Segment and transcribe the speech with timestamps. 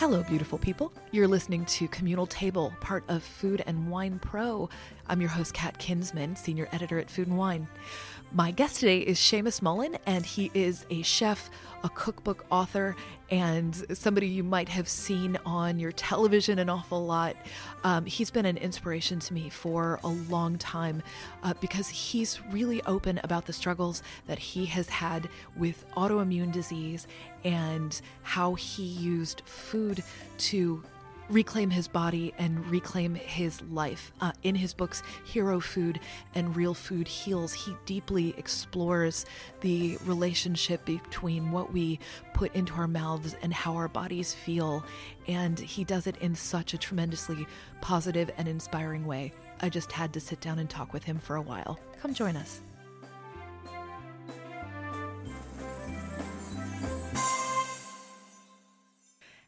[0.00, 0.94] Hello, beautiful people.
[1.12, 4.70] You're listening to Communal Table, part of Food and Wine Pro.
[5.06, 7.68] I'm your host, Kat Kinsman, senior editor at Food and Wine.
[8.32, 11.50] My guest today is Seamus Mullen, and he is a chef,
[11.84, 12.96] a cookbook author,
[13.30, 17.36] and somebody you might have seen on your television an awful lot.
[17.84, 21.02] Um, he's been an inspiration to me for a long time
[21.42, 27.06] uh, because he's really open about the struggles that he has had with autoimmune disease
[27.44, 30.02] and how he used food
[30.38, 30.82] to
[31.30, 34.12] reclaim his body and reclaim his life.
[34.20, 36.00] Uh, in his books, Hero Food
[36.34, 39.24] and Real Food Heals, he deeply explores
[39.60, 42.00] the relationship between what we
[42.34, 44.84] put into our mouths and how our bodies feel.
[45.28, 47.46] And he does it in such a tremendously
[47.80, 49.32] positive and inspiring way.
[49.60, 51.78] I just had to sit down and talk with him for a while.
[52.02, 52.60] Come join us.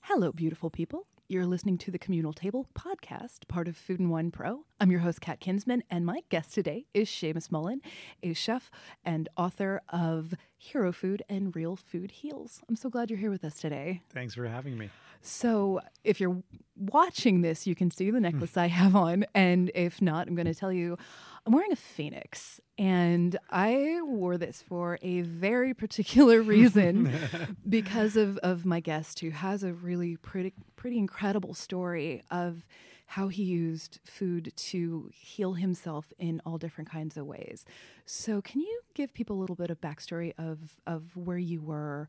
[0.02, 1.06] Hello, beautiful people.
[1.28, 4.66] You're listening to the Communal Table podcast, part of Food and Wine Pro.
[4.80, 7.80] I'm your host, Kat Kinsman, and my guest today is Seamus Mullen,
[8.22, 8.70] a chef
[9.04, 12.60] and author of Hero Food and Real Food Heals.
[12.68, 14.02] I'm so glad you're here with us today.
[14.12, 14.90] Thanks for having me.
[15.22, 16.42] So, if you're
[16.76, 18.24] watching this, you can see the hmm.
[18.24, 19.24] necklace I have on.
[19.34, 20.98] And if not, I'm going to tell you
[21.46, 22.60] I'm wearing a phoenix.
[22.78, 27.12] And I wore this for a very particular reason
[27.68, 32.64] because of, of my guest who has a really pretty, pretty incredible story of
[33.06, 37.64] how he used food to heal himself in all different kinds of ways.
[38.06, 42.08] So, can you give people a little bit of backstory of, of where you were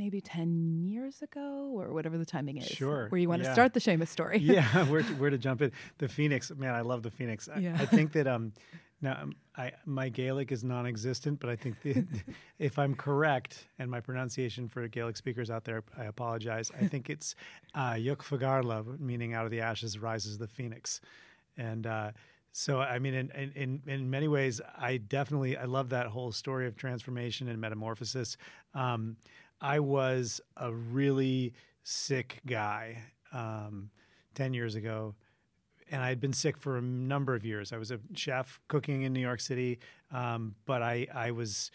[0.00, 2.66] maybe 10 years ago or whatever the timing is.
[2.66, 3.08] Sure.
[3.10, 3.48] Where you want yeah.
[3.48, 4.38] to start the Seamus story.
[4.42, 5.72] yeah, where to, where to jump in.
[5.98, 7.50] The Phoenix, man, I love the Phoenix.
[7.54, 7.76] I, Yeah.
[7.78, 8.54] I think that um,
[9.02, 12.02] now um, I my Gaelic is non-existent, but I think the,
[12.58, 16.72] if I'm correct and my pronunciation for Gaelic speakers out there, I apologize.
[16.80, 17.34] I think it's
[17.74, 17.98] uh,
[18.98, 21.02] meaning out of the ashes rises the Phoenix,
[21.58, 21.86] and.
[21.86, 22.12] Uh,
[22.52, 26.32] so I mean, in, in in in many ways, I definitely I love that whole
[26.32, 28.36] story of transformation and metamorphosis.
[28.74, 29.16] Um,
[29.60, 32.98] I was a really sick guy
[33.32, 33.90] um,
[34.34, 35.14] ten years ago,
[35.90, 37.72] and I had been sick for a number of years.
[37.72, 39.78] I was a chef cooking in New York City,
[40.12, 41.70] um, but I I was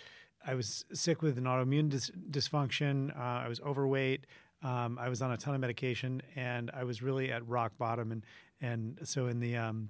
[0.45, 3.17] I was sick with an autoimmune dis- dysfunction.
[3.17, 4.25] Uh, I was overweight.
[4.63, 8.11] Um, I was on a ton of medication, and I was really at rock bottom.
[8.11, 8.25] And
[8.61, 9.89] and so in the um,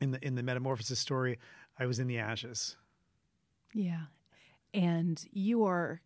[0.00, 1.38] in the in the metamorphosis story,
[1.78, 2.76] I was in the ashes.
[3.74, 4.04] Yeah.
[4.74, 6.00] And you are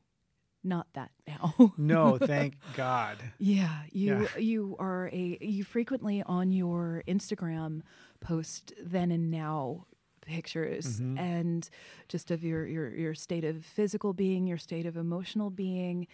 [0.67, 1.73] not that now.
[1.79, 3.19] No, thank God.
[3.39, 4.39] Yeah, you Yeah.
[4.39, 7.83] you are a you frequently on your Instagram
[8.21, 9.87] post then and now
[10.23, 11.19] pictures Mhm.
[11.21, 11.71] and
[12.09, 16.07] just of your your your state of physical being, your state of emotional being.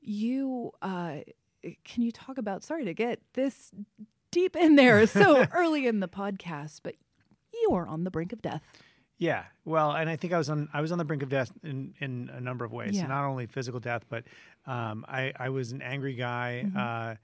[0.00, 1.18] You uh
[1.84, 3.72] can you talk about sorry to get this
[4.30, 6.94] deep in there so early in the podcast, but
[7.52, 8.62] you are on the brink of death.
[9.18, 11.50] Yeah, well, and I think I was on I was on the brink of death
[11.64, 12.96] in, in a number of ways.
[12.96, 13.06] Yeah.
[13.06, 14.24] Not only physical death, but
[14.66, 16.64] um, I I was an angry guy.
[16.66, 16.76] Mm-hmm.
[16.76, 17.14] Uh,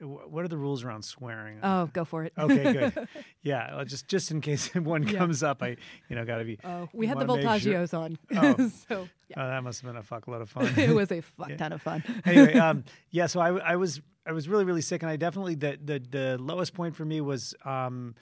[0.00, 1.60] what are the rules around swearing?
[1.62, 2.32] Oh, go for it.
[2.36, 3.08] Okay, good.
[3.42, 5.18] Yeah, well, just just in case one Yeah.
[5.18, 5.76] comes up, I
[6.08, 6.58] you know got to be.
[6.64, 8.18] Oh, we had the wanna sure- on.
[8.36, 8.70] Oh.
[8.88, 9.36] so yeah.
[9.42, 10.66] Oh, that must have been a fuckload of fun.
[10.78, 11.56] it was a fuck Yeah.
[11.56, 12.02] ton of fun.
[12.26, 13.26] anyway, um, yeah.
[13.26, 16.74] So I was I was really really sick, and I definitely the the, the lowest
[16.74, 18.14] point for me was um,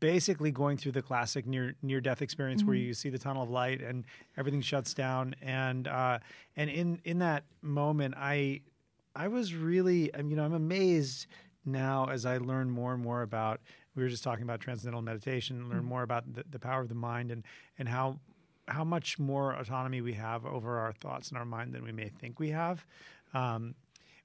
[0.00, 3.50] basically going through the classic near near death experience where you see the tunnel of
[3.50, 4.04] light and
[4.36, 6.18] everything shuts down, and uh,
[6.56, 8.60] and in in that moment, I
[9.14, 11.26] I was really I mean, you know I'm amazed
[11.64, 13.60] now as I learn more and more about.
[13.94, 16.96] We were just talking about transcendental meditation, learn more about the, the power of the
[16.96, 17.44] mind and
[17.78, 18.18] and how
[18.66, 22.08] how much more autonomy we have over our thoughts and our mind than we may
[22.08, 22.84] think we have,
[23.34, 23.74] um,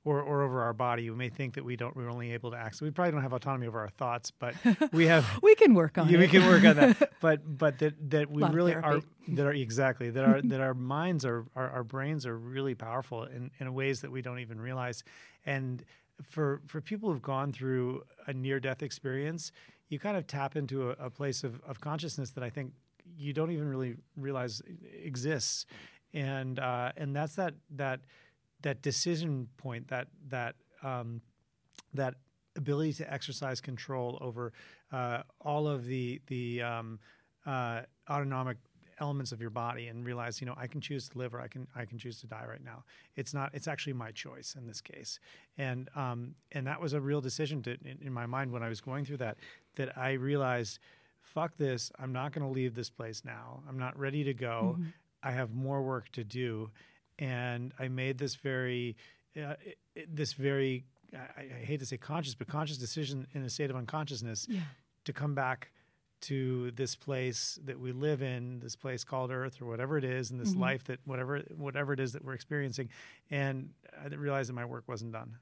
[0.05, 1.09] or or over our body.
[1.09, 1.95] We may think that we don't.
[1.95, 2.77] We're only able to act.
[2.77, 4.55] So we probably don't have autonomy over our thoughts, but
[4.91, 5.25] we have.
[5.41, 6.21] We can work on yeah, it.
[6.21, 7.11] we can work on that.
[7.21, 10.73] But but that that we of really are that are exactly that our that our
[10.95, 14.59] minds are our, our brains are really powerful in, in ways that we don't even
[14.59, 15.03] realize.
[15.45, 15.83] And
[16.23, 19.51] for for people who've gone through a near death experience,
[19.89, 22.71] you kind of tap into a, a place of, of consciousness that I think
[23.17, 24.61] you don't even really realize
[25.03, 25.65] exists.
[26.13, 27.99] And uh, and that's that that
[28.61, 31.21] that decision point that that um,
[31.93, 32.15] that
[32.55, 34.53] ability to exercise control over
[34.91, 36.99] uh, all of the the um,
[37.45, 38.57] uh, autonomic
[39.01, 41.47] elements of your body and realize you know I can choose to live or I
[41.47, 42.83] can I can choose to die right now.
[43.15, 45.19] It's not it's actually my choice in this case,
[45.57, 48.69] and um, and that was a real decision to, in, in my mind when I
[48.69, 49.37] was going through that
[49.75, 50.79] that I realized
[51.21, 51.91] fuck this.
[51.99, 53.61] I'm not going to leave this place now.
[53.67, 54.77] I'm not ready to go.
[55.21, 56.69] I have more work to do
[57.19, 58.95] and I made this very
[59.39, 59.53] uh,
[60.07, 63.75] this very I, I hate to say conscious, but conscious decision in a state of
[63.75, 64.61] unconsciousness Yeah.
[65.05, 65.71] to come back
[66.21, 70.31] to this place that we live in, this place called Earth or whatever it is,
[70.31, 70.59] and this Mhm.
[70.59, 72.89] life that whatever whatever it is that we're experiencing,
[73.29, 73.73] and
[74.03, 75.37] I realized that my work wasn't done.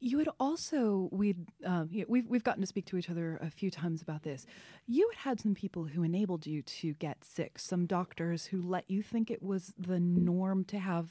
[0.00, 3.70] You had also we um, we've we've gotten to speak to each other a few
[3.70, 4.46] times about this.
[4.86, 7.58] You had had some people who enabled you to get sick.
[7.58, 11.08] Some doctors who let you think it was the norm to have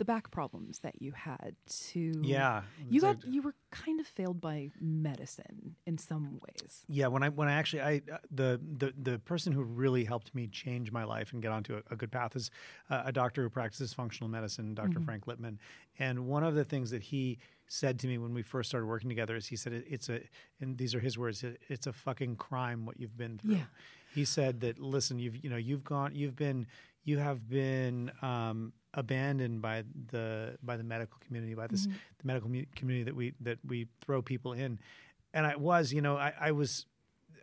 [0.00, 1.54] the back problems that you had.
[1.90, 6.84] To Yeah, you got you were kind of failed by medicine in some ways.
[6.88, 10.34] Yeah, when I when I actually I uh, the the the person who really helped
[10.34, 12.50] me change my life and get onto a, a good path is
[12.88, 15.58] uh, a doctor who practices functional medicine, doctor Frank Lipman.
[15.98, 17.38] And one of the things that he
[17.72, 20.20] said to me when we first started working together is he said it's a
[20.60, 23.54] and these are his words it's a fucking crime what you've been through.
[23.54, 23.62] Yeah.
[24.12, 26.66] He said that listen, you've you know you've gone you've been
[27.04, 32.50] you have been um, abandoned by the by the medical community by this the medical
[32.50, 34.78] mu- community that we that we throw people in
[35.32, 36.86] and I was, you know, I, I was,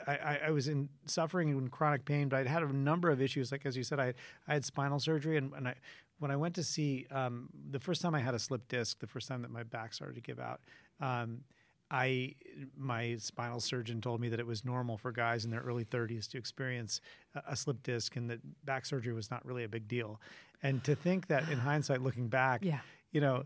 [0.05, 3.21] I, I- I was in suffering and chronic pain, but I'd had a number of
[3.21, 3.49] issues.
[3.49, 4.13] Like as you said, I,
[4.45, 5.75] I had spinal surgery, and, and I,
[6.19, 9.07] when I went to see um, the first time I had a slip disc, the
[9.07, 10.61] first time that my back started to give out,
[10.99, 11.41] um,
[11.89, 12.33] I
[12.75, 16.27] my spinal surgeon told me that it was normal for guys in their early 30s
[16.31, 16.99] to experience
[17.47, 20.19] a, slip disc, and that back surgery was not really a big deal.
[20.63, 22.79] And to think that in hindsight, looking back, Yeah.
[23.11, 23.43] you know,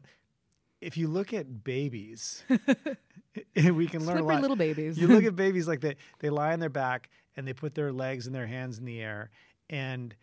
[0.80, 2.44] if you look at babies,
[3.56, 4.42] we can learn a lot.
[4.42, 4.98] little babies.
[4.98, 7.92] you look at babies like they they lie on their back and they put their
[7.94, 9.30] legs and their hands in the air,
[9.70, 10.16] and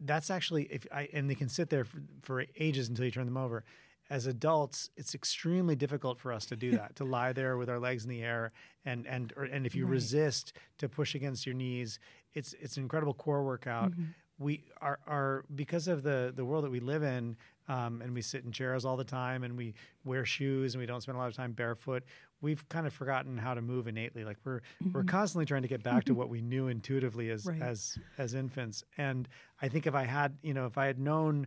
[0.00, 3.26] that's actually if I and they can sit there for, for ages until you turn
[3.26, 3.64] them over.
[4.10, 7.78] As adults, it's extremely difficult for us to do that, to lie there with our
[7.78, 8.52] legs in the air,
[8.86, 9.92] and and or, and if you Right.
[9.92, 11.98] resist, to push against your knees.
[12.32, 13.90] It's it's an incredible core workout.
[13.90, 14.04] Mm-hmm.
[14.38, 17.36] We are are because of the the world that we live in,
[17.68, 19.74] um, and we sit in chairs all the time, and we
[20.04, 22.04] wear shoes, and we don't spend a lot of time barefoot.
[22.40, 24.24] We've kind of forgotten how to move innately.
[24.24, 24.60] Like we're
[24.92, 27.60] we're constantly trying to get back to what we knew intuitively as Right.
[27.60, 28.84] as as infants.
[28.96, 29.28] And
[29.60, 31.46] I think if I had, you know, if I had known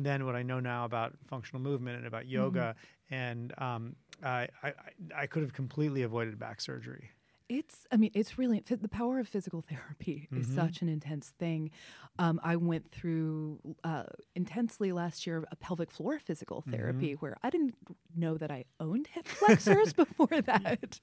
[0.00, 2.76] then what I know now about functional movement and about yoga,
[3.10, 4.72] and um, I, I
[5.12, 7.10] I could have completely avoided back surgery.
[7.48, 11.70] It's, I mean, it's really the power of physical therapy is such an intense thing.
[12.18, 14.02] Um, I went through uh,
[14.34, 17.74] intensely last year a pelvic floor physical therapy where I didn't
[18.14, 21.00] know that I owned hip flexors before that.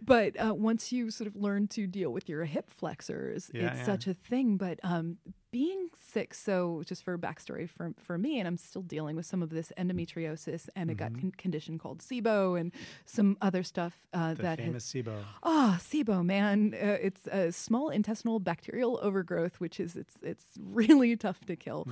[0.00, 3.78] But uh, once you sort of learn to deal with your hip flexors, Yeah, it's
[3.80, 3.84] yeah.
[3.84, 4.56] such a thing.
[4.58, 5.18] But um,
[5.52, 9.42] being sick, so just for backstory for, for me, and I'm still dealing with some
[9.42, 12.72] of this endometriosis and a gut con- condition called SIBO and
[13.04, 15.14] some other stuff uh, The that has- famous SIBO.
[15.42, 21.16] Ah, SIBO, man, uh, it's a small intestinal bacterial overgrowth, which is it's it's really
[21.16, 21.86] tough to kill.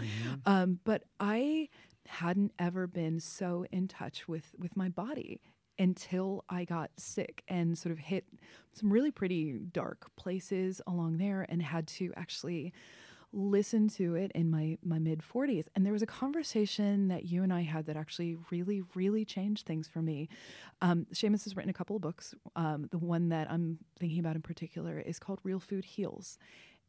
[0.46, 1.68] Um, but I
[2.08, 5.40] hadn't ever been so in touch with with my body
[5.78, 8.24] until I got sick and sort of hit
[8.74, 12.72] some really pretty dark places along there, and had to actually
[13.32, 17.42] listen to it in my my mid 40s and there was a conversation that you
[17.42, 20.28] and I had that actually really really changed things for me.
[20.82, 22.34] Um Seamus has written a couple of books.
[22.56, 26.38] Um the one that I'm thinking about in particular is called Real Food Heals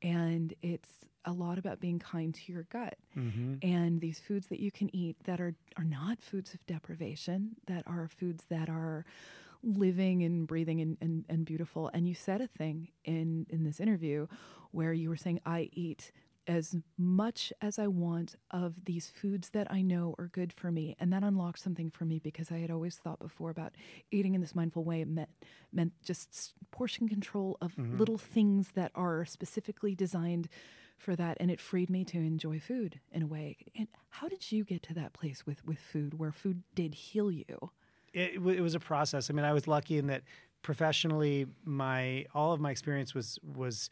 [0.02, 0.90] and it's
[1.26, 3.56] a lot about being kind to your gut Mm-hmm.
[3.62, 7.84] and these foods that you can eat that are are not foods of deprivation that
[7.86, 9.06] are foods that are
[9.64, 13.80] living and breathing and, and, and beautiful and you said a thing in in this
[13.80, 14.26] interview
[14.72, 16.12] where you were saying i eat
[16.48, 20.96] as much as i want of these foods that i know are good for me.
[21.00, 23.74] And that unlocked something for me because i had always thought before about
[24.12, 25.30] eating in this mindful way meant
[25.72, 27.98] meant just portion control of mm-hmm.
[27.98, 30.50] little things that are specifically designed
[31.02, 31.38] for that.
[31.40, 33.58] And it freed me to enjoy food in a way.
[33.76, 37.32] And how did you get to that place with with food where food did heal
[37.32, 37.72] you?
[38.14, 39.30] It, it was a process.
[39.30, 40.24] I mean, I was lucky in that
[40.62, 43.90] professionally, my all of my experience was was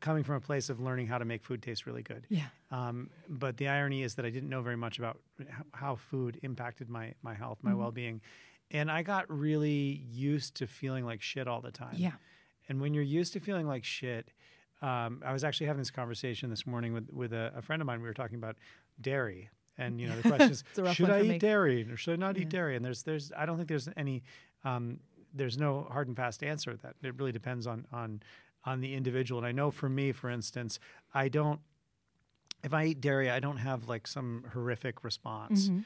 [0.00, 2.26] coming from a place of learning how to make food taste really good.
[2.28, 5.18] yeah Um, but the irony is that I didn't know very much about
[5.72, 8.20] how food impacted my my health, my well being,
[8.70, 11.94] and I got really used to feeling like shit all the time.
[11.96, 12.12] yeah
[12.68, 14.30] And when you're used to feeling like shit,
[14.80, 17.86] um, I was actually having this conversation this morning with with a, a friend of
[17.86, 18.00] mine.
[18.00, 18.56] We were talking about
[19.00, 21.38] dairy, and you know the question is, It's a rough should I eat me.
[21.38, 22.76] dairy or should I not eat dairy?
[22.76, 24.22] And there's there's I don't think there's any
[24.64, 25.00] um,
[25.34, 26.94] there's no hard and fast answer to that.
[27.02, 28.22] It really depends on on
[28.64, 29.38] on the individual.
[29.40, 30.78] And I know for me, for instance,
[31.14, 31.60] I don't.
[32.62, 35.68] If I eat dairy, I don't have like some horrific response.
[35.68, 35.84] Mhm.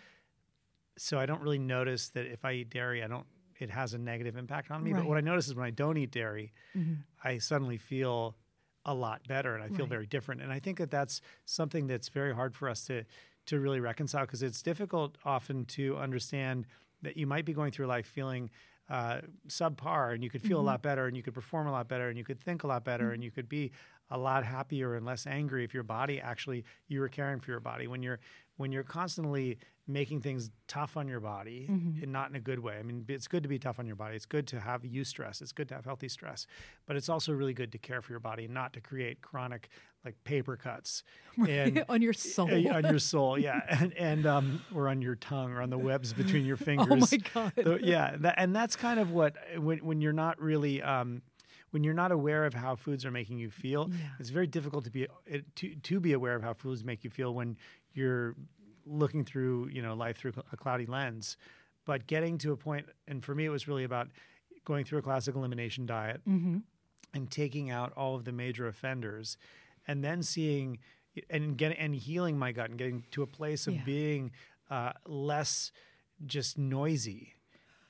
[0.96, 3.26] So I don't really notice that if I eat dairy, I don't.
[3.60, 4.92] It has a negative impact on me.
[4.92, 5.00] Right.
[5.00, 7.04] But what I notice is when I don't eat dairy, Mhm.
[7.22, 8.36] I suddenly feel
[8.84, 9.88] a lot better and I feel Right.
[9.90, 10.42] very different.
[10.42, 13.04] And I think that that's something that's very hard for us to
[13.46, 16.66] to really reconcile because it's difficult often to understand
[17.02, 18.50] that you might be going through life feeling
[18.90, 20.68] uh, subpar and you could feel Mm-hmm.
[20.68, 22.66] a lot better and you could perform a lot better and you could think a
[22.66, 23.72] lot better and you could be
[24.10, 27.60] a lot happier and less angry if your body actually you were caring for your
[27.60, 28.20] body when you're
[28.56, 32.02] when you're constantly making things tough on your body Mm-hmm.
[32.02, 33.96] and not in a good way i mean it's good to be tough on your
[33.96, 35.42] body it's good to have you stress.
[35.42, 36.46] it's good to have healthy stress
[36.86, 39.68] but it's also really good to care for your body and not to create chronic
[40.04, 41.02] like paper cuts
[41.48, 42.48] and on your soul.
[42.50, 45.78] uh, on your soul, yeah, and and um, or on your tongue, or on the
[45.78, 46.86] webs between your fingers.
[46.90, 47.52] Oh my God.
[47.64, 50.82] So, yeah, that, and that's kind of what when when you're not really.
[50.82, 51.22] Um,
[51.70, 53.96] when you're not aware of how foods are making you feel, Yeah.
[54.20, 55.08] it's very difficult to be
[55.56, 57.56] to to be aware of how foods make you feel when
[57.94, 58.34] you're
[58.86, 61.36] looking through you know life through a cloudy lens.
[61.86, 64.08] But getting to a point, and for me, it was really about
[64.64, 66.58] going through a classic elimination diet Mm-hmm.
[67.12, 69.36] and taking out all of the major offenders
[69.86, 70.78] and then seeing
[71.28, 73.82] and getting and healing my gut and getting to a place of Yeah.
[73.84, 74.30] being
[74.70, 75.70] uh, less
[76.24, 77.34] just noisy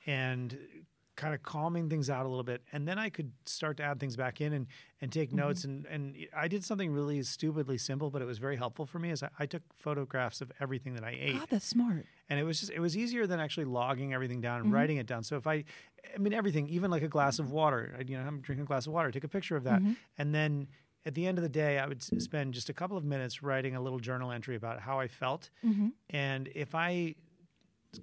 [0.05, 0.57] and
[1.15, 3.99] kind of calming things out a little bit and then i could start to add
[3.99, 4.67] things back in and
[5.01, 5.39] and take mm-hmm.
[5.39, 8.99] notes and and i did something really stupidly simple but it was very helpful for
[8.99, 11.39] me is I, I took photographs of everything that i ate.
[11.39, 12.05] God, that's smart.
[12.29, 14.75] and it was just it was easier than actually logging everything down and mm-hmm.
[14.75, 15.23] writing it down.
[15.23, 15.63] So if i
[16.13, 18.67] i mean everything even like a glass of water I, you know i'm drinking a
[18.67, 19.79] glass of water take a picture of that.
[19.81, 19.93] Mm-hmm.
[20.17, 20.67] And then
[21.05, 23.75] at the end of the day i would spend just a couple of minutes writing
[23.75, 25.49] a little journal entry about how i felt.
[26.09, 27.15] And if i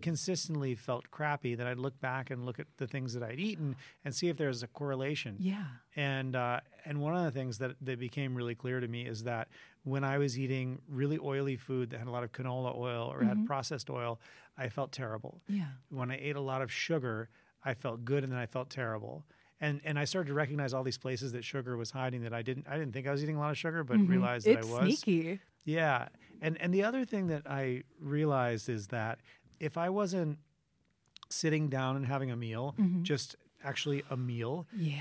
[0.01, 3.77] consistently felt crappy then i'd look back and look at the things that i'd eaten
[4.05, 5.65] and see if there was a correlation Yeah.
[5.97, 9.25] and uh, and one of the things that that became really clear to me is
[9.25, 9.49] that
[9.85, 13.25] when I was eating really oily food that had a lot of canola oil or
[13.25, 14.21] had processed oil,
[14.57, 15.41] I felt terrible.
[15.49, 15.67] Yeah.
[15.91, 17.29] When I ate a lot of sugar,
[17.65, 19.25] I felt good, and then I felt terrible.
[19.61, 22.43] And and I started to recognize all these places that sugar was hiding that I
[22.43, 24.69] didn't I didn't think I was eating a lot of sugar, but realized that It's
[24.69, 24.99] I was.
[25.01, 25.41] sneaky.
[25.65, 26.07] Yeah.
[26.41, 29.19] And and the other thing that I realized is that
[29.63, 30.39] if I wasn't
[31.31, 35.01] sitting down and having a meal, just actually a meal, Yeah.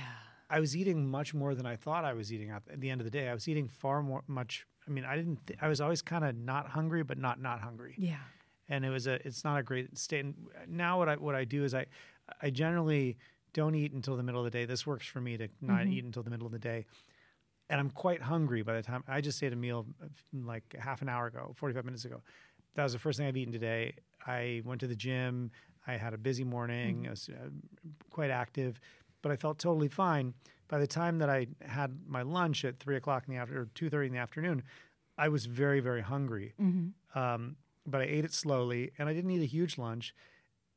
[0.49, 3.05] I was eating much more than I thought I was eating at the end of
[3.05, 3.29] the day.
[3.29, 4.67] I was eating far more much.
[4.85, 5.45] I mean, I didn't.
[5.47, 7.95] Th- I was always kind of not hungry, but not not hungry.
[7.97, 8.17] Yeah.
[8.67, 9.25] And it was a.
[9.25, 10.25] It's not a great state.
[10.25, 10.35] And
[10.67, 11.85] now what I what I do is I,
[12.41, 13.17] I generally
[13.53, 14.65] don't eat until the middle of the day.
[14.65, 16.85] This works for me to not eat until the middle of the day.
[17.69, 21.01] And I'm quite hungry by the time I just ate a meal uh, like half
[21.01, 22.21] an hour ago, 45 minutes ago.
[22.75, 23.95] That was the first thing I've eaten today.
[24.25, 25.51] I went to the gym.
[25.87, 27.05] I had a busy morning.
[27.07, 27.49] I was uh,
[28.09, 28.79] quite active,
[29.21, 30.33] but I felt totally fine.
[30.67, 33.65] By the time that I had my lunch at three o'clock in the after or
[33.73, 34.63] two thirty in the afternoon,
[35.17, 36.53] I was very very hungry.
[37.15, 40.13] Um, but I ate it slowly, and I didn't eat a huge lunch.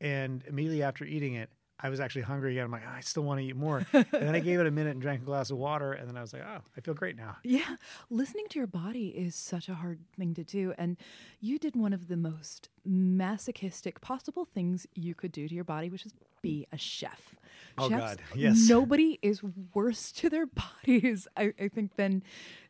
[0.00, 1.50] And immediately after eating it,
[1.80, 2.64] I was actually hungry again.
[2.66, 3.84] I'm like, "Ah, I still want to eat more.
[3.92, 6.16] and then I gave it a minute and drank a glass of water, and then
[6.16, 7.36] I was like, oh, I feel great now.
[7.42, 7.76] Yeah,
[8.10, 10.72] listening to your body is such a hard thing to do.
[10.78, 10.96] And
[11.40, 12.68] you did one of the most
[13.18, 16.12] masochistic possible things you could do to your body, which is
[16.42, 17.34] be a chef.
[17.78, 18.68] Oh, Chefs, God, yes.
[18.68, 20.46] Nobody is worse to their
[20.84, 22.22] bodies, I, I think, than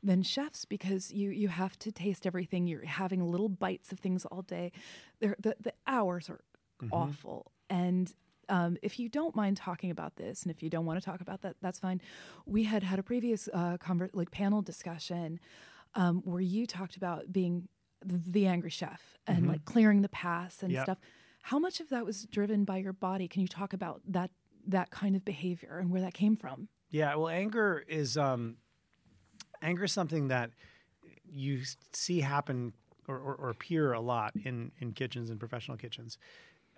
[0.03, 2.67] than chefs because you you have to taste everything.
[2.67, 4.73] You're having little bites of things all day.
[5.21, 6.41] They're, the the hours are
[6.83, 6.93] Mm-hmm.
[6.93, 7.53] awful.
[7.71, 8.13] And
[8.49, 11.21] um, if you don't mind talking about this, and if you don't want to talk
[11.21, 12.01] about that, that's fine.
[12.47, 15.41] We had had a previous uh, conver- like panel discussion
[15.95, 17.69] um, where you talked about being
[18.05, 20.77] the angry chef and like clearing the past and Mm-hmm.
[20.77, 20.85] Yep.
[20.85, 20.99] stuff.
[21.43, 23.29] How much of that was driven by your body?
[23.29, 24.31] Can you talk about that
[24.67, 26.69] that kind of behavior and where that came from?
[26.91, 28.57] Yeah, well, anger is um,
[29.63, 30.51] anger is something that
[31.25, 32.73] you see happen
[33.09, 36.19] or, or, or appear a lot in in kitchens and professional kitchens.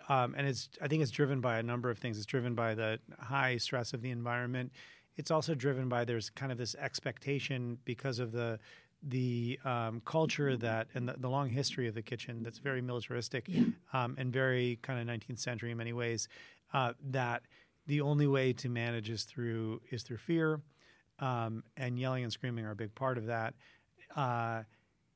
[0.09, 2.17] Um, and it's I think it's driven by a number of things.
[2.17, 4.73] It's driven by the high stress of the environment.
[5.17, 8.59] It's also driven by there's kind of this expectation because of the
[9.03, 13.49] the um, culture that and the, the long history of the kitchen that's very militaristic
[13.93, 16.29] um, and very kind of 19th century in many ways.
[16.73, 17.43] Uh, that
[17.87, 20.61] the only way to manage is through is through fear,
[21.19, 23.55] um, and yelling and screaming are a big part of that.
[24.15, 24.63] Uh,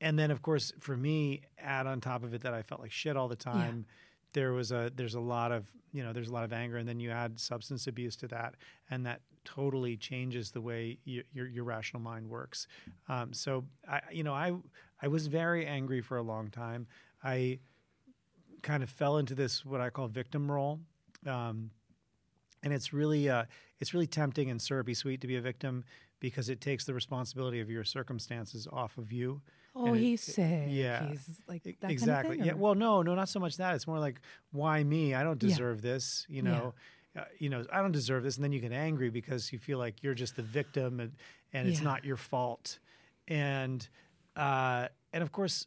[0.01, 2.91] and then, of course, for me, add on top of it that I felt like
[2.91, 3.85] shit all the time.
[4.33, 6.89] There was a there's a lot of you know there's a lot of anger, and
[6.89, 8.55] then you add substance abuse to that,
[8.91, 12.67] and that totally changes the way y your your rational mind works.
[13.09, 14.53] Um, so I you know I
[15.03, 16.87] I was very angry for a long time.
[17.23, 17.59] I
[18.63, 20.81] kind of fell into this what I call victim role.
[21.27, 21.71] Um,
[22.63, 23.45] and it's really uh,
[23.79, 25.85] it's really tempting and syrupy sweet to be a victim
[26.21, 29.41] because it takes the responsibility of your circumstances off of you.
[29.75, 30.67] Oh, it- he's sick.
[30.69, 32.31] yeah, he's like that exactly.
[32.37, 32.53] Kind of yeah.
[32.53, 33.75] thing, or- Well, no, no, not so much that.
[33.75, 34.21] It's more like,
[34.53, 35.15] why me?
[35.15, 35.49] I don't Yeah.
[35.49, 36.27] deserve this.
[36.29, 36.75] You know,
[37.17, 39.79] uh, you know, I don't deserve this, and then you get angry because you feel
[39.79, 41.13] like you're just the victim, and,
[41.53, 41.85] and it's Yeah.
[41.85, 42.79] not your fault.
[43.29, 43.87] And
[44.37, 45.67] uh, and of course,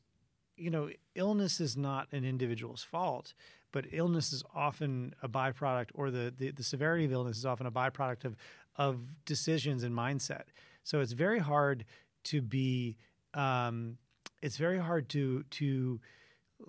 [0.55, 3.33] you know, illness is not an individual's fault,
[3.71, 7.65] but illness is often a byproduct, or the, the, the severity of illness is often
[7.67, 8.35] a byproduct of,
[8.77, 10.43] of decisions and mindset.
[10.83, 11.83] So it's very hard
[12.25, 12.97] to be,
[13.33, 13.97] um,
[14.41, 15.99] it's very hard to, to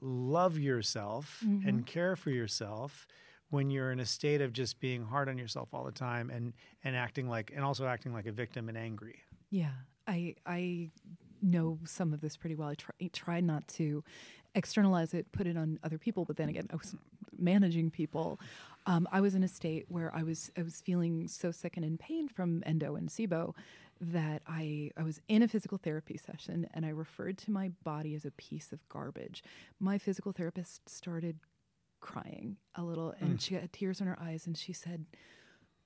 [0.01, 1.69] love yourself mm-hmm.
[1.69, 3.07] and care for yourself
[3.51, 6.53] when you're in a state of just being hard on yourself all the time and
[6.83, 9.21] and acting like and also acting like a victim and angry.
[9.51, 9.71] Yeah,
[10.09, 10.91] I I
[11.41, 12.69] know some of this pretty well.
[12.69, 14.03] I try, try not to
[14.55, 16.97] externalize it, put it on other people, but then again, I was
[17.39, 18.41] managing people.
[18.87, 21.85] Um, I was in a state where I was I was feeling so sick and
[21.85, 23.55] in pain from endo and SIBO
[24.13, 28.15] that I I was in a physical therapy session and I referred to my body
[28.15, 29.43] as a piece of garbage.
[29.81, 31.39] My physical therapist started
[32.01, 33.41] crying a little and mm.
[33.41, 35.07] she had tears in her eyes and she said,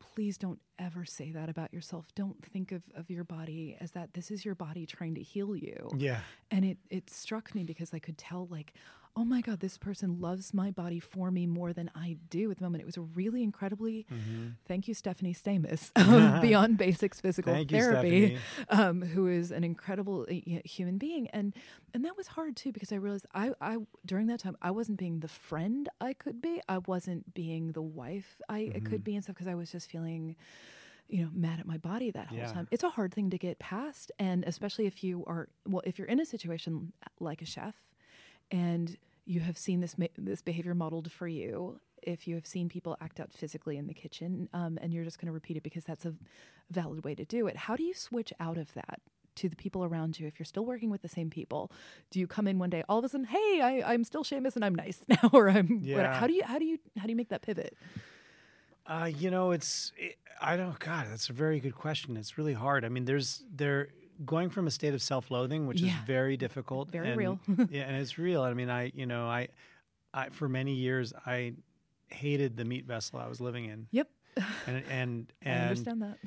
[0.00, 2.06] please don't ever say that about yourself.
[2.14, 5.54] Don't think of, of your body as that this is your body trying to heal
[5.54, 5.90] you.
[5.96, 6.20] Yeah.
[6.50, 8.74] And it, it struck me because I could tell, like,
[9.16, 12.58] oh my God, this person loves my body for me more than I do at
[12.58, 12.82] the moment.
[12.82, 14.48] It was a really incredibly, mm-hmm.
[14.66, 15.92] thank you, Stephanie Stamus
[16.42, 18.38] Beyond Basics Physical thank Therapy, you,
[18.70, 20.34] um, who is an incredible uh,
[20.64, 21.28] human being.
[21.28, 21.54] And
[21.94, 24.98] and that was hard too because I realized I, I during that time I wasn't
[24.98, 26.60] being the friend I could be.
[26.68, 28.86] I wasn't being the wife I mm-hmm.
[28.86, 30.36] could be and stuff because I was just feeling
[31.08, 32.52] you know mad at my body that whole yeah.
[32.52, 35.98] time it's a hard thing to get past and especially if you are well if
[35.98, 37.74] you're in a situation like a chef
[38.50, 42.96] and you have seen this this behavior modeled for you if you have seen people
[43.00, 45.84] act out physically in the kitchen um, and you're just going to repeat it because
[45.84, 46.14] that's a
[46.70, 47.56] valid way to do it.
[47.56, 49.00] How do you switch out of that
[49.36, 51.70] to the people around you if you're still working with the same people?
[52.10, 54.56] Do you come in one day all of a sudden hey I, i'm still Seamus
[54.56, 56.18] and i'm nice now or i'm yeah.
[56.18, 57.76] how do you how do you how do you make that pivot?
[58.86, 62.16] Uh, you know it's it, i don't god that's a very good question.
[62.16, 62.84] It's really hard.
[62.84, 63.88] I mean there's there
[64.24, 65.90] going from a state of self-loathing, which yeah.
[65.90, 67.40] is very difficult, very and, real.
[67.70, 68.42] yeah, and it's real.
[68.42, 69.48] I mean, I you know, I,
[70.12, 71.54] I for many years I
[72.08, 73.86] hated the meat vessel I was living in.
[73.90, 74.08] Yep.
[74.66, 76.18] And and and I understand that.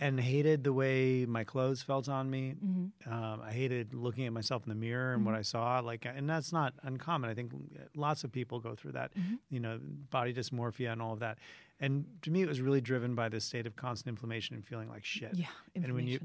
[0.00, 2.56] And hated the way my clothes felt on me.
[2.62, 3.12] Mm-hmm.
[3.12, 5.30] Um, I hated looking at myself in the mirror and mm-hmm.
[5.30, 5.78] what I saw.
[5.78, 7.30] Like, and that's not uncommon.
[7.30, 7.52] I think
[7.94, 9.14] lots of people go through that.
[9.14, 9.34] Mm-hmm.
[9.50, 9.78] You know,
[10.10, 11.38] body dysmorphia and all of that.
[11.80, 14.88] And to me, it was really driven by this state of constant inflammation and feeling
[14.88, 15.34] like shit.
[15.34, 16.20] Yeah, and when you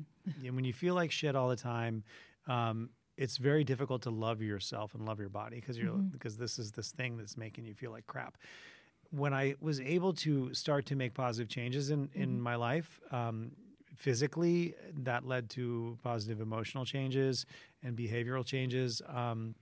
[0.45, 2.03] and when you feel like shit all the time,
[2.47, 6.07] um, it's very difficult to love yourself and love your body because you're mm-hmm.
[6.07, 8.37] because this is this thing that's making you feel like crap.
[9.11, 12.41] When I was able to start to make positive changes in in mm-hmm.
[12.41, 13.51] my life, um,
[13.95, 17.45] physically, that led to positive emotional changes
[17.83, 19.01] and behavioral changes.
[19.07, 19.55] Um,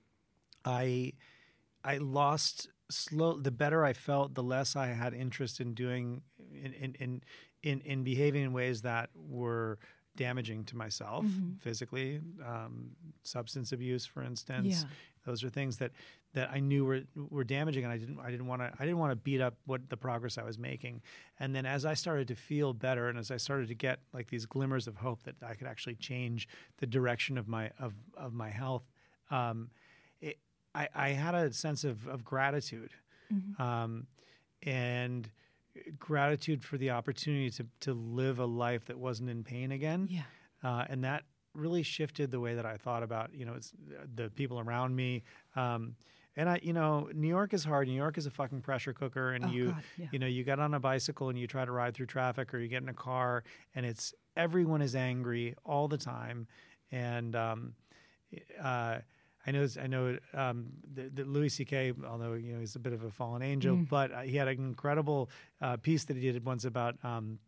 [0.63, 1.13] I
[1.83, 6.21] I lost slow the better I felt, the less I had interest in doing
[6.63, 7.21] in in in
[7.63, 9.79] in, in behaving in ways that were
[10.15, 11.57] damaging to myself mm-hmm.
[11.59, 12.89] physically, um,
[13.23, 14.81] substance abuse, for instance.
[14.81, 14.89] Yeah.
[15.25, 15.91] Those are things that
[16.33, 18.99] that I knew were were damaging, and I didn't I didn't want to I didn't
[18.99, 21.01] want to beat up what the progress I was making.
[21.39, 24.29] And then as I started to feel better, and as I started to get like
[24.29, 26.47] these glimmers of hope that I could actually change
[26.77, 28.83] the direction of my of of my health.
[29.29, 29.69] Um,
[30.75, 32.91] I, I had a sense of, of gratitude
[33.33, 33.61] mm-hmm.
[33.61, 34.07] um,
[34.63, 35.29] and
[35.99, 40.07] gratitude for the opportunity to, to live a life that wasn't in pain again.
[40.09, 40.23] Yeah.
[40.63, 43.73] Uh, and that really shifted the way that I thought about, you know, it's
[44.15, 45.23] the people around me.
[45.55, 45.95] Um,
[46.35, 47.87] and I, you know, New York is hard.
[47.87, 50.05] New York is a fucking pressure cooker, and oh, you, God, yeah.
[50.11, 52.59] you know, you get on a bicycle and you try to ride through traffic, or
[52.59, 56.45] you get in a car, and it's everyone is angry all the time,
[56.91, 57.73] and um,
[58.61, 58.99] uh,
[59.47, 61.93] I know I know um, that, Louis C.K.
[62.07, 63.89] Although you know he's a bit of a fallen angel, mm.
[63.89, 65.29] but uh, he had an incredible
[65.61, 66.95] uh, piece that he did once about.
[67.03, 67.39] Um,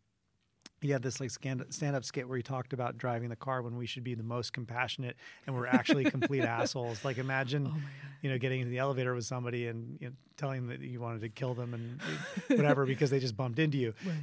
[0.81, 3.85] he had this like stand-up skit where he talked about driving the car when we
[3.85, 7.03] should be the most compassionate and we're actually complete assholes.
[7.03, 7.77] Like imagine, oh
[8.21, 11.01] you know, getting into the elevator with somebody and you know, telling them that you
[11.01, 13.93] wanted to kill them and whatever because they just bumped into you.
[14.05, 14.15] Right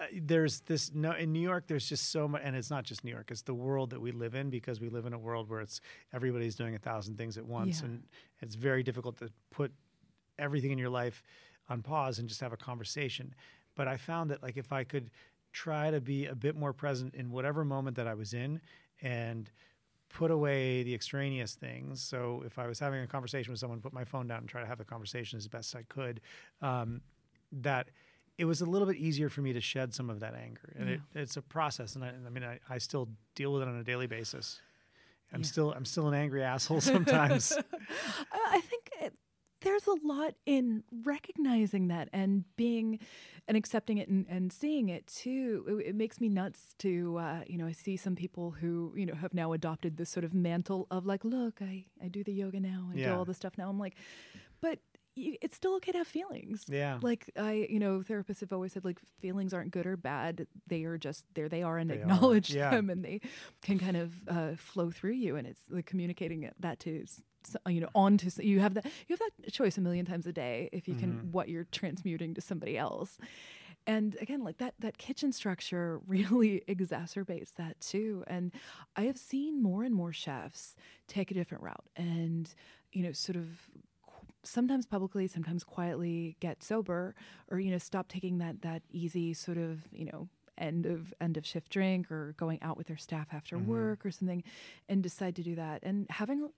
[0.00, 1.64] uh, there's this no in New York.
[1.66, 3.30] There's just so much, and it's not just New York.
[3.30, 5.80] It's the world that we live in because we live in a world where it's
[6.12, 7.86] everybody's doing a thousand things at once, yeah.
[7.86, 8.02] and
[8.40, 9.72] it's very difficult to put
[10.38, 11.22] everything in your life
[11.68, 13.34] on pause and just have a conversation.
[13.76, 15.10] But I found that like if I could
[15.52, 18.60] try to be a bit more present in whatever moment that I was in,
[19.00, 19.50] and
[20.08, 22.02] put away the extraneous things.
[22.02, 24.60] So if I was having a conversation with someone, put my phone down and try
[24.60, 26.20] to have the conversation as best I could.
[26.62, 27.00] Um,
[27.52, 27.88] that
[28.36, 30.74] it was a little bit easier for me to shed some of that anger.
[30.76, 30.94] And yeah.
[30.94, 31.94] it, it's a process.
[31.94, 34.60] And I, I mean, I, I, still deal with it on a daily basis.
[35.32, 35.46] I'm yeah.
[35.46, 37.56] still, I'm still an angry asshole sometimes.
[38.32, 39.14] I think it,
[39.60, 42.98] there's a lot in recognizing that and being
[43.46, 45.64] and accepting it and, and seeing it too.
[45.80, 49.06] It, it makes me nuts to, uh, you know, I see some people who, you
[49.06, 52.32] know, have now adopted this sort of mantle of like, look, I, I do the
[52.32, 53.68] yoga now, I do all this stuff now.
[53.68, 53.94] I'm like,
[54.60, 54.78] but
[55.16, 56.64] it's still okay to have feelings.
[56.68, 56.98] Yeah.
[57.02, 60.46] Like I, you know, therapists have always said like feelings aren't good or bad.
[60.66, 61.48] They are just there.
[61.48, 62.70] They are, and They are, acknowledge yeah.
[62.70, 63.20] them, and they
[63.62, 65.36] can kind of uh, flow through you.
[65.36, 67.04] And it's like communicating that to,
[67.68, 70.32] you know, on to you have that you have that choice a million times a
[70.32, 71.20] day if you Mm-hmm.
[71.20, 73.18] can what you're transmuting to somebody else.
[73.86, 78.24] And again, like that that kitchen structure really exacerbates that too.
[78.26, 78.52] And
[78.96, 80.74] I have seen more and more chefs
[81.06, 82.52] take a different route and
[82.92, 83.46] you know sort of
[84.44, 87.14] sometimes publicly sometimes quietly get sober
[87.50, 91.36] or you know stop taking that that easy sort of you know end of end
[91.36, 94.42] of shift drink or going out with their staff after work or something
[94.88, 96.48] and decide to do that and having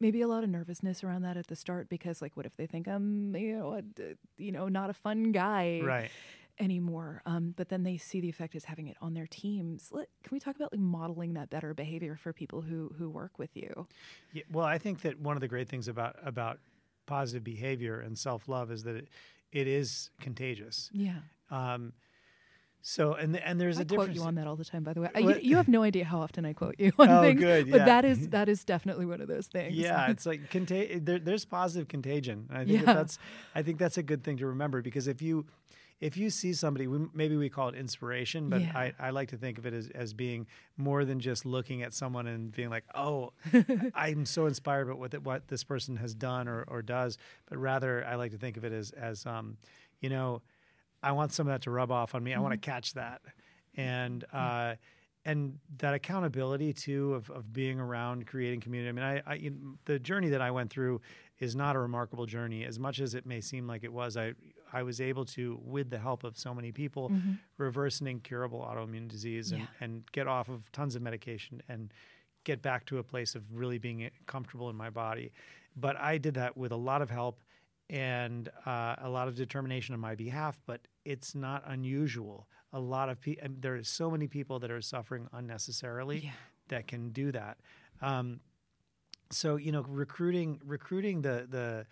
[0.00, 2.66] maybe a lot of nervousness around that at the start because like what if they
[2.66, 3.82] think i'm you know a,
[4.42, 6.10] you know not a fun guy Right.
[6.60, 7.20] anymore.
[7.26, 9.88] Um, but then they see the effect it's having it on their teams.
[9.90, 13.38] Let, can we talk about like modeling that better behavior for people who who work
[13.38, 13.86] with you?
[14.32, 16.58] Yeah, well, I think that one of the great things about about
[17.06, 19.08] positive behavior and self love is that it,
[19.52, 20.90] it is contagious.
[20.92, 21.16] Yeah,
[21.50, 21.92] Um,
[22.86, 24.16] so and and there's I a quote difference.
[24.18, 24.82] you on that all the time.
[24.84, 27.08] By the way, I, you, you have no idea how often I quote you on
[27.08, 27.40] Oh, things.
[27.40, 29.74] good, But that is that is definitely one of those things.
[29.74, 32.46] Yeah, it's like conta- there, there's positive contagion.
[32.52, 32.84] I think Yeah.
[32.84, 33.18] that that's
[33.54, 35.46] I think that's a good thing to remember because if you
[36.04, 38.72] if you see somebody, we, maybe we call it inspiration, but Yeah.
[38.74, 41.94] I, I like to think of it as, as being more than just looking at
[41.94, 43.32] someone and being like, oh,
[43.94, 47.16] I'm so inspired by what the, what this person has done or, or does,
[47.48, 49.56] but rather I like to think of it as as um,
[50.02, 50.42] you know,
[51.02, 52.34] I want some of that to rub off on me.
[52.34, 53.22] I want to catch that,
[53.74, 54.74] and uh,
[55.24, 58.90] and that accountability too of, of being around creating community.
[58.90, 59.50] I mean, I, I
[59.86, 61.00] the journey that I went through
[61.40, 64.16] is not a remarkable journey, as much as it may seem like it was.
[64.16, 64.34] I
[64.72, 67.12] I was able to, with the help of so many people,
[67.58, 69.66] reverse an incurable autoimmune disease and, Yeah.
[69.80, 71.92] and get off of tons of medication and
[72.44, 75.32] get back to a place of really being comfortable in my body.
[75.76, 77.40] But I did that with a lot of help
[77.88, 80.60] and uh, a lot of determination on my behalf.
[80.66, 82.48] But it's not unusual.
[82.72, 86.30] A lot of people, there are so many people that are suffering unnecessarily Yeah.
[86.68, 87.58] that can do that.
[88.00, 88.40] Um,
[89.30, 91.86] so you know, recruiting recruiting the the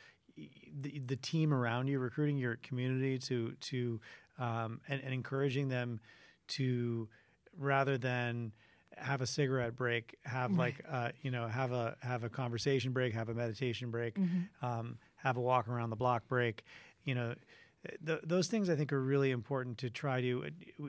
[0.81, 4.01] the, the team around you, recruiting your community to to
[4.39, 6.01] um, and, and encouraging them
[6.49, 7.09] to
[7.59, 8.53] rather than
[8.97, 13.13] have a cigarette break, have like uh, you know have a have a conversation break,
[13.15, 14.17] have a meditation break,
[14.63, 16.65] um, have a walk around the block break,
[17.05, 17.35] you know.
[18.07, 20.45] Th- those things I think are really important to try to,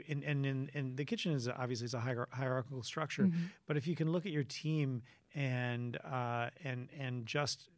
[0.08, 3.30] and and, and, and the kitchen is obviously it's a hier- hierarchical structure,
[3.68, 5.02] but if you can look at your team
[5.34, 7.70] and uh, and and just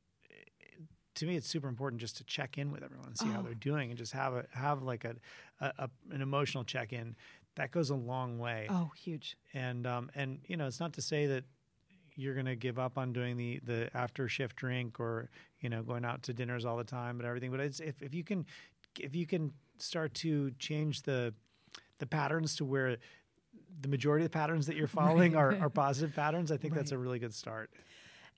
[1.15, 3.43] to me it's super important just to check in with everyone and see how Oh.
[3.43, 5.15] they're doing and just have a have like a,
[5.62, 7.15] a, a an emotional check in
[7.56, 9.38] that goes a long way Oh, huge.
[9.54, 11.45] and um and you know it's not to say that
[12.17, 15.30] you're going to give up on doing the the after shift drink or
[15.62, 18.13] you know going out to dinners all the time and everything but it's if, if
[18.13, 18.45] you can
[18.99, 21.34] if you can start to change the
[21.99, 22.97] the patterns to where
[23.81, 26.91] the majority of the patterns that you're following are, are positive patterns i think that's
[26.91, 27.69] a really good start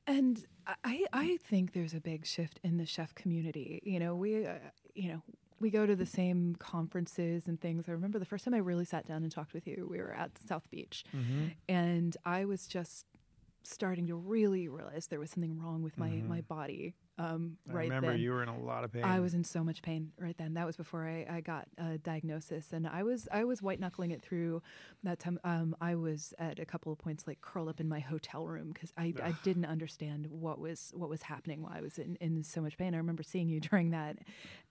[0.08, 0.46] And
[0.86, 3.82] I, I think there's a big shift in the chef community.
[3.84, 4.54] You know, we, uh,
[4.96, 5.22] you know,
[5.60, 7.90] we go to the same conferences and things.
[7.90, 10.14] I remember the first time I really sat down and talked with you, we were
[10.14, 11.04] at South Beach,
[11.68, 13.06] and I was just
[13.64, 16.94] starting to really realize there was something wrong with my my body.
[17.20, 18.20] Um, i right remember then.
[18.20, 20.54] you were in a lot of pain I was in so much pain right then.
[20.54, 24.12] That was before I, I got a diagnosis, and I was I was white knuckling
[24.12, 24.62] it through
[25.04, 25.40] that time.
[25.44, 28.72] Um, I was at a couple of points like curled up in my hotel room
[28.72, 32.44] because I, I didn't understand what was what was happening while I was in, in
[32.44, 32.94] so much pain.
[32.94, 34.20] I remember seeing you during that,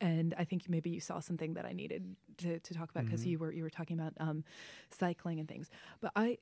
[0.00, 3.26] and I think maybe you saw something that I needed to, to talk about because
[3.26, 4.44] you were you were talking about um,
[4.90, 5.68] cycling and things.
[6.00, 6.38] But I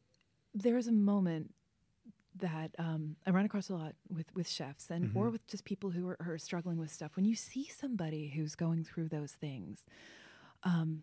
[0.55, 1.53] there was a moment
[2.41, 5.91] that um, I run across a lot with with chefs and or with just people
[5.91, 7.17] who are, are struggling with stuff.
[7.17, 9.87] When you see somebody who's going through those things,
[10.65, 11.03] um,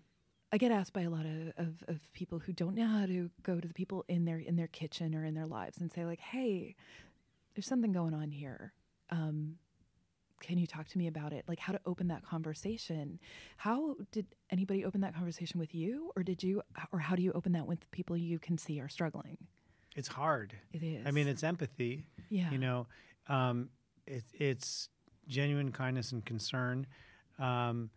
[0.52, 3.30] I get asked by a lot of, of, of people who don't know how to
[3.44, 6.06] go to the people in their in their kitchen or in their lives and say
[6.06, 6.76] like, "Hey,
[7.56, 8.74] there's something going on here.
[9.10, 9.58] Um,
[10.41, 11.46] can you talk to me about it?
[11.48, 13.20] Like how to open that conversation?
[13.58, 17.32] How did anybody open that conversation with you, or did you, or how do you
[17.34, 19.38] open that with people you can see are struggling?
[19.95, 21.06] It's hard It is.
[21.06, 22.06] I mean, it's empathy.
[22.30, 22.49] Yeah.
[22.51, 22.88] You know,
[23.27, 23.69] um,
[24.08, 24.89] it, it's
[25.27, 26.88] genuine kindness and concern.
[27.39, 27.89] Um,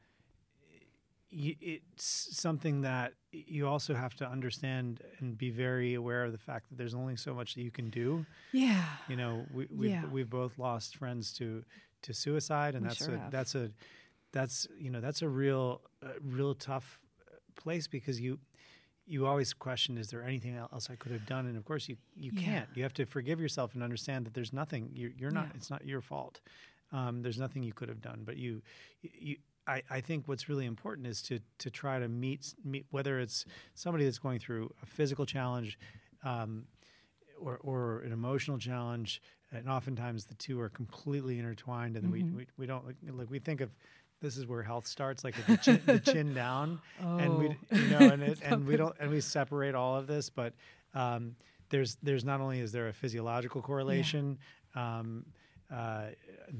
[1.32, 2.04] y- it's
[2.38, 6.78] something that you also have to understand and be very aware of the fact that
[6.78, 8.24] there's only so much that you can do.
[8.52, 8.84] yeah.
[9.08, 10.06] You know, we, we've, Yeah.
[10.06, 11.64] we've both lost friends to
[12.02, 13.30] to suicide, and We that's sure a have.
[13.30, 13.70] that's a
[14.30, 17.00] that's you know that's a real uh, real tough
[17.56, 18.38] place because you
[19.06, 21.96] you always question is there anything else I could have done and of course you
[22.16, 22.40] you Yeah.
[22.42, 25.56] can't you have to forgive yourself and understand that there's nothing you're, you're not Yeah.
[25.56, 26.40] it's not your fault
[26.92, 28.62] um, there's nothing you could have done but you
[29.02, 29.36] you
[29.66, 33.44] I, I think what's really important is to to try to meet meet whether it's
[33.74, 35.78] somebody that's going through a physical challenge
[36.22, 36.66] um,
[37.40, 39.20] or, or an emotional challenge
[39.52, 42.34] and oftentimes the two are completely intertwined and we, Mhm.
[42.36, 42.84] we, we don't
[43.18, 43.70] like we think of
[44.24, 46.80] this is where health starts like the chin, the chin down
[47.22, 47.76] and we Oh.
[47.76, 50.52] you know and it, and we don't and we separate all of this but
[50.94, 51.36] um,
[51.70, 54.38] there's there's not only is there a physiological correlation
[54.74, 55.24] um,
[55.72, 56.06] uh,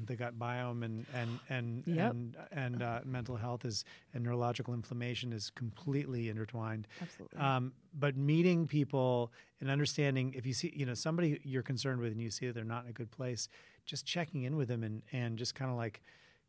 [0.07, 2.11] the gut biome and and and Yep.
[2.11, 7.37] and, and uh, mental health is and neurological inflammation is completely intertwined Absolutely.
[7.39, 12.11] um, but meeting people and understanding if you see you know somebody you're concerned with
[12.11, 13.47] and you see that they're not in a good place
[13.85, 16.01] just checking in with them and and just kind of like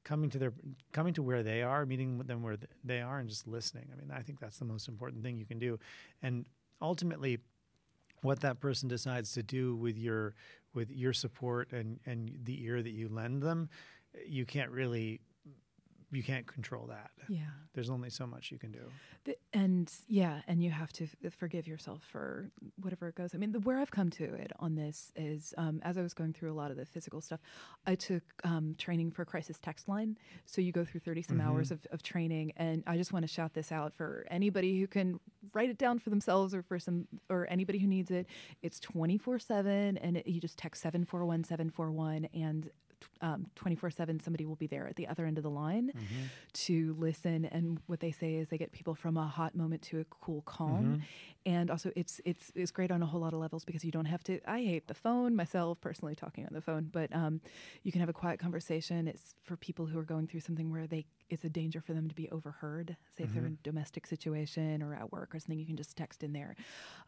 [0.07, 0.53] coming to their
[0.93, 3.89] coming to where they are meeting them where they are and just listening.
[3.93, 5.79] I mean i think that's the most important thing you can do.
[6.23, 6.47] And
[6.81, 7.39] ultimately
[8.23, 10.35] what that person decides to do with your
[10.75, 13.69] with your support and and the ear that you lend them
[14.27, 15.21] you can't really
[16.13, 17.41] you can't control that yeah.
[17.75, 18.81] there's only so much you can do
[19.25, 23.35] The- and yeah, and you have to f- forgive yourself for whatever it goes.
[23.35, 26.15] I mean, the, where I've come to it on this is um, as I was
[26.15, 27.41] going through a lot of the physical stuff,
[27.87, 30.17] I took um, training for crisis text line.
[30.45, 32.53] So you go through 30 some hours of, of training.
[32.57, 35.21] And I just want to shout this out for anybody who can
[35.53, 38.27] write it down for themselves or for some, or anybody who needs it.
[38.63, 42.29] It's 24 7, and it, you just text 741 741
[43.21, 45.91] um, 24-7 somebody will be there at the other end of the line
[46.53, 47.45] to listen.
[47.47, 50.43] And what they say is they get people from a hot moment to a cool
[50.43, 51.03] calm.
[51.47, 54.07] And also it's it's it's great on a whole lot of levels because you don't
[54.07, 57.41] have to i hate the phone myself personally talking on the phone but um,
[57.85, 59.07] you can have a quiet conversation.
[59.07, 62.09] It's for people who are going through something where they it's a danger for them
[62.09, 65.59] to be overheard say if they're in a domestic situation or at work or something
[65.59, 66.55] you can just text in there.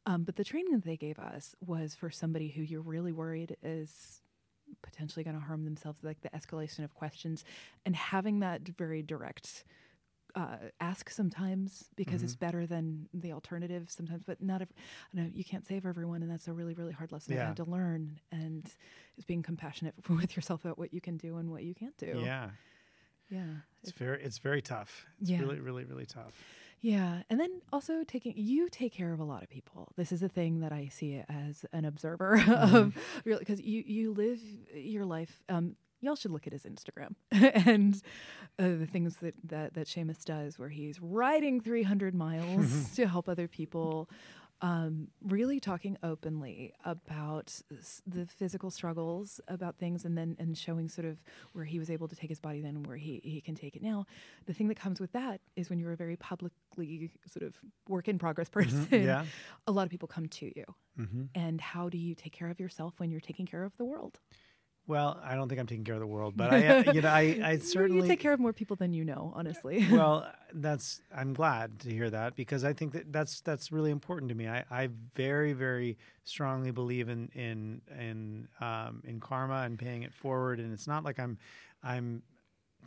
[0.06, 3.56] Um, but the training that they gave us was for somebody who you're really worried
[3.62, 4.20] is
[4.82, 7.44] potentially going to harm themselves, like the escalation of questions,
[7.86, 9.64] and having that very direct
[10.34, 14.22] uh, ask sometimes because it's better than the alternative sometimes.
[14.24, 14.68] But not, ev-
[15.12, 17.46] I know you can't save everyone, and that's a really, really hard lesson I Yeah.
[17.46, 18.20] had to learn.
[18.30, 18.70] And
[19.16, 22.20] it's being compassionate with yourself about what you can do and what you can't do.
[22.24, 22.50] yeah
[23.30, 23.44] yeah,
[23.82, 25.06] It's very it's very tough.
[25.20, 25.40] It's Yeah.
[25.40, 26.34] really really really tough.
[26.80, 29.92] Yeah, and then also taking you take care of a lot of people.
[29.96, 34.12] This is a thing that I see as an observer of really because you you
[34.12, 34.40] live
[34.74, 35.42] your life.
[35.48, 38.00] Um, y'all should look at his Instagram and
[38.58, 43.28] uh, the things that that that Seamus does, where he's riding 300 miles to help
[43.28, 44.08] other people.
[44.60, 50.88] Um, really talking openly about s- the physical struggles, about things, and then and showing
[50.88, 53.40] sort of where he was able to take his body then and where he, he
[53.40, 54.04] can take it now.
[54.46, 57.54] The thing that comes with that is when you're a very publicly sort of
[57.88, 59.24] work in progress person, yeah.
[59.68, 60.64] a lot of people come to you.
[60.96, 63.84] hmm And how do you take care of yourself when you're taking care of the
[63.84, 64.18] world?
[64.88, 67.38] Well, I don't think I'm taking care of the world, but I you know I
[67.44, 69.86] I certainly you take care of more people than you know, honestly.
[69.92, 74.30] well, that's I'm glad to hear that because I think that that's that's really important
[74.30, 74.48] to me.
[74.48, 80.14] I, I very very strongly believe in in in um, in karma and paying it
[80.14, 81.36] forward, and it's not like I'm
[81.84, 82.22] I'm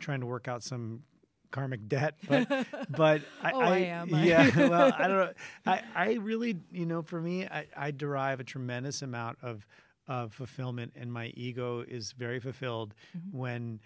[0.00, 1.04] trying to work out some
[1.52, 2.48] karmic debt, but
[2.90, 4.08] but I, Oh, I am.
[4.08, 4.50] yeah.
[4.68, 5.32] Well, I don't know.
[5.66, 9.64] I I really you know for me I, I derive a tremendous amount of
[10.08, 13.38] of fulfillment, and my ego is very fulfilled Mm-hmm.
[13.38, 13.80] when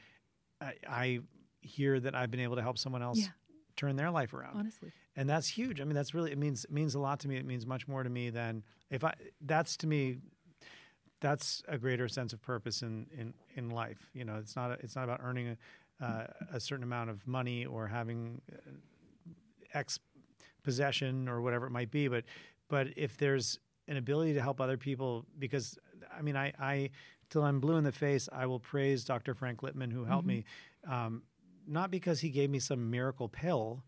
[0.60, 1.18] I, I
[1.60, 3.28] hear that I've been able to help someone else Yeah.
[3.76, 4.92] turn their life around, honestly.
[5.16, 5.80] and that's huge.
[5.80, 7.36] I mean, that's really it means it means a lot to me.
[7.36, 9.12] It means much more to me than if I.
[9.40, 10.18] That's to me.
[11.20, 14.10] That's a greater sense of purpose in in in life.
[14.14, 15.56] You know, it's not a, it's not about earning
[16.00, 18.70] a, uh, a certain amount of money or having uh,
[19.72, 19.98] X
[20.62, 22.24] possession or whatever it might be, but
[22.68, 25.78] but if there's an ability to help other people, because
[26.16, 26.90] I mean, I, I
[27.30, 29.34] till I'm blue in the face, I will praise Dr.
[29.34, 30.44] Frank Lipman who helped me,
[30.88, 31.22] um,
[31.66, 33.82] not because he gave me some miracle pill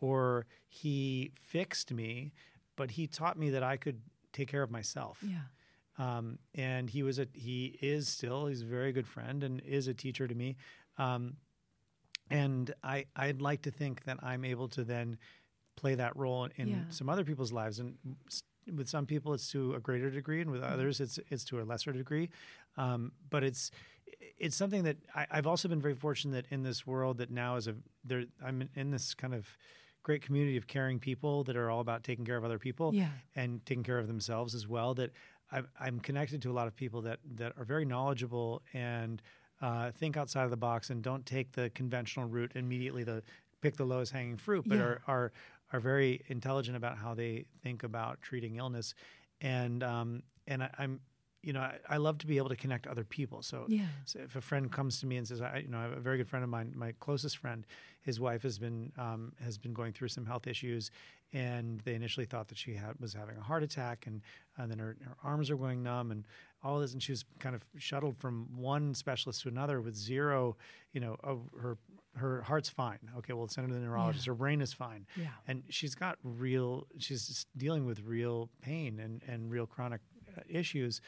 [0.00, 2.32] or he fixed me,
[2.76, 4.00] but he taught me that I could
[4.32, 5.22] take care of myself.
[5.22, 5.38] Yeah.
[5.98, 9.88] Um, and he was a he is still he's a very good friend and is
[9.88, 10.56] a teacher to me.
[10.96, 11.36] Um,
[12.30, 15.18] and I I'd like to think that I'm able to then
[15.76, 16.76] play that role in Yeah.
[16.90, 17.96] some other people's lives and
[18.76, 21.64] with some people it's to a greater degree and with others it's it's to a
[21.64, 22.28] lesser degree
[22.76, 23.70] um, but it's
[24.38, 27.56] it's something that I, I've also been very fortunate that in this world that now
[27.56, 29.46] is a there I'm in- this kind of
[30.02, 33.08] great community of caring people that are all about taking care of other people Yeah.
[33.36, 34.94] and taking care of themselves as well.
[34.94, 35.10] That
[35.52, 39.20] I'm, I'm connected to a lot of people that that are very knowledgeable and
[39.60, 43.22] uh, think outside of the box and don't take the conventional route immediately to
[43.60, 44.84] pick the lowest hanging fruit, but Yeah.
[44.84, 45.32] are, are
[45.72, 48.94] are very intelligent about how they think about treating illness,
[49.40, 51.00] and um, and I, I'm
[51.42, 53.42] you know I, I love to be able to connect other people.
[53.42, 53.86] So Yeah.
[54.04, 56.00] so if a friend comes to me and says, I, you know, I have a
[56.00, 57.66] very good friend of mine, my closest friend,
[58.00, 60.90] his wife has been um, has been going through some health issues,
[61.32, 64.22] and they initially thought that she had was having a heart attack, and,
[64.56, 66.24] and then her, her arms are going numb, and
[66.62, 70.56] all this, and she was kind of shuttled from one specialist to another with zero,
[70.92, 71.78] you know, oh, her
[72.16, 72.98] her heart's fine.
[73.18, 74.26] Okay, we'll send her to the neurologist.
[74.26, 75.28] Her brain is fine, Yeah.
[75.46, 80.00] and she's got real, she's dealing with real pain and and real chronic
[80.36, 81.00] uh, issues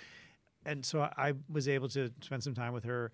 [0.66, 3.12] and so I, I was able to spend some time with her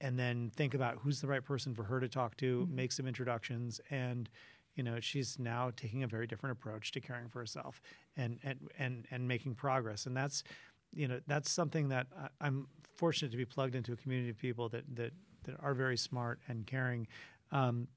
[0.00, 3.06] and then think about who's the right person for her to talk to make some
[3.06, 4.28] introductions and
[4.74, 7.80] you know she's now taking a very different approach to caring for herself
[8.16, 10.42] and and and, and making progress and that's
[10.94, 14.38] you know that's something that I, i'm fortunate to be plugged into a community of
[14.38, 15.12] people that that
[15.44, 17.06] that are very smart and caring
[17.52, 17.88] um,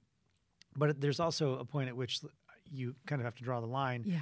[0.75, 2.21] but there's also a point at which
[2.71, 4.19] you kind of have to draw the line Yeah.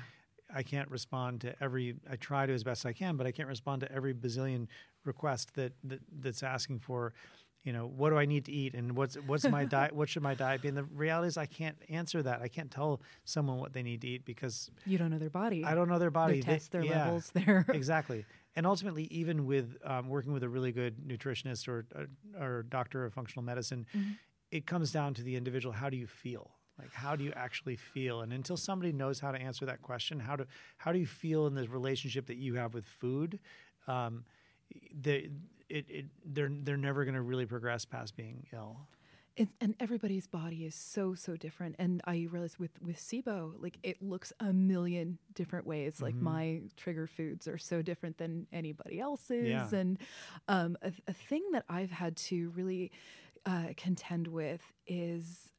[0.53, 1.95] I can't respond to every.
[2.11, 4.67] I try to as best I can, but I can't respond to every bazillion
[5.05, 7.13] request that, that that's asking for.
[7.63, 9.93] You know, what do I need to eat, and what's what's my diet?
[9.95, 10.67] What should my diet be?
[10.67, 12.41] And the reality is, I can't answer that.
[12.41, 15.63] I can't tell someone what they need to eat because You don't know their body.
[15.63, 16.41] I don't know their body.
[16.41, 18.25] Their They- tests, their yeah, levels, their exactly.
[18.55, 21.85] And ultimately, even with um, working with a really good nutritionist or
[22.39, 24.11] or doctor of functional medicine, Mm-hmm.
[24.51, 25.73] it comes down to the individual.
[25.73, 26.51] How do you feel?
[26.79, 28.21] Like, how do you actually feel?
[28.21, 30.45] And until somebody knows how to answer that question, how do
[30.77, 33.39] how do you feel in the relationship that you have with food?
[33.87, 34.25] Um,
[34.93, 35.29] they,
[35.69, 38.87] it, it, they're they're never going to really progress past being ill.
[39.37, 43.77] And, and everybody's body is so so different and i realize with with SIBO like
[43.81, 46.23] it looks a million different ways like Mm-hmm.
[46.25, 49.69] my trigger foods are so different than anybody else's Yeah.
[49.73, 49.97] and
[50.49, 52.91] um, a, a thing that i've had to really
[53.45, 55.49] uh, contend with is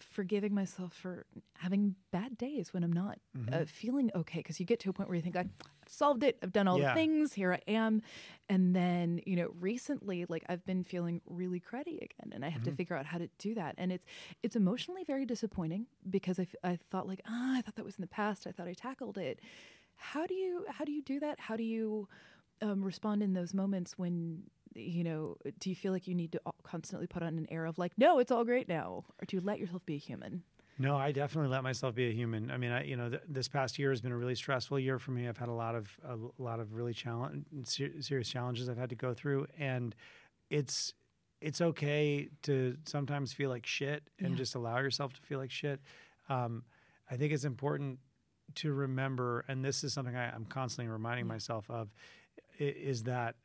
[0.00, 1.26] forgiving myself for
[1.58, 3.54] having bad days when i'm not Mm-hmm.
[3.54, 5.50] uh, feeling okay because you get to a point where you think i've
[5.90, 6.38] solved it.
[6.42, 6.88] I've done all Yeah.
[6.88, 7.32] the things.
[7.32, 8.02] Here i am.
[8.48, 12.62] And then you know recently like i've been feeling really cruddy again and i have
[12.62, 13.74] to figure out how to do that.
[13.78, 14.04] And it's
[14.42, 17.96] it's emotionally very disappointing because i, f- I thought like ah i thought that was
[17.98, 18.46] in the past.
[18.46, 19.40] I thought i tackled it.
[19.96, 21.40] How do you how do you do that?
[21.40, 22.08] How do you
[22.62, 26.40] um, respond in those moments when you know do you feel like you need to
[26.62, 29.40] constantly put on an air of like no it's all great now or do you
[29.42, 30.42] let yourself be a human
[30.78, 32.50] No, I definitely let myself be a human.
[32.52, 34.98] I mean, I, you know, th- this past year has been a really stressful year
[34.98, 35.26] for me.
[35.28, 38.90] I've had a lot of a lot of really challenge, ser- serious challenges I've had
[38.90, 39.94] to go through, and
[40.50, 40.94] it's
[41.40, 44.36] it's okay to sometimes feel like shit and Yeah.
[44.36, 45.80] just allow yourself to feel like shit.
[46.28, 46.64] Um,
[47.10, 47.98] I think it's important
[48.56, 51.92] to remember, and this is something I, I'm constantly reminding myself of,
[52.58, 53.36] is that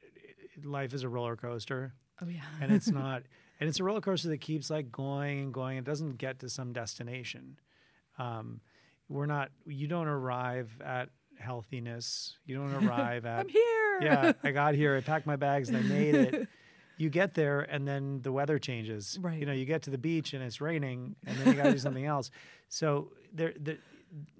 [0.63, 3.23] life is a roller coaster oh yeah and it's not
[3.63, 6.49] and it's a roller coaster that keeps like going and going it doesn't get to
[6.49, 7.57] some destination
[8.19, 8.59] um,
[9.07, 11.07] we're not you don't arrive at
[11.39, 15.69] healthiness you don't arrive at i'm here yeah i got here i packed my bags
[15.69, 16.47] and i made it
[16.97, 19.39] you get there and then the weather changes Right.
[19.39, 21.71] you know you get to the beach and it's raining and then you got to
[21.71, 22.31] do something else
[22.69, 23.77] so there the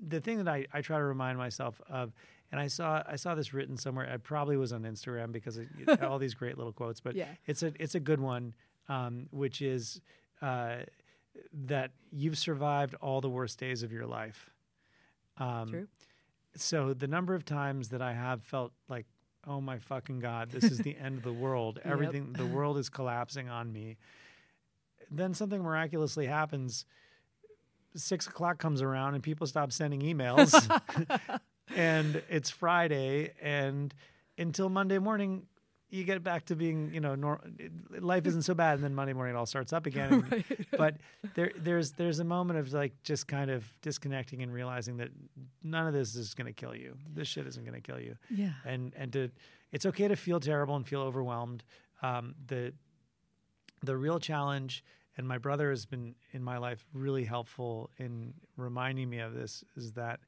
[0.08, 2.14] the thing that I, I try to remind myself of
[2.52, 4.06] and I saw I saw this written somewhere.
[4.06, 5.68] It probably was on Instagram because it,
[6.04, 7.00] all these great little quotes.
[7.02, 7.26] But Yeah.
[7.48, 8.54] it's a it's a good one,
[8.90, 10.02] um, which is
[10.42, 10.78] uh,
[11.66, 14.50] that you've survived all the worst days of your life.
[15.38, 15.88] Um, True.
[16.56, 19.06] So the number of times that I have felt like,
[19.48, 21.80] oh my fucking god, this is the end of the world.
[21.84, 21.92] Yep.
[21.94, 23.98] Everything, the world is collapsing on me.
[25.10, 26.86] Then something miraculously happens.
[27.96, 30.54] Six o'clock comes around and people stop sending emails,
[31.76, 33.94] and it's Friday, and
[34.38, 35.46] until Monday morning,
[35.94, 37.42] you get back to being, you know, nor-
[38.00, 40.12] life isn't so bad, and then Monday morning it all starts up again.
[40.14, 40.46] and- Right.
[40.72, 40.96] But
[41.36, 45.10] there, there's there's a moment of like just kind of disconnecting and realizing that
[45.62, 46.98] none of this is going to kill you.
[47.14, 49.30] This shit isn't going to kill you yeah and and to
[49.72, 51.64] it's okay to feel terrible and feel overwhelmed
[52.02, 52.74] um, the
[53.84, 54.84] the real challenge
[55.18, 59.64] and my brother has been in my life really helpful in reminding me of this
[59.76, 60.20] is that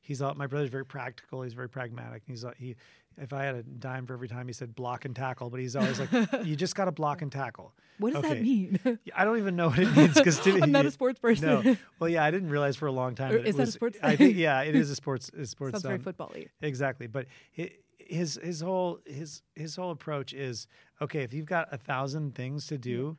[0.00, 1.42] he's all, my brother's very practical.
[1.42, 2.22] He's very pragmatic.
[2.26, 2.76] He's all- he
[3.20, 5.74] if i had a dime for every time he said block and tackle but he's
[5.74, 6.08] always like
[6.44, 7.74] you just got to block and tackle.
[7.98, 8.78] What does that mean?
[9.16, 11.46] I don't even know what it means because i'm not a sports person.
[11.64, 13.62] No well yeah i didn't realize for a long time Or that it is that
[13.62, 16.02] a was, sports i think yeah it is a sports a sports sounds very um,
[16.02, 16.46] football-y.
[16.62, 20.66] Exactly, but hi- his his whole his his whole approach is
[21.02, 21.22] okay.
[21.22, 23.16] If you've got a thousand things to do,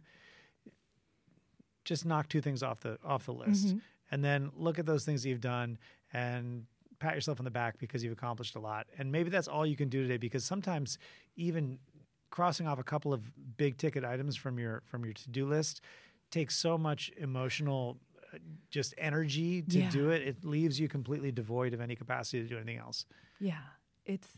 [1.83, 3.77] just knock two things off the off the list, Mm-hmm.
[4.11, 5.77] and then look at those things that you've done
[6.13, 6.65] and
[7.01, 8.85] pat yourself on the back because you've accomplished a lot.
[8.97, 10.97] And maybe that's all you can do today because sometimes
[11.35, 11.79] even
[12.29, 13.21] crossing off a couple of
[13.57, 15.81] big ticket items from your from your to do list
[16.29, 17.97] takes so much emotional
[18.33, 18.37] uh,
[18.69, 19.89] just energy to Yeah.
[19.89, 20.21] do it.
[20.21, 23.05] It leaves you completely devoid of any capacity to do anything else.
[23.39, 23.57] Yeah,
[24.05, 24.29] it's.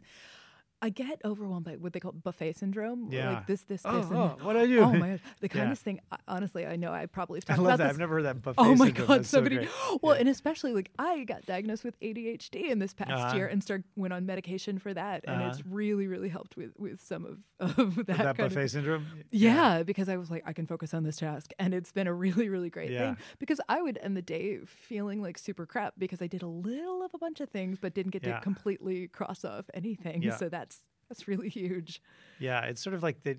[0.84, 3.07] I get overwhelmed by what they call buffet syndrome.
[3.11, 3.34] Yeah.
[3.36, 4.05] Like this, this, Oh, this.
[4.07, 4.79] and oh, what do I do?
[4.81, 5.61] Oh my god, the Yeah.
[5.61, 5.99] kindest thing.
[6.11, 7.84] I- Honestly, I know I probably have I talked love about that.
[7.86, 7.93] this.
[7.95, 8.59] I've never heard that buffet.
[8.61, 9.07] Oh my syndrome.
[9.07, 9.55] god, That's so somebody.
[9.57, 9.69] great.
[10.01, 10.19] well, Yeah.
[10.21, 13.36] and especially like I got diagnosed with ADHD in this past Uh-huh.
[13.36, 15.69] year and start went on medication for that, and it's Uh-huh.
[15.71, 17.38] really, really helped with with some of
[17.79, 18.71] of that, that buffet of.
[18.71, 19.05] syndrome.
[19.31, 22.13] Yeah, because I was like, I can focus on this task, and it's been a
[22.13, 23.13] really, really great Yeah.
[23.15, 23.23] thing.
[23.39, 27.03] Because I would end the day feeling like super crap because I did a little
[27.03, 28.36] of a bunch of things, but didn't get Yeah.
[28.36, 30.23] to completely cross off anything.
[30.23, 30.36] Yeah.
[30.36, 30.72] So that's
[31.10, 32.01] that's really huge.
[32.39, 33.38] Yeah, it's sort of like the.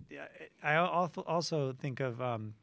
[0.62, 2.54] I al- also think of um,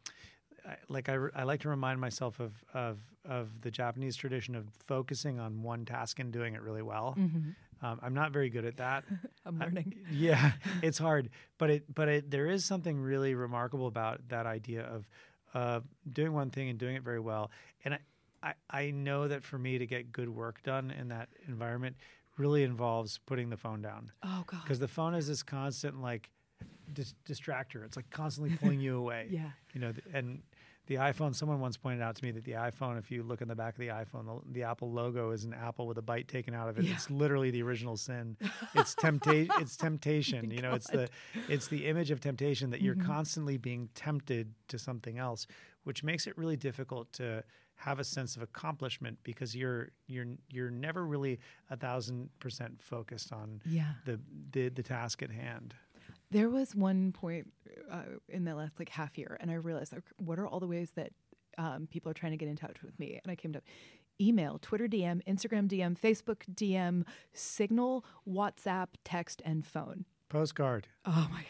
[0.90, 5.40] like I, I like to remind myself of of of the Japanese tradition of focusing
[5.40, 7.16] on one task and doing it really well.
[7.84, 9.04] Um, I'm not very good at that.
[9.46, 9.96] I'm I- learning.
[10.12, 14.84] yeah, it's hard, but it but it there is something really remarkable about that idea
[14.84, 15.08] of
[15.54, 15.80] uh,
[16.12, 17.52] doing one thing and doing it very well.
[17.84, 18.00] And I,
[18.44, 21.96] I I know that for me to get good work done in that environment
[22.38, 24.62] really involves putting the phone down Oh god.
[24.64, 26.30] because the phone is this constant like
[26.94, 27.86] dis- distractor.
[27.86, 29.28] It's like constantly pulling you away.
[29.30, 29.50] Yeah.
[29.74, 30.42] You know, th- and
[30.88, 31.34] the iPhone.
[31.36, 33.74] Someone once pointed out to me that the iPhone, if you look in the back
[33.76, 36.70] of the iPhone, the, the Apple logo is an apple with a bite taken out
[36.70, 36.86] of it.
[36.86, 36.94] Yeah.
[36.94, 38.38] It's literally the original sin.
[38.76, 39.54] It's temptation.
[39.60, 40.52] it's temptation.
[40.52, 41.10] you know, it's the
[41.50, 43.08] it's the image of temptation that you're mm-hmm.
[43.08, 45.46] constantly being tempted to something else,
[45.84, 47.44] which makes it really difficult to
[47.82, 53.34] have a sense of accomplishment because you're you're you're never really a thousand percent focused
[53.34, 53.94] on Yeah.
[54.06, 54.20] the
[54.52, 55.74] the, the task at hand.
[56.30, 57.52] There was one point
[57.92, 60.68] uh, in the last like half year, and I realized like, what are all the
[60.68, 61.12] ways that
[61.58, 63.20] um, people are trying to get in touch with me?
[63.24, 63.62] And I came to
[64.20, 70.06] email, Twitter DM, Instagram DM, Facebook DM, Signal, WhatsApp, text, and phone.
[70.32, 70.88] Postcard.
[71.06, 71.44] Oh my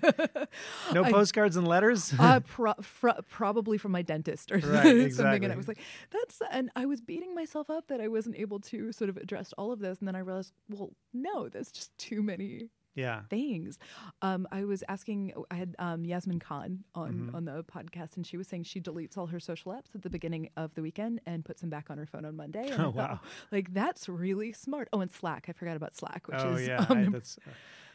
[0.00, 0.48] god!
[0.94, 2.12] No I- postcards and letters.
[2.18, 5.00] uh, pro- fr- probably from my dentist or Right, something.
[5.00, 5.44] exactly.
[5.46, 5.78] And I was like,
[6.10, 9.52] that's, and I was beating myself up that I wasn't able to sort of address
[9.58, 9.98] all of this.
[9.98, 13.22] And then I realized, well, no, there's just too many yeah.
[13.30, 13.78] things.
[14.22, 17.34] Um, I was asking, I had um, Yasmin Khan on Mm-hmm.
[17.36, 20.10] on the podcast, and she was saying she deletes all her social apps at the
[20.10, 22.68] beginning of the weekend and puts them back on her phone on Monday.
[22.70, 23.20] And Oh, thought, wow.
[23.52, 24.88] like that's really smart.
[24.92, 26.84] Oh, and Slack, I forgot about Slack, which oh is yeah.
[26.88, 27.38] um, I, that's.
[27.46, 27.50] uh,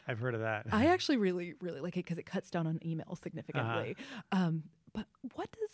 [0.07, 0.65] I've heard of that.
[0.71, 3.95] I actually really, really like it because it cuts down on email significantly.
[4.31, 4.43] Uh-huh.
[4.45, 5.69] Um, but what does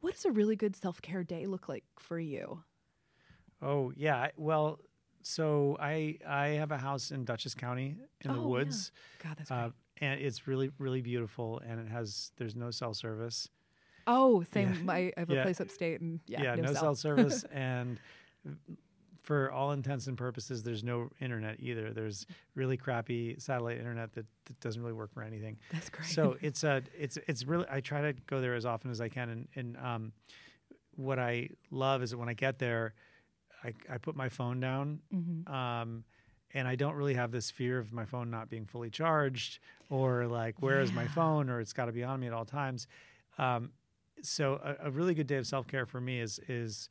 [0.00, 2.62] what does a really good self care day look like for you?
[3.62, 4.28] Oh yeah.
[4.36, 4.78] Well,
[5.22, 8.46] so I I have a house in Dutchess County in the Oh, yeah.
[8.48, 8.92] woods,
[9.22, 9.58] God, that's great.
[9.58, 13.48] uh, and it's really really beautiful, and it has there's no cell service.
[14.06, 14.72] oh, same.
[14.72, 14.78] yeah.
[14.84, 15.42] My, I have a Yeah.
[15.42, 16.82] place upstate, and yeah, no, cell.
[16.82, 17.98] cell service, and
[19.26, 21.92] for all intents and purposes, there's no internet either.
[21.92, 25.58] There's really crappy satellite internet that, that doesn't really work for anything.
[25.72, 26.06] That's great.
[26.06, 29.08] So it's a it's it's really I try to go there as often as I
[29.08, 30.12] can, and and um,
[30.94, 32.94] what I love is that when I get there,
[33.64, 35.00] I I put my phone down.
[35.12, 35.50] Mhm.
[35.52, 36.04] Um,
[36.54, 39.58] and I don't really have this fear of my phone not being fully charged,
[39.90, 42.44] or like where is my phone, or it's got to be on me at all
[42.44, 42.86] times.
[43.38, 43.72] Um,
[44.22, 46.88] so a, a really good day of self care for me is is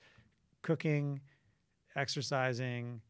[0.62, 1.22] cooking,
[1.96, 3.02] exercising,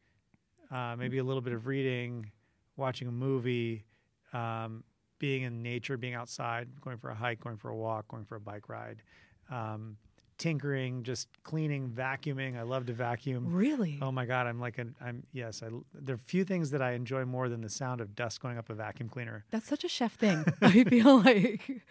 [0.71, 2.31] uh, maybe a little bit of reading,
[2.77, 3.85] watching a movie,
[4.33, 4.83] um,
[5.19, 8.35] being in nature, being outside, going for a hike, going for a walk, going for
[8.35, 9.01] a bike ride,
[9.49, 9.95] um,
[10.37, 12.57] tinkering, just cleaning, vacuuming.
[12.57, 13.45] I love to vacuum.
[13.47, 16.81] really, Oh my god, I'm like an I'm yes, I there are few things that
[16.81, 19.45] I enjoy more than the sound of dust going up a vacuum cleaner.
[19.51, 20.43] that's such a chef thing.
[20.61, 21.81] I feel like.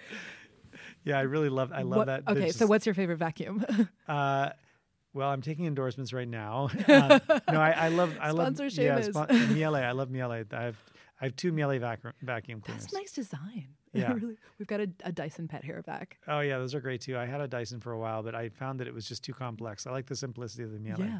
[1.05, 2.22] Yeah, I really love I love What- that.
[2.28, 3.64] Okay, There's so what's your favorite vacuum?
[4.09, 4.51] uh
[5.15, 6.69] well, I'm taking endorsements right now.
[6.87, 9.77] Um, no, I, I love I love Sponsor yeah, spon- Miele.
[9.77, 10.31] I love Miele.
[10.33, 10.77] I have
[11.21, 12.83] I have two Miele vac- vacuum cleaners.
[12.85, 13.69] That's nice design.
[13.95, 14.12] Yeah.
[14.12, 16.19] really, we've got a, a Dyson pet hair back.
[16.27, 17.17] Oh yeah, those are great too.
[17.17, 19.33] I had a Dyson for a while, but I found that it was just too
[19.33, 19.87] complex.
[19.87, 20.99] I like the simplicity of the Miele.
[20.99, 21.19] Yeah.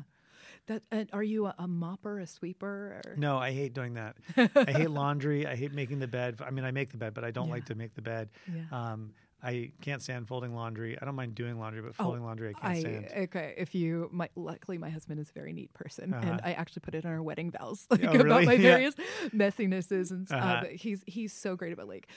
[0.67, 3.01] That and are you a, a mopper, a sweeper?
[3.07, 3.15] Or?
[3.17, 4.17] No, I hate doing that.
[4.57, 5.47] I hate laundry.
[5.47, 6.41] I hate making the bed.
[6.45, 8.31] I mean, I make the bed, but I don't like to make the bed.
[8.53, 8.63] Yeah.
[8.73, 9.13] Um,
[9.45, 10.97] I can't stand folding laundry.
[11.01, 13.07] I don't mind doing laundry, but Oh, folding laundry I can't I stand.
[13.25, 13.55] okay.
[13.59, 16.27] If you, my, luckily, my husband is a very neat person, Uh-huh.
[16.31, 18.47] and I actually put it on our wedding vows, like Oh, about really?
[18.47, 18.71] my Yeah.
[18.71, 18.95] various
[19.33, 20.43] messinesses and stuff.
[20.43, 20.61] Uh-huh.
[20.63, 22.09] but he's he's so great about like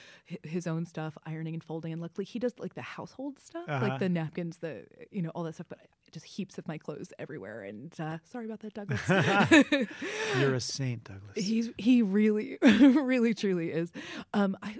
[0.42, 3.86] his own stuff, ironing and folding, and luckily he does like the household stuff, Uh-huh.
[3.88, 5.66] like the napkins, the you know all that stuff.
[5.68, 9.06] But just heaps of my clothes everywhere, and uh, sorry about that, Douglas.
[10.38, 11.36] You're a saint, Douglas.
[11.36, 13.92] He's he really, really, truly is.
[14.32, 14.76] Um, I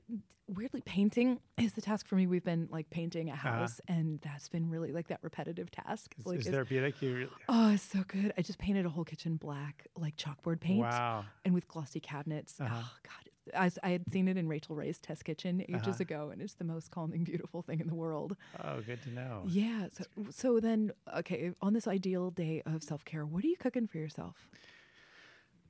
[0.49, 2.27] weirdly painting is the task for me.
[2.27, 6.15] We've been like painting a house, and that's been really like that repetitive task.
[6.19, 7.01] It's, like it's- therapeutic.
[7.03, 8.33] You really, oh, it's so good.
[8.39, 11.25] I just painted a whole kitchen black, like chalkboard paint, wow.
[11.45, 12.61] and with glossy cabinets.
[12.61, 12.75] Uh-huh.
[12.79, 15.97] Oh God, As I had seen it in Rachael Ray's test kitchen ages Uh-huh.
[16.01, 18.37] ago, and it's the most calming, beautiful thing in the world.
[18.63, 19.43] Oh, good to know.
[19.47, 19.89] Yeah.
[19.93, 23.87] So, so then, okay, on this ideal day of self care, what are you cooking
[23.87, 24.49] for yourself?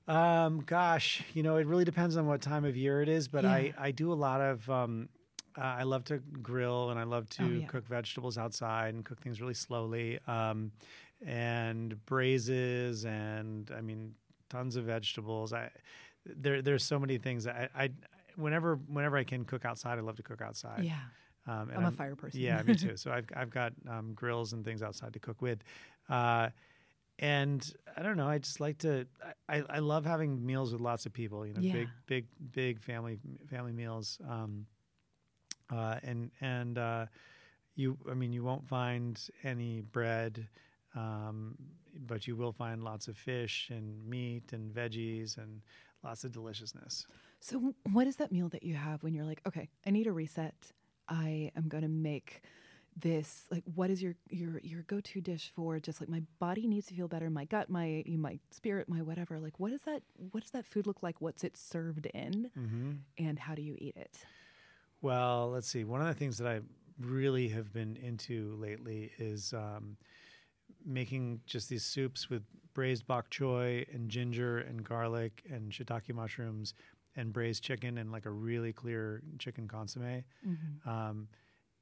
[0.09, 3.45] Um, gosh, you know, it really depends on what time of year it is, but
[3.45, 3.51] Yeah.
[3.53, 5.09] I, I do a lot of, um,
[5.57, 7.67] uh, I love to grill and I love to Oh, yeah.
[7.67, 10.19] cook vegetables outside and cook things really slowly.
[10.27, 10.73] Um,
[11.27, 14.15] and braises and I mean,
[14.49, 15.53] tons of vegetables.
[15.53, 15.71] I,
[16.25, 17.91] there, there's so many things that I, I,
[18.37, 20.85] whenever, whenever I can cook outside, I love to cook outside.
[20.85, 21.01] yeah.
[21.47, 22.41] Um, and I'm a fire person.
[22.41, 22.93] Yeah, me too.
[22.97, 25.59] So I've I've got um, grills and things outside to cook with,
[26.09, 26.51] uh,
[27.19, 28.29] and I don't know.
[28.29, 29.07] I just like to.
[29.49, 31.47] I, I love having meals with lots of people.
[31.47, 31.73] You know, Yeah.
[31.73, 33.19] big big big family
[33.51, 34.19] family meals.
[34.29, 34.67] Um,
[35.71, 37.07] uh, and and uh,
[37.75, 40.49] you, I mean, you won't find any bread.
[40.95, 41.57] Um,
[42.07, 45.61] but you will find lots of fish and meat and veggies and
[46.03, 47.07] lots of deliciousness.
[47.41, 50.13] So, what is that meal that you have when you're like, okay, I need a
[50.13, 50.55] reset.
[51.09, 52.43] I am going to make
[53.01, 53.45] this.
[53.51, 56.87] Like, what is your your your go to dish for just like my body needs
[56.87, 59.39] to feel better, my gut, my my spirit, my whatever.
[59.39, 60.03] Like, what is that?
[60.33, 61.21] What does that food look like?
[61.21, 62.91] What's it served in, Mm-hmm.
[63.19, 64.19] and how do you eat it?
[65.03, 65.85] Well, let's see.
[65.85, 66.61] One of the things that I
[67.01, 69.97] really have been into lately is um,
[70.85, 72.43] making just these soups with
[72.75, 76.75] braised bok choy and ginger and garlic and shiitake mushrooms
[77.17, 80.23] and braised chicken and like a really clear chicken consomme.
[80.87, 81.29] Um,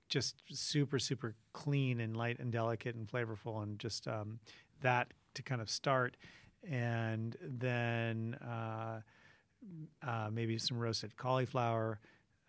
[0.09, 4.39] just super, super clean and light and delicate and flavorful, and just um,
[4.83, 6.17] that to kind of start.
[6.69, 9.01] And then uh,
[10.07, 12.01] uh, maybe some roasted cauliflower.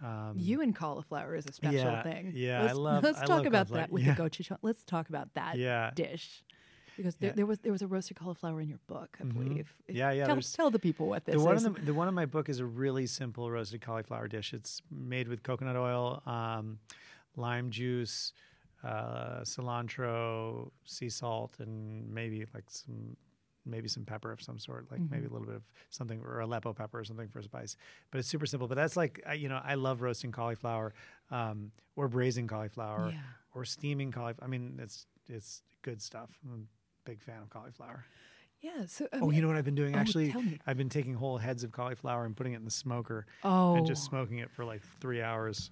[0.03, 2.31] Um, You and cauliflower is a special yeah, thing.
[2.35, 4.13] yeah, I let's, love- Let's I talk love about that with Yeah.
[4.13, 4.57] the gochujang.
[4.61, 5.91] Let's talk about that Yeah.
[5.95, 6.43] dish
[6.95, 7.35] because there, Yeah.
[7.35, 9.33] there was there was a roasted cauliflower in your book, I Mhm.
[9.33, 9.73] believe.
[9.87, 11.65] Yeah, yeah, Tell, tell the people what this the one is.
[11.65, 14.53] in the, the one in my book is a really simple roasted cauliflower dish.
[14.53, 16.77] It's made with coconut oil, um,
[17.37, 18.33] lime juice,
[18.83, 23.15] uh, cilantro, sea salt, and maybe like some
[23.65, 26.71] maybe some pepper of some sort, like maybe a little bit of something or Aleppo
[26.73, 27.75] pepper or something for spice.
[28.11, 28.67] But it's super simple.
[28.67, 30.93] But that's like I, you know I love roasting cauliflower
[31.31, 33.19] um, or braising cauliflower Yeah.
[33.53, 34.45] or steaming cauliflower.
[34.47, 36.29] I mean it's it's good stuff.
[36.45, 38.05] I'm a big fan of cauliflower.
[38.61, 38.85] Yeah.
[38.87, 39.95] So I Oh, mean- you know what I've been doing?
[39.95, 40.33] Oh, Actually.
[40.65, 43.85] I've been taking whole heads of cauliflower and putting it in the smoker Oh, and
[43.85, 44.09] just oh.
[44.09, 45.71] smoking it for like three hours.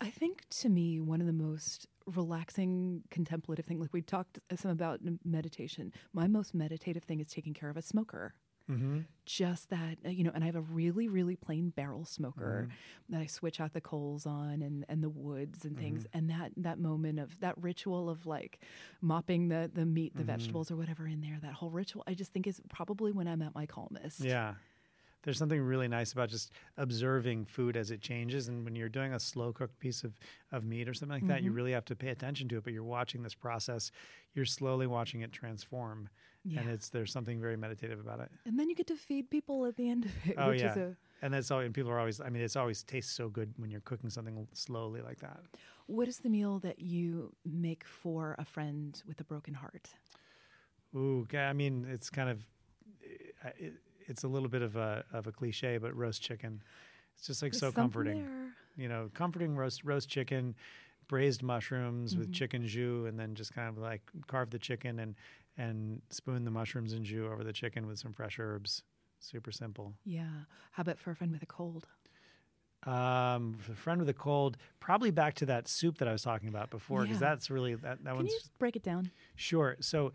[0.00, 4.70] I think to me, one of the most relaxing contemplative thing, like we talked some
[4.70, 5.92] about meditation.
[6.12, 8.34] My most meditative thing is taking care of a smoker.
[8.70, 9.00] Mm-hmm.
[9.24, 13.14] Just that, uh, you know, and I have a really, really plain barrel smoker Mm-hmm.
[13.14, 16.02] that I switch out the coals on and, and the woods and things.
[16.04, 16.18] Mm-hmm.
[16.18, 18.60] And that, that moment of that ritual of like
[19.00, 20.32] mopping the, the meat, the Mm-hmm.
[20.32, 23.42] vegetables or whatever in there, that whole ritual, I just think is probably when I'm
[23.42, 24.20] at my calmest.
[24.20, 24.54] Yeah.
[25.22, 28.46] There's something really nice about just observing food as it changes.
[28.46, 30.12] And when you're doing a slow cooked piece of,
[30.52, 32.64] of meat or something like that, you really have to pay attention to it.
[32.64, 33.90] But you're watching this process,
[34.34, 36.08] you're slowly watching it transform.
[36.56, 36.72] And Yeah.
[36.74, 38.30] it's there's something very meditative about it.
[38.46, 40.70] And then you get to feed people at the end of it, Oh, which yeah.
[40.72, 41.60] is a And that's all.
[41.60, 42.20] And people are always.
[42.20, 45.40] I mean, it's always tastes so good when you're cooking something slowly like that.
[45.86, 49.88] What is the meal that you make for a friend with a broken heart?
[50.94, 52.38] Ooh, I mean, it's kind of,
[53.44, 53.74] uh, it,
[54.06, 56.62] it's a little bit of a of a cliche, but roast chicken,
[57.16, 58.18] it's just like There's so comforting.
[58.18, 58.52] there.
[58.76, 60.54] You know, comforting roast roast chicken,
[61.08, 62.20] braised mushrooms Mm-hmm.
[62.20, 65.14] with chicken jus, and then just kind of like carve the chicken and
[65.58, 68.82] and spoon the mushrooms and jus over the chicken with some fresh herbs.
[69.20, 69.94] Super simple.
[70.04, 70.28] Yeah.
[70.72, 71.86] How about for a friend with a cold?
[72.84, 76.22] Um, for a friend with a cold, probably back to that soup that I was
[76.22, 77.28] talking about before, because Yeah.
[77.30, 79.10] that's really that that Can one's you just break it down?
[79.34, 79.76] Sure.
[79.80, 80.12] So,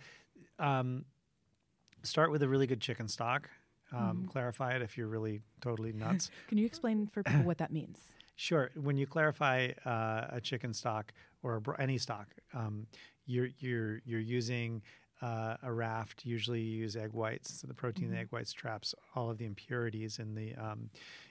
[0.58, 1.04] um,
[2.04, 3.50] start with a really good chicken stock.
[3.92, 4.28] Um, Mm-hmm.
[4.28, 6.32] Clarify it if you're really totally nuts.
[6.48, 8.00] Can you explain for people what that means?
[8.36, 8.72] sure.
[8.76, 11.12] When you clarify uh, a chicken stock
[11.44, 12.88] or bro- any stock, um,
[13.26, 14.82] you're you're you're using
[15.22, 16.26] uh, a raft.
[16.26, 17.62] Usually, you use egg whites.
[17.62, 20.90] So the protein in the egg whites traps all of the impurities in the um,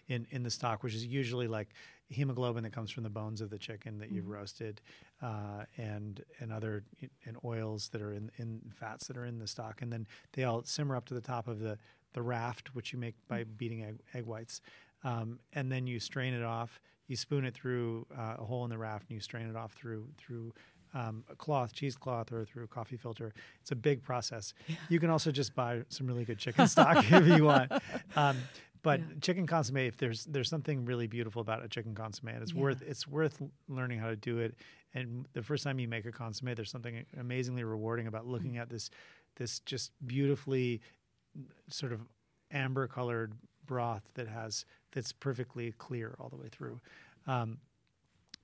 [0.08, 1.68] in in the stock, which is usually like
[2.08, 4.80] hemoglobin that comes from the bones of the chicken that you've roasted,
[5.22, 6.84] uh, and and other
[7.24, 10.44] and oils that are in in fats that are in the stock, and then they
[10.44, 11.78] all simmer up to the top of the
[12.12, 14.60] the raft, which you make by beating egg, egg whites,
[15.04, 16.80] um, and then you strain it off.
[17.06, 19.72] You spoon it through uh, a hole in the raft, and you strain it off
[19.72, 20.52] through through
[20.94, 23.32] um, a cloth, cheesecloth, or through a coffee filter.
[23.60, 24.54] It's a big process.
[24.88, 27.70] You can also just buy some really good chicken stock if you want.
[28.16, 28.36] Um,
[28.82, 29.06] but Yeah.
[29.20, 32.62] chicken consomme, if there's there's something really beautiful about a chicken consomme, and it's Yeah.
[32.62, 34.54] worth it's worth learning how to do it.
[34.94, 38.60] And the first time you make a consomme, there's something amazingly rewarding about looking Mm.
[38.62, 38.90] at this
[39.36, 40.80] this just beautifully
[41.68, 42.00] sort of
[42.50, 43.34] amber colored
[43.66, 46.80] broth that has that's perfectly clear all the way through.
[47.26, 47.58] Um,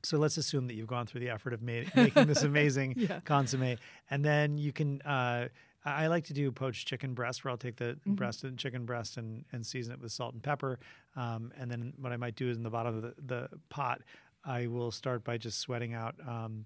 [0.02, 3.20] so let's assume that you've gone through the effort of ma- making this amazing Yeah.
[3.24, 3.76] consomme,
[4.10, 5.00] and then you can.
[5.02, 5.48] Uh,
[5.84, 9.18] I like to do poached chicken breast, where I'll take the breast and chicken breast
[9.18, 10.80] and, and season it with salt and pepper.
[11.14, 14.00] Um, and then what I might do is in the bottom of the, the pot,
[14.44, 16.64] I will start by just sweating out um,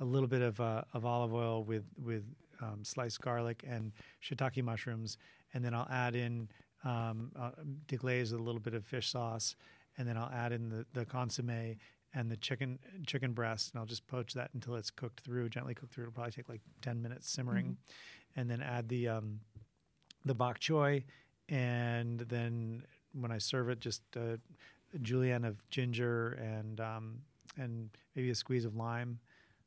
[0.00, 2.24] a little bit of uh, of olive oil with with
[2.60, 5.16] um, sliced garlic and shiitake mushrooms,
[5.54, 6.48] and then I'll add in
[6.84, 7.50] um, uh,
[7.86, 9.56] deglaze with a little bit of fish sauce,
[9.96, 11.76] and then I'll add in the, the consomme
[12.14, 15.74] and the chicken chicken breast, and I'll just poach that until it's cooked through, gently
[15.74, 16.04] cooked through.
[16.04, 17.76] It'll probably take like ten minutes simmering,
[18.36, 19.40] and then add the um,
[20.24, 21.04] the bok choy,
[21.48, 24.38] and then when I serve it, just a,
[24.94, 27.18] a julienne of ginger and um,
[27.56, 29.18] and maybe a squeeze of lime,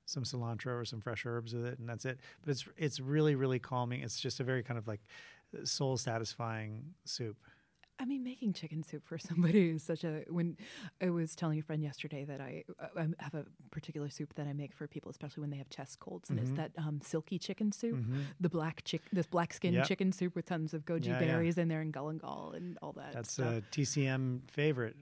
[0.05, 2.19] some cilantro or some fresh herbs with it, and that's it.
[2.43, 4.01] But it's it's really really calming.
[4.01, 5.01] It's just a very kind of like
[5.63, 7.37] soul satisfying soup.
[8.01, 10.23] I mean, making chicken soup for somebody is such a.
[10.27, 10.57] When
[11.01, 12.63] I was telling a friend yesterday that I,
[12.97, 15.99] I have a particular soup that I make for people, especially when they have chest
[15.99, 16.47] colds, and Mm-hmm.
[16.47, 17.99] it's that um, silky chicken soup,
[18.39, 19.85] the black chick, this black skin Yep.
[19.87, 21.25] chicken soup with tons of goji Yeah, yeah.
[21.27, 23.13] berries in there and galangal and all that.
[23.13, 23.53] That's stuff.
[23.57, 24.95] a TCM favorite,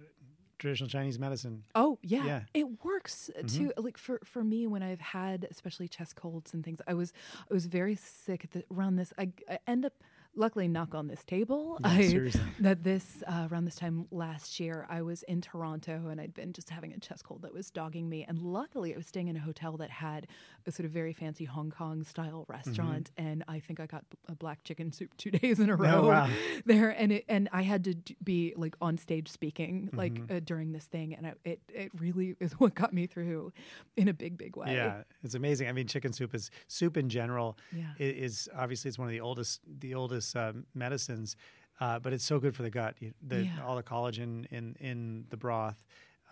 [0.58, 1.64] traditional Chinese medicine.
[1.76, 2.42] Oh yeah, Yeah.
[2.54, 3.72] it works uh, too.
[3.78, 7.14] Like for for me, when I've had especially chest colds and things, I was
[7.50, 9.14] I was very sick at the, around this.
[9.18, 9.94] I, I end up.
[10.40, 11.78] Luckily, knock on this table.
[11.82, 12.42] Yeah, I, seriously.
[12.62, 16.54] that this uh, around this time last year, I was in Toronto and I'd been
[16.54, 18.24] just having a chest cold that was dogging me.
[18.26, 20.28] And luckily, I was staying in a hotel that had
[20.66, 24.36] a sort of very fancy Hong Kong style restaurant, and I think I got a
[24.36, 26.30] black chicken soup two days in a row Oh, wow.
[26.66, 26.90] there.
[26.90, 30.38] And it and I had to d- be like on stage speaking like Mm-hmm.
[30.38, 33.52] uh, during this thing, and I, it it really is what got me through
[33.98, 34.74] in a big big way.
[34.74, 35.68] Yeah, it's amazing.
[35.68, 37.58] I mean, chicken soup is soup in general.
[37.76, 37.92] Yeah.
[38.00, 41.36] i- is obviously it's one of the oldest the oldest um, medicines,
[41.80, 42.96] uh, but it's so good for the gut.
[43.00, 43.64] You, the, Yeah.
[43.66, 45.84] All the collagen in in the broth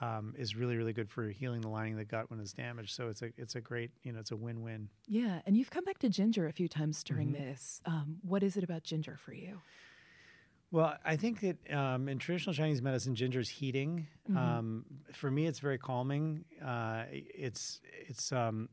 [0.01, 2.93] um, is really really good for healing the lining of the gut when it's damaged.
[2.95, 4.89] So it's a it's a great you know it's a win win.
[5.07, 7.43] Yeah, and you've come back to ginger a few times during Mm-hmm.
[7.49, 7.81] this.
[7.85, 9.61] Um, what is it about ginger for you?
[10.69, 14.05] Well, I think that um, in traditional Chinese medicine, ginger is heating.
[14.29, 14.37] Mm-hmm.
[14.37, 16.43] Um, for me, it's very calming.
[16.63, 18.67] Uh, it's it's um,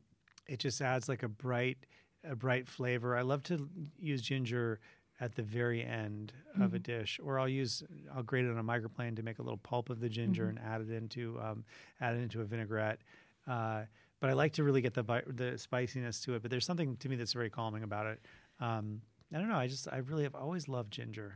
[0.49, 1.79] it just adds like a bright
[2.25, 3.17] a bright flavor.
[3.17, 3.69] I love to
[3.99, 4.81] use ginger
[5.21, 6.77] at the very end of Mm-hmm.
[6.77, 7.83] a dish, or I'll use
[8.15, 10.59] I'll grate it on a microplane to make a little pulp of the ginger Mm-hmm.
[10.59, 11.65] and add it into um,
[12.01, 12.99] add it into a vinaigrette.
[13.47, 13.83] Uh,
[14.21, 16.43] but I like to really get the the spiciness to it.
[16.43, 18.21] But there's something to me that's very calming about it.
[18.61, 19.03] Um,
[19.35, 19.57] I don't know.
[19.57, 21.35] I just I really have always loved ginger.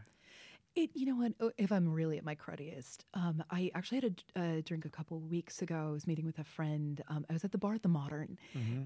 [0.79, 1.53] It, you know what?
[1.59, 5.61] If I'm really at my cruddiest, um, I actually had a drink a couple weeks
[5.61, 5.87] ago.
[5.89, 7.03] I was meeting with a friend.
[7.09, 8.39] Um, I was at the bar at the Modern,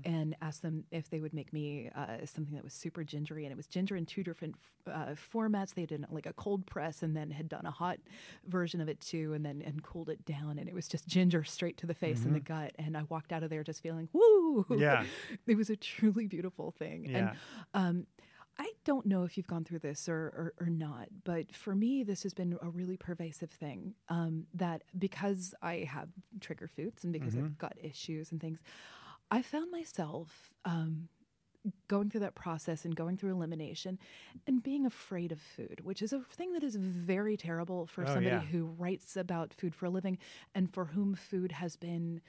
[0.06, 3.52] and asked them if they would make me uh, something that was super gingery, and
[3.52, 4.54] it was ginger in two different
[4.90, 5.74] uh, formats.
[5.74, 7.98] They did like a cold press, and then had done a hot
[8.46, 11.44] version of it too, and then and cooled it down, and it was just ginger
[11.44, 12.72] straight to the face and the gut.
[12.78, 14.64] And I walked out of there just feeling woo.
[14.70, 15.04] Yeah.
[15.46, 17.04] it was a truly beautiful thing.
[17.04, 17.34] And Yeah.
[17.74, 18.06] um,
[18.58, 22.02] I don't know if you've gone through this or, or, or not, but for me,
[22.04, 23.94] this has been a really pervasive thing.
[24.08, 26.08] Um, that because I have
[26.40, 28.58] trigger foods and because I've got issues and things,
[29.30, 31.08] I found myself um,
[31.88, 33.98] going through that process and going through elimination
[34.46, 38.06] and being afraid of food, which is a thing that is very terrible for Oh,
[38.06, 38.40] somebody yeah.
[38.40, 40.18] who writes about food for a living
[40.54, 42.20] and for whom food has been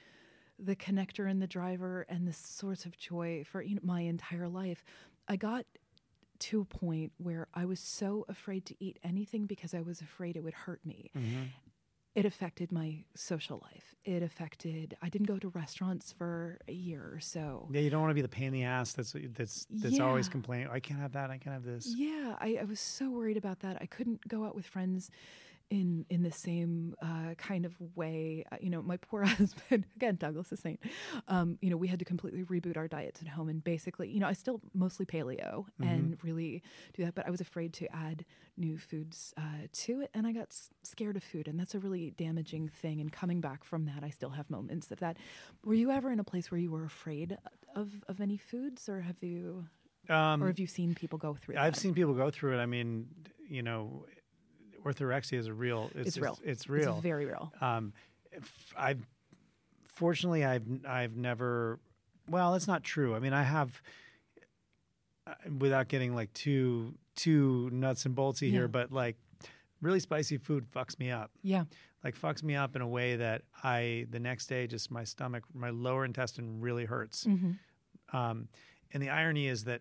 [0.58, 4.48] the connector and the driver and the source of joy for you know, my entire
[4.48, 4.84] life.
[5.26, 5.64] I got
[6.44, 10.36] to a point where I was so afraid to eat anything because I was afraid
[10.36, 11.10] it would hurt me.
[11.16, 11.42] Mm-hmm.
[12.14, 13.94] It affected my social life.
[14.04, 14.94] It affected.
[15.02, 17.68] I didn't go to restaurants for a year or so.
[17.72, 20.28] Yeah, you don't want to be the pain in the ass that's that's that's always
[20.28, 20.68] complaining.
[20.70, 21.30] I can't have that.
[21.30, 21.92] I can't have this.
[21.96, 23.78] Yeah, I, I was so worried about that.
[23.80, 25.10] I couldn't go out with friends
[25.74, 28.44] in in the same uh, kind of way.
[28.52, 30.80] Uh, you know, my poor husband again, Douglas is Saint.
[31.28, 34.20] Um, you know, we had to completely reboot our diets at home, and basically, you
[34.20, 36.62] know, I still mostly paleo and really
[36.94, 38.24] do that, but I was afraid to add
[38.56, 41.80] new foods uh, to it, and I got s- scared of food, and that's a
[41.80, 43.00] really damaging thing.
[43.00, 45.16] And coming back from that, I still have moments of that.
[45.64, 47.36] Were you ever in a place where you were afraid
[47.74, 49.66] of of any foods, or have you?
[50.08, 51.80] Um, or have you seen people go through I've that?
[51.80, 52.62] seen people go through it.
[52.62, 53.06] I mean,
[53.48, 54.04] you know,
[54.84, 55.90] orthorexia is a real.
[55.94, 56.38] It's, It's real.
[56.44, 56.92] It's, real.
[56.94, 57.52] It's very real.
[57.60, 57.92] um,
[58.76, 59.06] I've
[59.86, 61.78] fortunately I've I've never.
[62.28, 63.14] Well, that's not true.
[63.14, 63.80] I mean, I have.
[65.26, 68.50] uh, Without getting like too too nuts and boltsy Yeah.
[68.50, 69.16] here, but like
[69.80, 71.30] really spicy food fucks me up.
[71.42, 71.64] Yeah.
[72.02, 75.44] Like fucks me up in a way that I the next day just my stomach,
[75.54, 77.24] my lower intestine really hurts.
[77.24, 78.16] Mm-hmm.
[78.16, 78.48] Um,
[78.92, 79.80] and the irony is that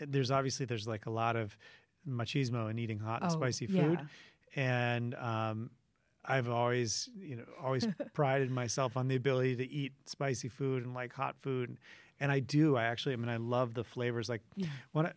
[0.00, 1.56] there's obviously there's like a lot of
[2.08, 3.96] machismo in eating hot and Oh, spicy yeah.
[4.54, 5.70] And um,
[6.24, 10.94] I've always, you know, always prided myself on the ability to eat spicy food and
[10.94, 11.76] like hot food,
[12.20, 12.76] and I do.
[12.76, 14.28] I actually, I mean, I love the flavors.
[14.28, 14.68] Like, Yeah.
[14.92, 15.12] one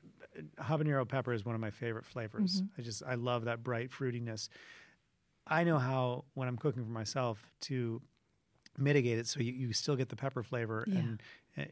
[0.59, 2.61] habanero pepper is one of my favorite flavors.
[2.77, 4.49] I just, I love that bright fruitiness.
[5.47, 8.01] I know how when I'm cooking for myself to
[8.77, 10.99] mitigate it so you, you still get the pepper flavor Yeah.
[10.99, 11.21] and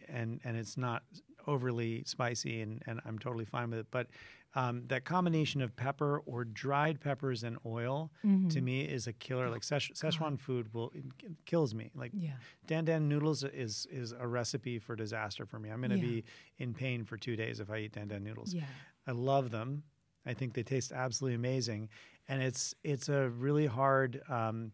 [0.08, 1.04] and and it's not
[1.46, 3.88] overly spicy and, and I'm totally fine with it.
[3.92, 4.08] But
[4.56, 8.48] um, that combination of pepper or dried peppers and oil Mm-hmm.
[8.50, 9.50] to me is a killer.
[9.50, 11.04] Like Szechuan, Szechuan food will it
[11.46, 11.92] kills me.
[11.94, 12.34] Like Yeah.
[12.68, 15.70] dan dan noodles is is a recipe for disaster for me.
[15.70, 16.22] I'm going to Yeah.
[16.22, 16.24] be
[16.58, 18.54] in pain for two days if I eat dan dan noodles.
[18.54, 18.64] Yeah.
[19.08, 19.84] I love them.
[20.26, 21.90] I think they taste absolutely amazing,
[22.28, 24.72] and it's it's a really hard, um,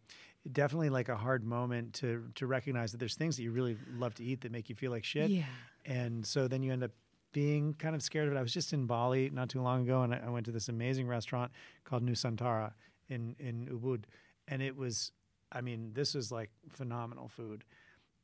[0.50, 4.14] definitely like a hard moment to to recognize that there's things that you really love
[4.16, 5.46] to eat that make you feel like shit, Yeah.
[5.86, 6.92] and so then you end up
[7.32, 8.38] being kind of scared of it.
[8.38, 10.70] I was just in Bali not too long ago, and I, I went to this
[10.70, 11.52] amazing restaurant
[11.84, 12.74] called Nusantara
[13.10, 14.04] in in Ubud,
[14.48, 15.12] and it was,
[15.52, 17.64] I mean, this was like phenomenal food,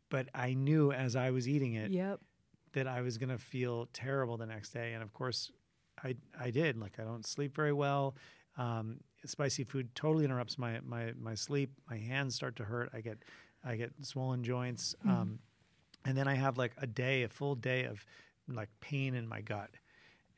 [0.10, 2.20] but I knew as I was eating it Yep.
[2.74, 4.94] that I was going to feel terrible the next day.
[4.94, 5.52] And of course,
[6.04, 6.78] I, I did.
[6.78, 8.16] Like, I don't sleep very well.
[8.58, 11.72] Um, spicy food totally interrupts my, my, my sleep.
[11.90, 12.90] My hands start to hurt.
[12.94, 13.18] I get,
[13.64, 14.96] I get swollen joints.
[15.06, 15.40] Um,
[16.06, 18.06] and then I have like a day, a full day of
[18.56, 19.72] like pain in my gut.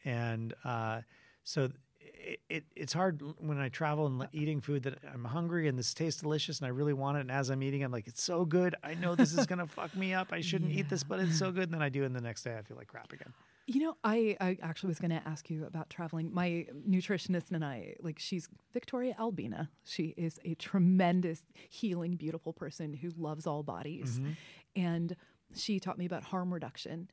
[0.06, 1.02] And uh,
[1.44, 1.70] so
[2.02, 5.94] it, it, it's hard when I travel and eating food that I'm hungry and this
[5.94, 7.22] tastes delicious and I really want it.
[7.22, 8.76] And as I'm eating, I'm like, it's so good.
[8.84, 10.30] I know this is going to fuck me up.
[10.32, 11.64] I shouldn't eat this, but it's so good.
[11.64, 12.04] And then I do.
[12.04, 13.34] And the next day I feel like crap again.
[13.68, 16.34] You know, I, I actually was going to ask you about traveling.
[16.34, 19.70] My nutritionist and I, like, she's Victoria Albina.
[19.86, 24.20] She is a tremendous, healing, beautiful person who loves all bodies.
[24.76, 25.16] And
[25.56, 27.10] she taught me about harm reduction.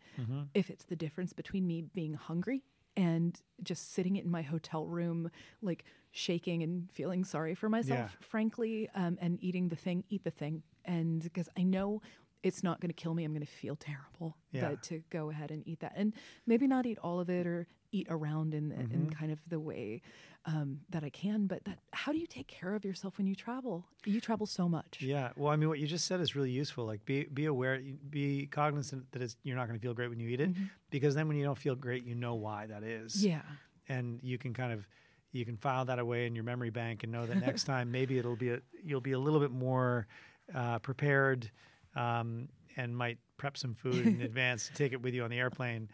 [0.54, 2.62] If it's the difference between me being hungry
[2.96, 5.30] and just sitting in my hotel room,
[5.62, 8.08] like shaking and feeling sorry for myself, Yeah.
[8.26, 10.62] frankly, um, and eating the thing, eat the thing.
[10.84, 12.00] And because I know
[12.42, 14.36] it's not going to kill me, I'm going to feel terrible.
[14.52, 14.70] Yeah.
[14.70, 16.14] But to go ahead and eat that, and
[16.46, 20.02] maybe not eat all of it or eat around in in kind of the way
[20.46, 21.46] um, that I can.
[21.46, 23.84] But that, how do you take care of yourself when you travel?
[24.04, 24.98] You travel so much.
[25.00, 25.30] Yeah.
[25.36, 26.86] Well, I mean, what you just said is really useful.
[26.86, 27.80] Like, be be aware,
[28.10, 30.50] be cognizant that it's, you're not going to feel great when you eat it,
[30.90, 33.24] because then when you don't feel great, you know why that is.
[33.24, 33.42] Yeah.
[33.88, 34.86] And you can kind of
[35.32, 38.18] you can file that away in your memory bank and know that next time maybe
[38.18, 40.06] it'll be a, you'll be a little bit more
[40.54, 41.50] uh, prepared
[41.96, 45.38] um, and might prep some food in advance to take it with you on the
[45.38, 45.88] airplane.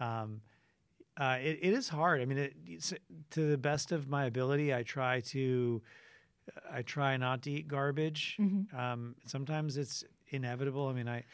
[0.00, 0.40] Um,
[1.16, 2.20] uh, it, it is hard.
[2.22, 2.54] I mean, it,
[3.30, 5.82] to the best of my ability, I try to
[6.72, 8.36] I try not to eat garbage.
[8.76, 10.88] Um, sometimes it's inevitable.
[10.88, 11.24] I mean, I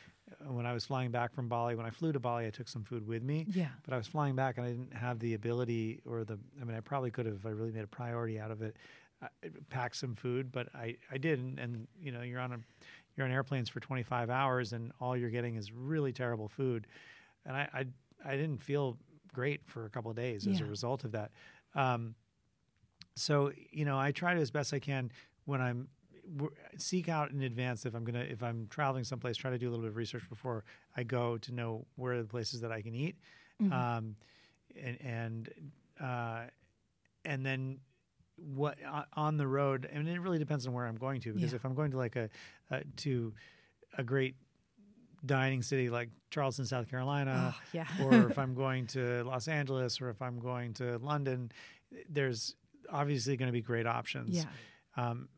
[0.46, 2.84] when I was flying back from Bali, when I flew to Bali, I took some
[2.84, 3.46] food with me.
[3.54, 3.68] Yeah.
[3.84, 6.38] But I was flying back, and I didn't have the ability or the.
[6.60, 8.76] I mean, I probably could have if I really made a priority out of it.
[9.22, 9.28] Uh,
[9.70, 11.58] pack some food, but I I didn't.
[11.58, 12.58] And you know, you're on a
[13.18, 16.86] you're on airplanes for 25 hours, and all you're getting is really terrible food.
[17.44, 17.86] And I I,
[18.24, 18.96] I didn't feel
[19.34, 21.32] great for a couple of days as a result of that.
[21.74, 22.14] Um,
[23.16, 25.10] so you know i try to as best i can
[25.44, 25.88] when i'm
[26.76, 29.70] seek out in advance if i'm gonna if i'm traveling someplace try to do a
[29.70, 30.62] little bit of research before
[30.96, 33.16] i go to know where are the places that i can eat
[33.72, 34.14] um,
[34.80, 35.48] and and
[36.00, 36.42] uh,
[37.24, 37.80] and then
[38.54, 38.78] what
[39.14, 41.56] on- the road I mean it really depends on where i'm going to because Yeah.
[41.56, 42.28] if i'm going to like a,
[42.70, 43.32] a to
[43.96, 44.36] a great
[45.26, 47.86] dining city like charleston south carolina Oh, yeah.
[48.04, 51.50] or if I'm going to Los Angeles or if I'm going to London,
[52.08, 52.54] there's
[52.90, 54.36] obviously going to be great options.
[54.36, 54.44] Yeah.
[54.96, 55.28] Um,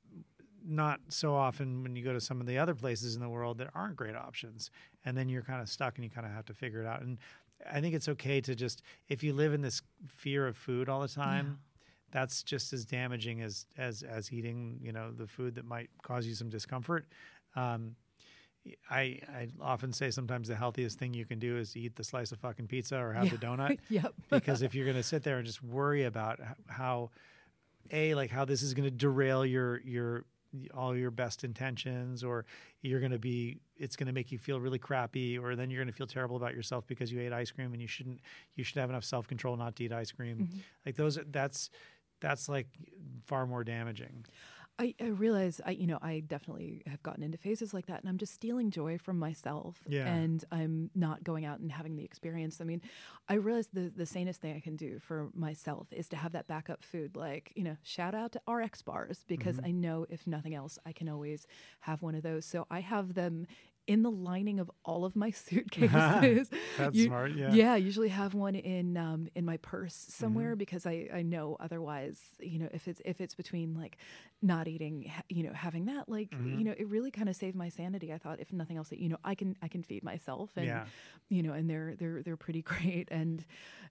[0.65, 3.59] not so often when you go to some of the other places in the world
[3.59, 4.71] that aren't great options.
[5.05, 7.01] And then you're kind of stuck and you kind of have to figure it out.
[7.03, 7.17] And
[7.73, 11.01] I think it's okay to just, if you live in this fear of food all
[11.01, 11.61] the time,
[12.13, 16.27] that's just as damaging as, as, as eating, you know, the food that might cause
[16.27, 17.07] you some discomfort.
[17.57, 17.97] Um,
[18.91, 22.31] I, I often say sometimes the healthiest thing you can do is eat the slice
[22.31, 23.31] of fucking pizza or have Yeah.
[23.31, 24.13] the donut yep.
[24.31, 27.11] because if you're going to sit there and just worry about how
[27.91, 30.25] a like how this is going to derail your your
[30.75, 32.45] all your best intentions or
[32.83, 35.83] you're going to be it's going to make you feel really crappy or then you're
[35.83, 38.21] going to feel terrible about yourself because you ate ice cream and you shouldn't
[38.57, 40.49] you should have enough self-control not to eat ice cream
[40.85, 41.71] like those that's
[42.21, 42.69] that's like
[43.27, 44.25] far more damaging
[44.81, 48.09] I, I realize I you know I definitely have gotten into phases like that and
[48.09, 50.07] I'm just stealing joy from myself Yeah.
[50.07, 52.63] and I'm not going out and having the experience.
[52.63, 52.81] I mean,
[53.29, 56.47] I realize the the sanest thing I can do for myself is to have that
[56.49, 59.67] backup food like, you know, shout out to RX bars because mm-hmm.
[59.67, 61.47] I know if nothing else I can always
[61.81, 62.47] have one of those.
[62.47, 63.47] So I have them
[63.87, 65.31] in the lining of all of my
[65.81, 66.51] suitcases.
[66.79, 67.33] That's You- smart.
[67.33, 67.53] Yeah.
[67.53, 70.13] Yeah, I usually have one in um, in my purse Mm-hmm.
[70.25, 73.97] somewhere because I, I know otherwise, you know, if it's if it's between like
[74.43, 76.59] not eating, you know, having that, like Mm-hmm.
[76.59, 78.13] you know, it really kind of saved my sanity.
[78.13, 80.67] I thought, if nothing else, that you know, I can I can feed myself, and
[80.67, 80.85] Yeah.
[81.29, 83.45] you know, and they're they're they're pretty great, and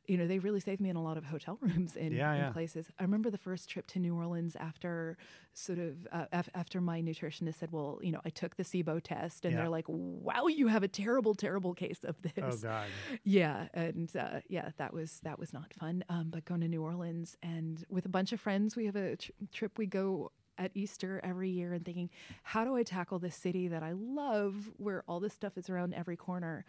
[0.08, 2.40] you know, they really saved me in a lot of hotel rooms in, Yeah, in
[2.40, 2.50] yeah.
[2.52, 2.88] places.
[3.00, 5.18] I remember the first trip to New Orleans after
[5.54, 9.02] sort of uh, af- after my nutritionist said, well, you know, I took the SIBO
[9.04, 12.34] test, and they're like, wow, you have a terrible, terrible case of this.
[12.42, 12.88] Oh God.
[13.24, 16.04] Yeah, and uh, yeah, that was that was not fun.
[16.10, 19.16] Um, but going to New Orleans and with a bunch of friends, we have a
[19.16, 22.10] tr- trip we go at Easter every year, and thinking,
[22.44, 25.94] how do I tackle this city that I love, where all this stuff is around
[25.94, 26.66] every corner?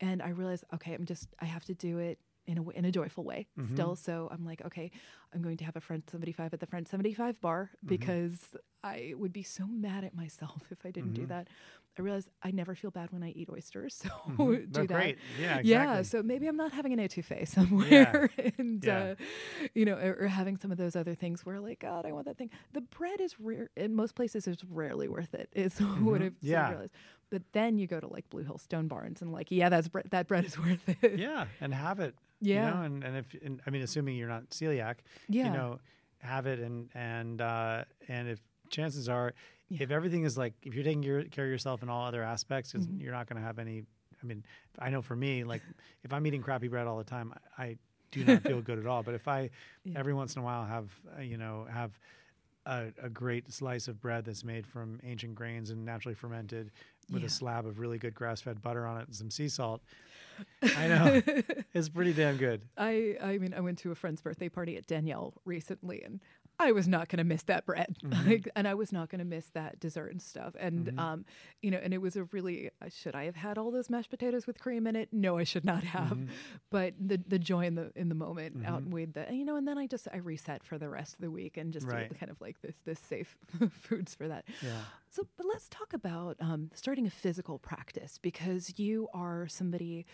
[0.00, 2.90] And I realized, okay, I'm just I have to do it in a in a
[2.90, 3.94] joyful way still.
[3.96, 4.90] So I'm like, okay,
[5.34, 8.38] I'm going to have a French 75 at the French 75 bar because
[8.82, 11.48] I would be so mad at myself if I didn't do that.
[11.98, 14.86] I realized I never feel bad when I eat oysters, so do Oh, that.
[14.88, 15.18] great.
[15.40, 15.60] Yeah.
[15.64, 18.98] Yeah, so maybe I'm not having an etouffee somewhere, and Yeah.
[18.98, 19.14] uh,
[19.74, 22.26] you know, or, or having some of those other things where, like, God, I want
[22.26, 22.50] that thing.
[22.72, 25.48] The bread is rare in most places; it's rarely worth it.
[25.54, 26.46] Is what I've Mm-hmm.
[26.46, 26.70] Yeah.
[26.70, 26.92] realized.
[27.30, 30.00] But then you go to like Blue Hill Stone Barns, and like, yeah, that's bre-
[30.10, 31.18] that bread is worth it.
[31.18, 32.14] yeah, and have it.
[32.40, 32.68] Yeah.
[32.68, 34.96] You know, and and if and, I mean, assuming you're not celiac,
[35.28, 35.46] Yeah.
[35.46, 35.78] you know,
[36.20, 38.38] have it, and and uh, and if
[38.70, 39.34] chances are,
[39.70, 39.82] Yeah.
[39.82, 42.72] if everything is like, if you're taking your, care of yourself in all other aspects,
[42.72, 43.00] Mm-hmm.
[43.00, 43.84] you're not going to have any.
[44.22, 44.42] I mean,
[44.78, 45.62] I know for me, like,
[46.02, 47.76] if I'm eating crappy bread all the time, I, I
[48.10, 49.02] do not feel good at all.
[49.02, 49.50] But if I
[49.84, 49.98] Yeah.
[49.98, 51.98] every once in a while have uh, you know have
[52.66, 56.70] a, a great slice of bread that's made from ancient grains and naturally fermented
[57.10, 57.26] with Yeah.
[57.26, 59.80] a slab of really good grass-fed butter on it and some sea salt.
[60.62, 61.22] I know
[61.74, 62.62] it's pretty damn good.
[62.76, 66.20] I I mean I went to a friend's birthday party at Daniel recently and
[66.58, 67.96] I was not going to miss that bread.
[68.08, 68.28] Mm-hmm.
[68.30, 70.54] Like, and I was not going to miss that dessert and stuff.
[70.58, 71.24] And um
[71.62, 74.10] you know and it was a really uh, should I have had all those mashed
[74.10, 75.08] potatoes with cream in it?
[75.12, 76.10] No, I should not have.
[76.16, 76.32] Mm-hmm.
[76.70, 79.76] But the the joy in the in the moment outweighed the you know and then
[79.78, 82.18] I just I reset for the rest of the week and just Right.
[82.18, 83.36] kind of like this this safe
[83.72, 84.44] foods for that.
[84.62, 84.70] Yeah.
[85.10, 90.04] So, but let's talk about um, starting a physical practice because you are somebody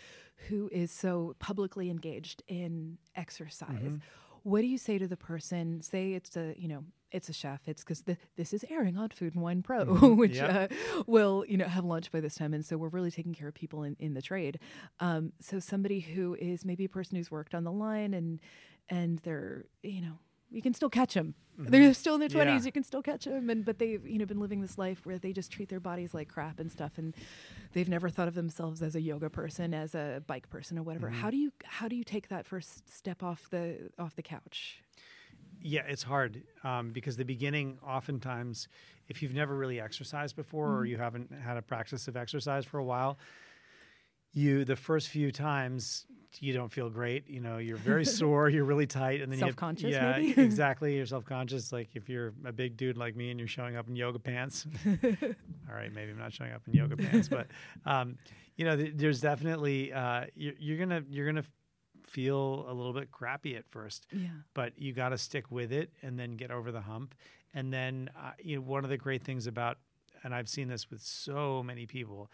[0.48, 3.98] who is so publicly engaged in exercise.
[4.44, 4.50] Mm-hmm.
[4.50, 5.80] What do you say to the person?
[5.82, 7.60] Say it's a you know it's a chef.
[7.66, 8.02] It's because
[8.36, 9.84] this is airing on Food and Wine Pro,
[10.14, 10.72] which Yep.
[10.72, 13.48] uh, will you know have lunch by this time, and so we're really taking care
[13.48, 14.58] of people in, in the trade.
[15.00, 18.40] Um, so somebody who is maybe a person who's worked on the line and
[18.88, 20.18] and they're you know
[20.54, 21.34] you can still catch them.
[21.58, 22.38] They're still in their Mm-hmm.
[22.38, 22.44] Yeah.
[22.44, 22.66] twenties.
[22.66, 25.18] You can still catch them, and but they've you know been living this life where
[25.18, 27.14] they just treat their bodies like crap and stuff, and
[27.72, 31.08] they've never thought of themselves as a yoga person, as a bike person, or whatever.
[31.08, 31.20] Mm-hmm.
[31.20, 34.80] How do you how do you take that first step off the off the couch?
[35.60, 38.68] Yeah, it's hard um, because the beginning, oftentimes,
[39.08, 40.78] if you've never really exercised before Mm-hmm.
[40.80, 43.16] or you haven't had a practice of exercise for a while,
[44.34, 46.06] you the first few times
[46.40, 47.28] you don't feel great.
[47.30, 50.42] You know, you're very sore, you're really tight, and then Self-conscious, You have, yeah, maybe?
[50.42, 50.96] exactly.
[50.96, 51.72] You're self conscious.
[51.72, 54.66] Like if you're a big dude like me and you're showing up in yoga pants.
[54.86, 57.46] all right, maybe I'm not showing up in yoga pants, but
[57.86, 58.16] um,
[58.56, 61.44] you know, th- there's definitely uh, you're, you're gonna you're gonna
[62.06, 64.28] feel a little bit crappy at first Yeah.
[64.52, 67.14] but you got to stick with it and then get over the hump.
[67.54, 69.78] And then, uh, you know, one of the great things about,
[70.22, 72.30] and I've seen this with so many people,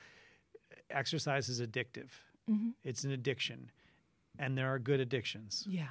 [0.91, 2.11] exercise is addictive.
[2.49, 2.75] Mhm.
[2.83, 3.71] It's an addiction,
[4.39, 5.65] and there are good addictions.
[5.69, 5.91] Yeah.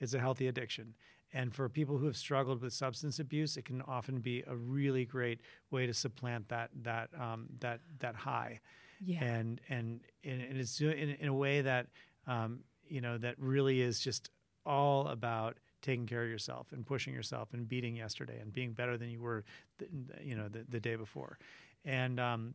[0.00, 0.94] It's a healthy addiction.
[1.32, 5.04] And for people who have struggled with substance abuse, it can often be a really
[5.04, 8.60] great way to supplant that that um, that that high
[9.00, 9.22] Yeah.
[9.24, 11.88] and and and and it's in, in a way that
[12.26, 14.30] um, you know that really is just
[14.64, 18.96] all about taking care of yourself and pushing yourself and beating yesterday and being better
[18.96, 19.44] than you were
[19.78, 19.86] the,
[20.22, 21.38] you know the, the day before
[21.84, 22.54] and um,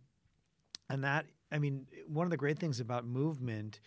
[0.89, 3.79] and that I mean one of the great things about movement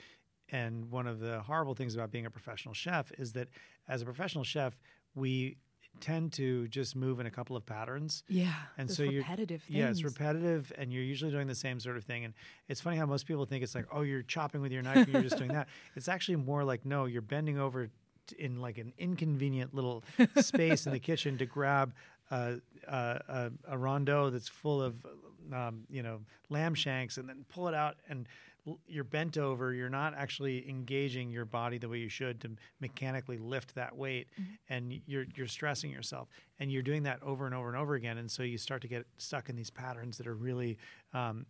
[0.50, 3.48] and one of the horrible things about being a professional chef is that
[3.88, 4.78] as a professional chef
[5.14, 5.56] we
[6.00, 8.52] tend to just move in a couple of patterns yeah.
[8.78, 9.78] and so you're repetitive things.
[9.78, 12.24] yeah, it's repetitive, and you're usually doing the same sort of thing.
[12.24, 12.34] And
[12.68, 15.08] it's funny how most people think it's like, oh, you're chopping with your knife, and
[15.08, 15.68] you're just doing that.
[15.96, 17.88] It's actually more like, no, you're bending over
[18.26, 20.02] t- in like an inconvenient little
[20.40, 21.94] space in the kitchen to grab
[22.30, 22.54] uh,
[22.88, 25.06] uh, a, a rondeau that's full of,
[25.52, 28.28] um, you know, lamb shanks, and then pull it out and.
[28.86, 29.74] You're bent over.
[29.74, 34.26] You're not actually engaging your body the way you should to mechanically lift that weight,
[34.70, 36.28] and you're you're stressing yourself,
[36.58, 38.88] and you're doing that over and over and over again, and so you start to
[38.88, 40.78] get stuck in these patterns that are really
[41.12, 41.44] um,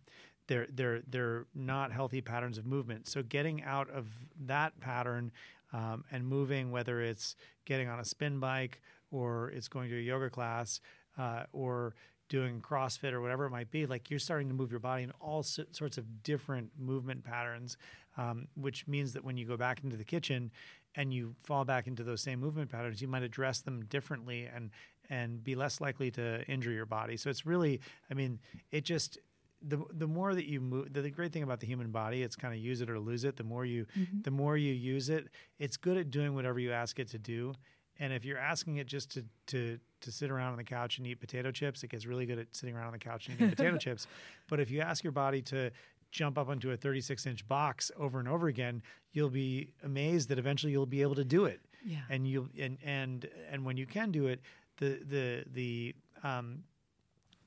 [0.47, 3.07] they're they're they're not healthy patterns of movement.
[3.07, 4.07] So getting out of
[4.45, 5.31] that pattern
[5.73, 7.35] um, and moving, whether it's
[7.65, 8.81] getting on a spin bike
[9.11, 10.81] or it's going to a yoga class
[11.17, 11.95] uh, or
[12.29, 15.11] doing CrossFit or whatever it might be, like you're starting to move your body in
[15.21, 17.77] all so- sorts of different movement patterns,
[18.17, 20.51] um, which means that when you go back into the kitchen
[20.95, 24.71] and you fall back into those same movement patterns, you might address them differently and
[25.07, 27.15] and be less likely to injure your body.
[27.15, 28.39] So it's really, I mean,
[28.71, 29.19] it just
[29.61, 32.35] the the more that you move the, the great thing about the human body it's
[32.35, 34.21] kind of use it or lose it the more you Mm-hmm.
[34.23, 37.53] the more you use it it's good at doing whatever you ask it to do
[37.97, 41.05] and if you're asking it just to to to sit around on the couch and
[41.05, 43.49] eat potato chips it gets really good at sitting around on the couch and eating
[43.49, 44.07] potato chips.
[44.47, 45.71] But if you ask your body to
[46.11, 48.81] jump up onto a 36 inch box over and over again
[49.11, 51.61] you'll be amazed that eventually you'll be able to do it.
[51.85, 51.99] Yeah.
[52.09, 54.41] and you and and and when you can do it
[54.77, 56.63] the the the um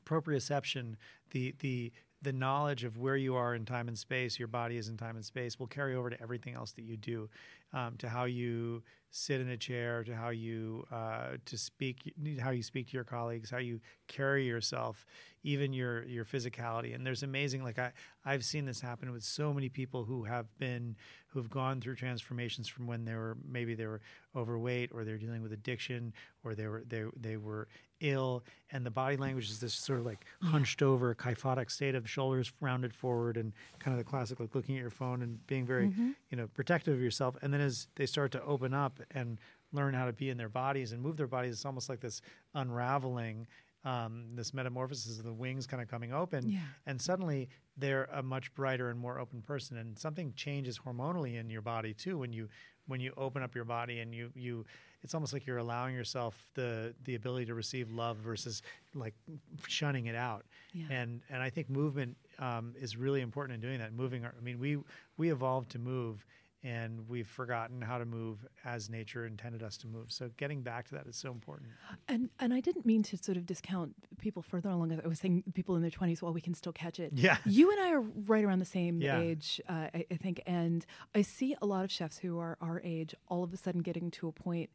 [0.08, 0.96] proprioception,
[1.30, 4.88] the the the knowledge of where you are in time and space, your body is
[4.88, 7.28] in time and space, will carry over to everything else that you do,
[7.72, 12.50] um, to how you sit in a chair, to how you uh, to speak, how
[12.50, 15.06] you speak to your colleagues, how you carry yourself,
[15.42, 16.94] even your your physicality.
[16.94, 17.92] And there's amazing, like I
[18.24, 20.96] I've seen this happen with so many people who have been
[21.28, 24.00] who've gone through transformations from when they were maybe they were
[24.34, 26.12] overweight or they're dealing with addiction
[26.44, 27.68] or they were they they were
[28.00, 28.44] ill.
[28.70, 32.52] And the body language is this sort of like hunched over kyphotic state of shoulders
[32.60, 35.86] rounded forward and kind of the classic like looking at your phone and being very
[36.30, 37.36] you know protective of yourself.
[37.42, 39.38] And then as they start to open up and
[39.72, 42.20] learn how to be in their bodies and move their bodies it's almost like this
[42.54, 43.46] unraveling
[43.84, 46.60] um, this metamorphosis of the wings kind of coming open Yeah.
[46.86, 51.48] and suddenly they're a much brighter and more open person and something changes hormonally in
[51.48, 52.48] your body too when you
[52.86, 54.64] when you open up your body and you you
[55.02, 58.62] it's almost like you're allowing yourself the the ability to receive love versus
[58.94, 59.14] like
[59.68, 60.86] shunning it out Yeah.
[60.90, 64.42] and and i think movement um, is really important in doing that moving our, i
[64.42, 64.78] mean we
[65.16, 66.26] we evolved to move
[66.64, 70.86] and we've forgotten how to move as nature intended us to move so getting back
[70.88, 71.68] to that is so important
[72.08, 74.92] And and I didn't mean to sort of discount people further along.
[74.92, 76.20] I was saying people in their twenties.
[76.22, 77.12] Well, we can still catch it.
[77.14, 77.36] Yeah.
[77.44, 79.20] You and I are right around the same Yeah.
[79.20, 80.84] age, uh, I, I think, and
[81.14, 84.10] I see a lot of chefs who are our age all of a sudden getting
[84.12, 84.70] to a point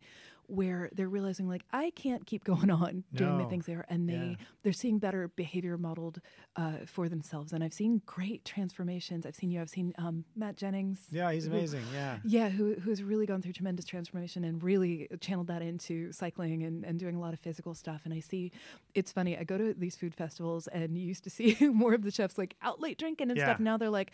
[0.53, 4.07] where they're realizing like I can't keep going on doing the things they are, and
[4.07, 4.45] they Yeah.
[4.63, 6.21] they're seeing better behavior modeled
[6.55, 7.53] uh, for themselves.
[7.53, 9.25] And I've seen great transformations.
[9.25, 9.61] I've seen you.
[9.61, 10.99] I've seen um, Matt Jennings.
[11.11, 15.07] yeah he's who- amazing yeah yeah, who who's really gone through tremendous transformation and really
[15.19, 18.01] channeled that into cycling and, and doing a lot of physical stuff.
[18.05, 18.51] And I see,
[18.93, 19.37] it's funny.
[19.37, 22.37] I go to these food festivals and you used to see more of the chefs
[22.37, 23.45] like out late drinking and Yeah.
[23.45, 23.59] stuff.
[23.59, 24.11] Now they're like,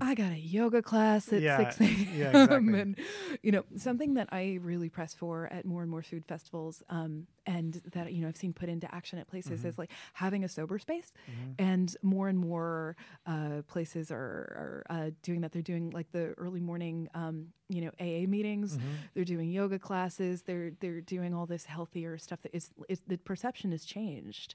[0.00, 2.06] I got a yoga class at Yeah, six a.m.
[2.14, 2.80] yeah, exactly.
[2.80, 2.96] and
[3.42, 7.26] you know something that I really press for at more and more food festivals, um,
[7.44, 9.68] and that you know I've seen put into action at places Mm-hmm.
[9.68, 11.12] is like having a sober space,
[11.58, 12.94] and more and more
[13.26, 15.50] uh, places are, are uh, doing that.
[15.52, 18.76] They're doing like the early morning, um, you know, AA meetings.
[18.76, 18.86] Mm-hmm.
[19.14, 20.42] They're doing yoga classes.
[20.42, 22.42] They're they're doing all this healthier stuff.
[22.42, 24.54] That is, is the perception has changed.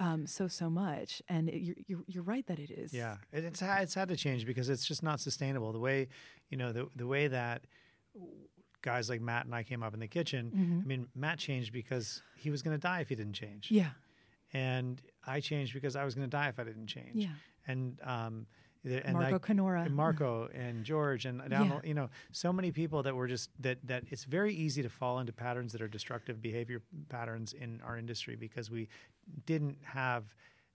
[0.00, 2.92] Um, so so much, and it, you're, you're you're right that it is.
[2.94, 5.72] Yeah, it, it's had, it's had to change because it's just not sustainable.
[5.72, 6.08] The way
[6.50, 7.62] you know the the way that
[8.82, 10.80] guys like Matt and I came up in the kitchen.
[10.84, 13.90] I mean, Matt changed because he was going to die if he didn't change, Yeah.
[14.52, 17.14] and I changed because I was going to die if I didn't change.
[17.14, 17.34] Yeah.
[17.66, 18.46] and um,
[18.84, 19.84] and Marco Canora.
[19.86, 21.80] and Marco and George and Yeah.
[21.84, 25.18] you know so many people that were just that that it's very easy to fall
[25.18, 28.88] into patterns that are destructive behavior patterns in our industry because we
[29.46, 30.34] didn't have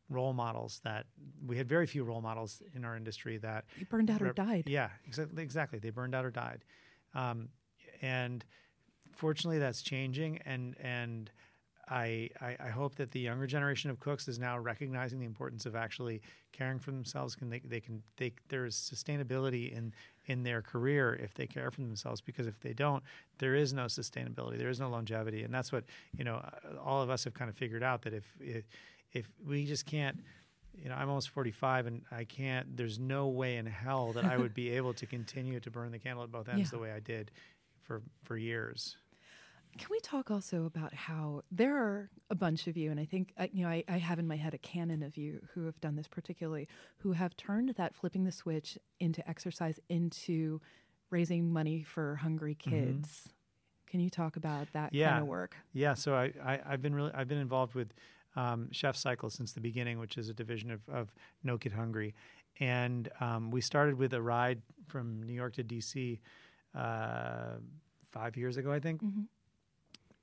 [0.10, 1.06] role models that
[1.46, 4.66] we had very few role models in our industry that He burned out or died.
[4.68, 5.42] Yeah, exactly.
[5.42, 5.80] Exactly.
[5.80, 6.66] They burned out or died,
[7.16, 7.50] um,
[8.02, 8.44] and
[9.14, 10.40] fortunately, that's changing.
[10.40, 11.32] And and
[11.94, 15.66] I, I I hope that the younger generation of cooks is now recognizing the importance
[15.66, 16.22] of actually
[16.52, 17.36] caring for themselves.
[17.36, 19.94] Can they they can they there's sustainability in
[20.26, 23.04] in their career if they care for themselves because if they don't
[23.40, 25.84] there is no sustainability there is no longevity and that's what
[26.18, 28.64] you know uh, all of us have kind of figured out that if if,
[29.12, 30.20] if we just can't
[30.82, 34.38] you know, I'm almost 45 and I can't, there's no way in hell that I
[34.38, 36.78] would be able to continue to burn the candle at both ends Yeah.
[36.78, 37.30] the way I did
[37.84, 38.98] for, for years.
[39.78, 43.34] Can we talk also about how there are a bunch of you, and I think
[43.38, 45.80] uh, you know I, I have in my head a canon of you who have
[45.82, 46.68] done this particularly,
[46.98, 50.62] who have turned that flipping the switch into exercise into
[51.10, 53.30] raising money for hungry kids.
[53.88, 54.96] Can you talk about that Mm-hmm.
[54.98, 55.10] Yeah.
[55.12, 55.56] kind of work?
[55.74, 55.94] Yeah.
[55.94, 57.94] So I, I, I've been really, I've been involved with
[58.36, 61.14] um, Chef Cycle since the beginning, which is a division of, of
[61.44, 62.16] No Kid Hungry.
[62.60, 66.20] And um, we started with a ride from New York to DC
[66.74, 67.58] uh,
[68.12, 69.02] five years ago, I think.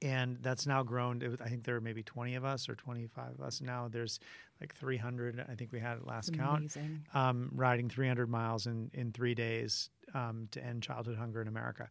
[0.02, 1.20] And that's now grown.
[1.20, 3.88] It was, I think there are maybe 20 of us or 25 of us now.
[3.88, 4.18] There's
[4.60, 5.44] like 300.
[5.46, 6.74] I think we had at last count.
[7.12, 11.90] Um, riding 300 miles in, in three days um, to end childhood hunger in America.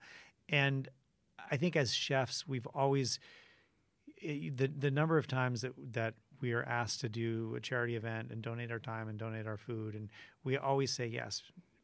[0.50, 0.90] And
[1.52, 3.20] I think as chefs, we've always
[4.24, 7.96] i the the number of times that that we are asked to do a charity
[7.96, 10.10] event and donate our time and donate our food, and
[10.44, 11.42] we always say yes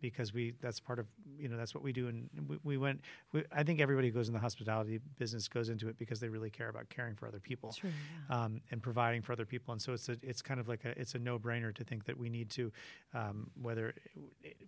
[0.10, 2.08] because we that's part of you know that's what we do.
[2.08, 3.02] And we, we went
[3.32, 6.30] we, i think everybody who goes in the hospitality business goes into it because they
[6.30, 7.90] really care about caring for other people True,
[8.30, 8.44] yeah.
[8.44, 9.72] um, and providing for other people.
[9.72, 12.18] And so it's a it's kind of like a it's a no-brainer to think that
[12.18, 12.72] we need to
[13.14, 13.94] um, whether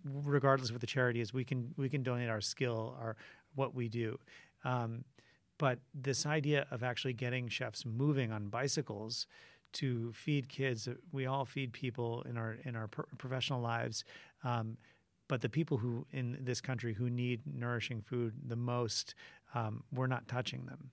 [0.04, 3.16] regardless of what the charity is we can we can donate our skill our
[3.54, 4.18] what we do.
[4.64, 5.04] Um,
[5.58, 9.26] but this idea of actually getting chefs moving on bicycles
[9.72, 14.04] to feed kids we all feed people in our in our professional lives
[14.44, 14.76] um,
[15.28, 19.14] but the people who in this country who need nourishing food the most,
[19.54, 20.90] um, we're not touching them,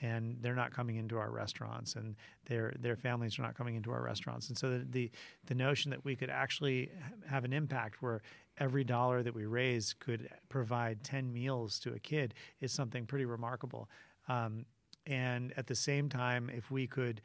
[0.00, 2.16] and they're not coming into our restaurants, and
[2.46, 4.48] their their families are not coming into our restaurants.
[4.48, 5.10] And so the the,
[5.46, 6.90] the notion that we could actually
[7.28, 8.22] have an impact where
[8.58, 13.26] every dollar that we raise could provide ten meals to a kid is something pretty
[13.26, 13.88] remarkable.
[14.28, 14.66] Um,
[15.06, 17.20] and at the same time, if we could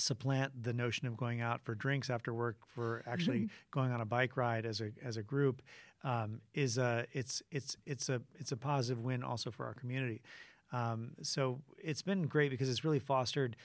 [0.00, 4.04] supplant the notion of going out for drinks after work for actually going on a
[4.04, 5.62] bike ride as a as a group
[6.04, 10.22] um, is a it's it's it's a it's a positive win also for our community.
[10.72, 13.56] Um, so it's been great because it's really fostered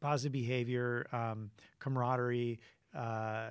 [0.00, 2.60] positive behavior, um, camaraderie,
[2.96, 3.50] uh,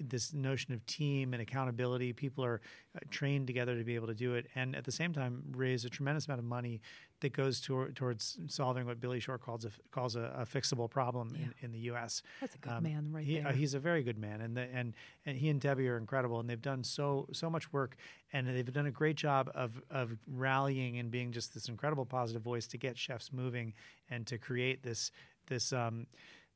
[0.00, 2.12] this notion of team and accountability.
[2.12, 2.60] People are
[2.96, 5.84] uh, trained together to be able to do it, and at the same time, raise
[5.84, 6.80] a tremendous amount of money
[7.20, 11.34] that goes to, towards solving what Billy Shore calls a calls a, a fixable problem
[11.34, 11.46] yeah.
[11.46, 12.22] in, in, the U.S.
[12.40, 13.48] That's a good um, man, right he, there.
[13.48, 14.94] Uh, he's a very good man, and the, and
[15.26, 17.96] and he and Debbie are incredible, and they've done so so much work,
[18.32, 22.42] and they've done a great job of of rallying and being just this incredible positive
[22.42, 23.74] voice to get chefs moving
[24.10, 25.10] and to create this
[25.46, 25.72] this.
[25.72, 26.06] Um,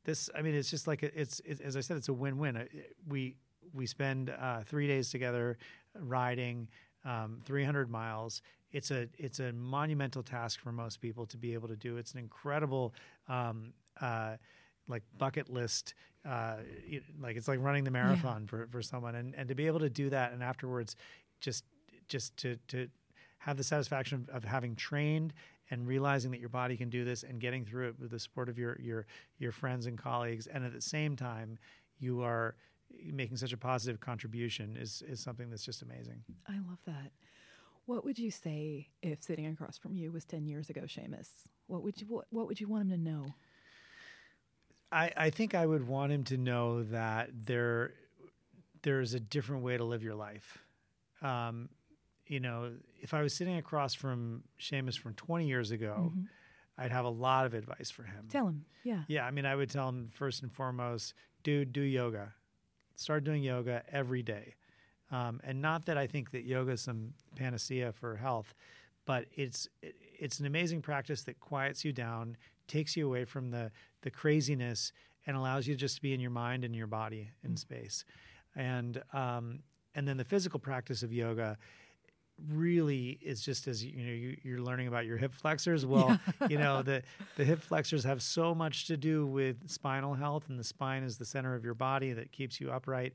[0.04, 2.56] this i mean it's just like a, it's, it's, as i said it's a win-win
[2.56, 2.64] uh,
[3.08, 3.36] we
[3.72, 5.56] we spend uh, three days together
[5.96, 6.68] riding
[7.04, 8.42] um, 300 miles
[8.72, 12.12] it's a it's a monumental task for most people to be able to do it's
[12.12, 12.94] an incredible
[13.28, 14.36] um, uh,
[14.88, 15.94] like bucket list
[16.28, 16.56] uh,
[17.20, 18.48] like it's like running the marathon yeah.
[18.48, 20.96] for, for someone and, and to be able to do that and afterwards
[21.40, 21.64] just
[22.08, 22.88] just to to
[23.38, 25.32] have the satisfaction of, of having trained
[25.70, 28.48] and realizing that your body can do this and getting through it with the support
[28.48, 29.06] of your your
[29.38, 31.58] your friends and colleagues and at the same time
[31.98, 32.56] you are
[33.12, 36.22] making such a positive contribution is is something that's just amazing.
[36.46, 37.12] I love that.
[37.86, 41.28] What would you say if sitting across from you was 10 years ago, Seamus?
[41.66, 43.26] What would you what, what would you want him to know?
[44.90, 47.94] I, I think I would want him to know that there
[48.82, 50.58] there's a different way to live your life.
[51.22, 51.68] Um,
[52.26, 56.22] you know, if I was sitting across from Seamus from 20 years ago, mm-hmm.
[56.78, 58.26] I'd have a lot of advice for him.
[58.30, 59.02] Tell him, yeah.
[59.06, 62.32] Yeah, I mean, I would tell him first and foremost, dude, do yoga.
[62.96, 64.54] Start doing yoga every day.
[65.12, 68.54] Um, and not that I think that yoga is some panacea for health,
[69.04, 72.36] but it's it's an amazing practice that quiets you down,
[72.66, 74.92] takes you away from the the craziness,
[75.26, 77.56] and allows you just to be in your mind and your body in mm-hmm.
[77.56, 78.04] space.
[78.56, 79.60] And um,
[79.94, 81.58] and then the physical practice of yoga
[82.50, 86.46] really is just as you know you, are learning about your hip flexors well yeah.
[86.48, 87.02] you know the
[87.36, 91.18] the hip flexors have so much to do with spinal health and the spine is
[91.18, 93.12] the center of your body that keeps you upright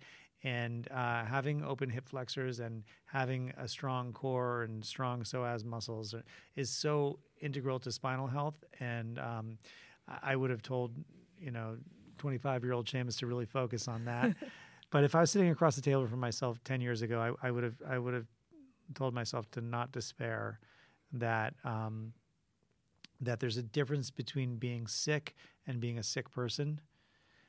[0.47, 6.15] and uh, having open hip flexors and having a strong core and strong psoas muscles
[6.55, 9.57] is so integral to spinal health and um,
[10.23, 10.91] i would have told
[11.39, 11.77] you know
[12.17, 14.35] 25 year old Seamus to really focus on that
[14.89, 17.51] but if I was sitting across the table from myself 10 years ago, I, I
[17.51, 18.27] would have I would have
[18.95, 20.59] told myself to not despair
[21.13, 22.13] that um,
[23.19, 25.35] that there's a difference between being sick
[25.65, 26.79] and being a sick person.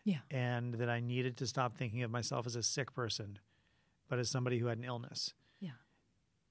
[0.09, 0.21] Yeah.
[0.31, 3.39] And that I needed to stop thinking of myself as a sick person,
[4.09, 5.35] but as somebody who had an illness.
[5.61, 5.73] Yeah.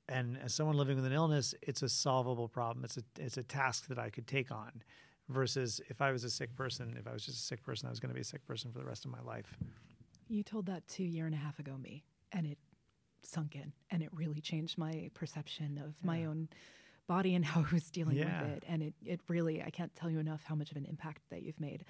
[0.08, 2.86] And as someone living with an illness, it's a solvable problem.
[2.86, 4.84] It's a it's a task that I could take on
[5.28, 7.90] versus if I was a sick person, if I was just a sick person, I
[7.90, 9.58] was going to be a sick person for the rest of my life.
[10.28, 12.60] You told that two year and a half ago me, and it
[13.24, 16.08] sunk in and it really changed my perception of yeah.
[16.08, 16.48] my own
[17.08, 18.42] body and how I was dealing yeah.
[18.42, 18.64] with it.
[18.68, 21.44] And it, it really, I can't tell you enough how much of an impact that
[21.44, 21.86] you've made.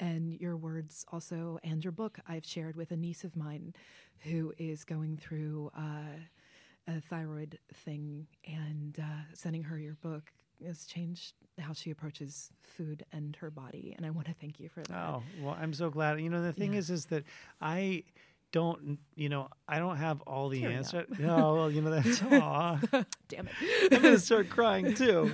[0.00, 3.74] And your words also, and your book, I've shared with a niece of mine
[4.20, 6.20] who is going through uh,
[6.86, 10.32] a thyroid thing, and uh, sending her your book
[10.64, 13.92] has changed how she approaches food and her body.
[13.96, 14.96] And I want to thank you for that.
[14.96, 16.20] Oh, well, I'm so glad.
[16.20, 16.78] You know, the thing yeah.
[16.78, 17.24] is, is that
[17.60, 18.04] I,
[18.52, 21.06] don't you know I don't have all the answers.
[21.18, 22.78] No, well, you know that's aw.
[23.28, 23.92] Damn it.
[23.92, 25.32] I'm gonna start crying too.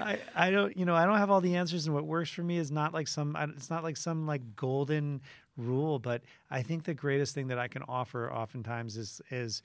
[0.00, 2.42] I I don't you know I don't have all the answers, and what works for
[2.42, 3.36] me is not like some.
[3.56, 5.20] It's not like some like golden
[5.56, 9.62] rule, but I think the greatest thing that I can offer oftentimes is is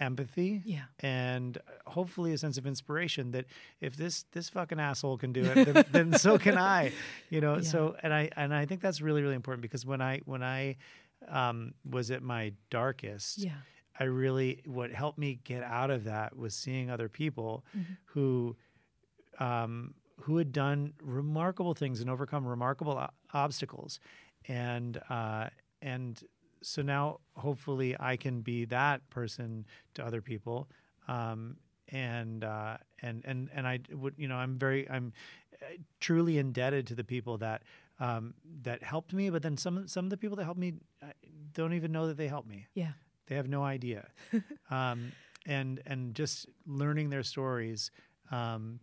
[0.00, 0.84] empathy Yeah.
[1.00, 3.44] and hopefully a sense of inspiration that
[3.82, 6.90] if this this fucking asshole can do it then, then so can i
[7.28, 7.60] you know Yeah.
[7.60, 10.76] so and i and i think that's really really important because when i when i
[11.28, 13.56] um, was at my darkest Yeah.
[13.98, 17.92] I really what helped me get out of that was seeing other people Mm-hmm.
[18.06, 18.56] who
[19.38, 24.00] um, who had done remarkable things and overcome remarkable o- obstacles,
[24.48, 25.48] and uh,
[25.80, 26.22] and
[26.60, 29.64] so now hopefully I can be that person
[29.94, 30.68] to other people,
[31.06, 31.56] um,
[31.88, 35.12] and uh, and and and I would you know I'm very I'm
[35.62, 35.66] uh,
[36.00, 37.62] truly indebted to the people that.
[38.00, 41.06] Um, that helped me, but then some some of the people that helped me uh,
[41.52, 42.92] don't even know that they helped me Yeah.
[43.28, 44.08] They have no idea
[44.70, 45.12] um,
[45.46, 47.90] and and just learning their stories
[48.30, 48.80] um,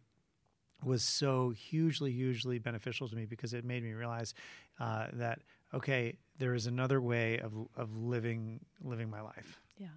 [0.84, 4.34] was so hugely hugely beneficial to me because it made me realize
[4.80, 5.40] uh, that
[5.74, 9.88] okay there is another way of of living living my life Yeah.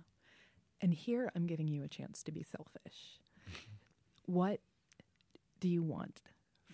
[0.81, 3.19] And here I'm giving you a chance to be selfish.
[4.27, 4.61] what
[5.61, 6.23] do you want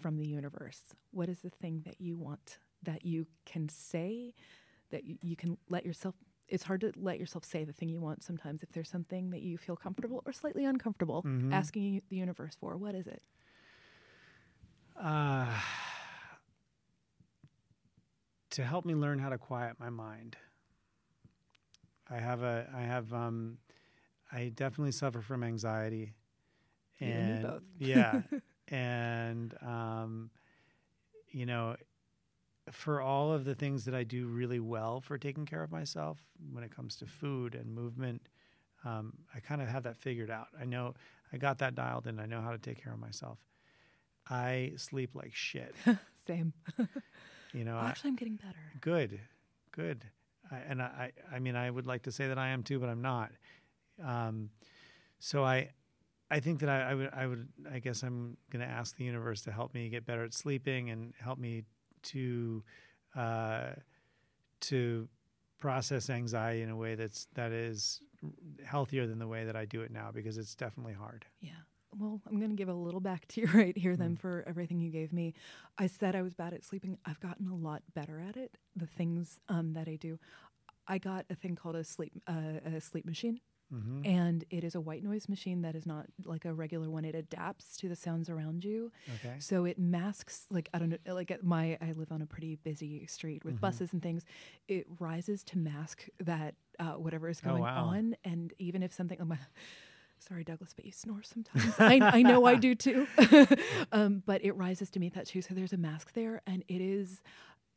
[0.01, 0.81] from the universe?
[1.11, 4.35] What is the thing that you want that you can say,
[4.91, 6.15] that you, you can let yourself?
[6.49, 9.43] It's hard to let yourself say the thing you want sometimes if there's something that
[9.43, 11.23] you feel comfortable or slightly uncomfortable
[11.53, 12.77] asking the universe for.
[12.77, 13.23] What is it?
[15.03, 15.47] uh,
[18.51, 20.37] to help me learn how to quiet my mind
[22.11, 23.59] i have a i have um
[24.31, 26.15] i definitely suffer from anxiety
[27.01, 28.23] and and yeah
[28.69, 30.31] and um
[31.31, 31.75] you know
[32.70, 36.19] for all of the things that i do really well for taking care of myself
[36.53, 38.28] when it comes to food and movement
[38.85, 40.49] um, i kind of have that figured out.
[40.61, 40.95] I know
[41.32, 42.20] i got that dialed in.
[42.20, 43.39] I know how to take care of myself.
[44.28, 45.74] I sleep like shit.
[46.27, 46.53] Same.
[47.53, 48.59] you know Well, I, actually, I'm getting better.
[48.81, 49.20] good
[49.73, 50.05] good.
[50.51, 52.78] I, and I, I I mean i would like to say that i am too
[52.78, 53.31] but i'm not.
[54.03, 54.51] Um,
[55.19, 55.70] so i
[56.31, 59.05] i think that I, I would i would i guess i'm going to ask the
[59.05, 61.62] universe to help me get better at sleeping and help me
[62.05, 62.63] to
[63.17, 63.71] uh,
[64.61, 65.09] to
[65.59, 68.01] process anxiety in a way that's that is
[68.65, 71.51] healthier than the way that i do it now because it's definitely hard Yeah.
[71.97, 74.81] Well, I'm going to give a little back to you right here then for everything
[74.81, 75.35] you gave me.
[75.79, 76.99] I said I was bad at sleeping.
[77.05, 78.57] I've gotten a lot better at it.
[78.75, 80.19] The things um, that I do.
[80.87, 83.41] I got a thing called a sleep uh, a sleep machine.
[83.75, 84.07] Mm-hmm.
[84.07, 87.05] And it is a white noise machine that is not like a regular one.
[87.05, 88.93] It adapts to the sounds around you.
[89.17, 92.27] okay So it masks like I don't know like at my I live on a
[92.27, 93.61] pretty busy street with Mhm.
[93.61, 94.25] buses and things.
[94.69, 97.85] It rises to mask that uh, whatever is Oh, going wow.
[97.85, 99.19] on, and even if something.
[99.21, 99.39] Oh my,
[100.19, 101.75] sorry, Douglas, but you snore sometimes.
[101.79, 103.07] I, I know I do too.
[103.93, 105.43] um, but it rises to meet that too.
[105.43, 107.23] So there's a mask there, and it is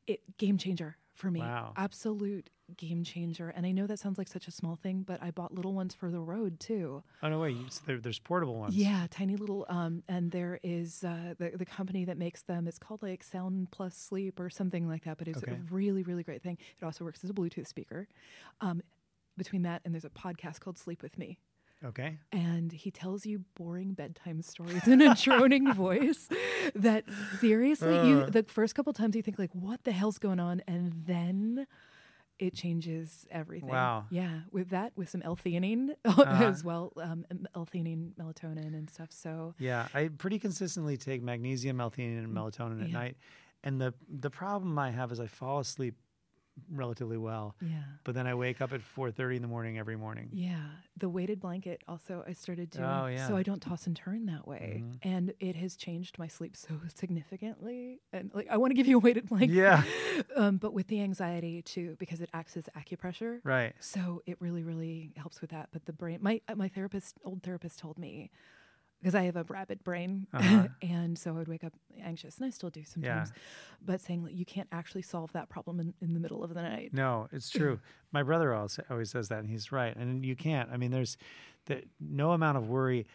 [0.08, 1.42] it game changer for me.
[1.42, 1.74] Wow.
[1.76, 3.50] Absolute game changer.
[3.50, 5.94] And I know that sounds like such a small thing, but I bought little ones
[5.96, 7.04] for the road too.
[7.24, 9.66] oh no you, there, there's portable ones Yeah, tiny little.
[9.70, 12.68] Um, and there is uh, the the company that makes them.
[12.68, 15.18] It's called like Sound Plus Sleep or something like that.
[15.18, 15.54] But it's Okay.
[15.54, 16.58] a really really great thing.
[16.82, 18.08] It also works as a Bluetooth speaker.
[18.62, 18.82] Um,
[19.38, 21.38] between that and there's a podcast called Sleep with Me,
[21.86, 26.28] okay and he tells you boring bedtime stories in a droning voice.
[26.76, 27.06] That
[27.40, 28.30] seriously, you Uh.
[28.32, 31.68] the first couple times you think like, what the hell's going on, and then.
[32.40, 33.70] It changes everything.
[33.70, 34.06] Wow.
[34.10, 36.44] Yeah, with that, with some L-theanine Uh-huh.
[36.46, 39.10] as well, um, L-theanine, melatonin, and stuff.
[39.12, 43.18] So Yeah, I pretty consistently take magnesium, L-theanine, and melatonin at night.
[43.64, 45.96] And the the problem I have is I fall asleep
[46.72, 50.30] relatively well, yeah, but then I wake up at 4:30 in the morning every morning.
[50.32, 50.58] yeah.
[51.00, 53.28] The weighted blanket also I started doing, Oh, yeah.
[53.28, 54.98] so I don't toss and turn that way, Mhm.
[55.04, 58.00] and it has changed my sleep so significantly.
[58.12, 59.84] And like, I want to give you a weighted blanket, Yeah,
[60.36, 63.40] um, but with the anxiety too, because it acts as acupressure.
[63.44, 63.74] right.
[63.80, 65.70] So it really, really helps with that.
[65.72, 68.32] But the brain, my uh, my therapist, old therapist, told me
[69.02, 70.68] because I have a rabid brain, Uh-huh.
[70.82, 73.32] and so I would wake up anxious, and I still do sometimes.
[73.86, 76.62] But saying like you can't actually solve that problem in, in the middle of the
[76.62, 76.94] night.
[76.94, 77.80] No, it's true.
[78.12, 79.96] My brother always always says that, and he's right.
[79.96, 80.70] And you can't.
[80.72, 81.18] I mean, there's
[81.66, 83.06] the, no amount of worry.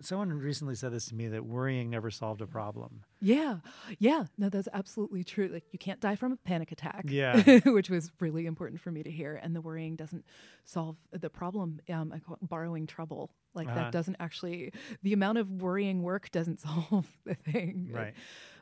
[0.00, 3.02] Someone recently said this to me that worrying never solved a problem.
[3.20, 3.58] Yeah,
[3.98, 5.48] yeah, no, that's absolutely true.
[5.48, 7.04] Like you can't die from a panic attack.
[7.08, 7.60] Yeah.
[7.66, 9.38] which was really important for me to hear.
[9.42, 10.24] And the worrying doesn't
[10.64, 11.80] solve the problem.
[11.88, 13.30] Um, I call it borrowing trouble.
[13.54, 13.76] Like Uh-huh.
[13.76, 14.72] that doesn't actually.
[15.02, 17.90] The amount of worrying work doesn't solve the thing.
[17.92, 18.14] Right.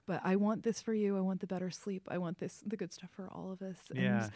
[0.07, 1.17] But I want this for you.
[1.17, 2.09] I want the better sleep.
[2.11, 3.77] I want this the good stuff for all of us.
[3.95, 4.25] Yeah.
[4.25, 4.33] And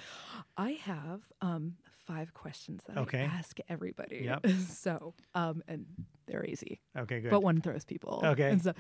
[0.57, 1.75] I have um,
[2.07, 3.21] five questions that Okay.
[3.21, 4.23] I ask everybody.
[4.25, 4.47] Yep.
[4.69, 5.87] so um, and
[6.27, 7.31] they're easy, Okay, good.
[7.31, 8.21] but one throws people.
[8.25, 8.51] Okay.
[8.51, 8.73] And so,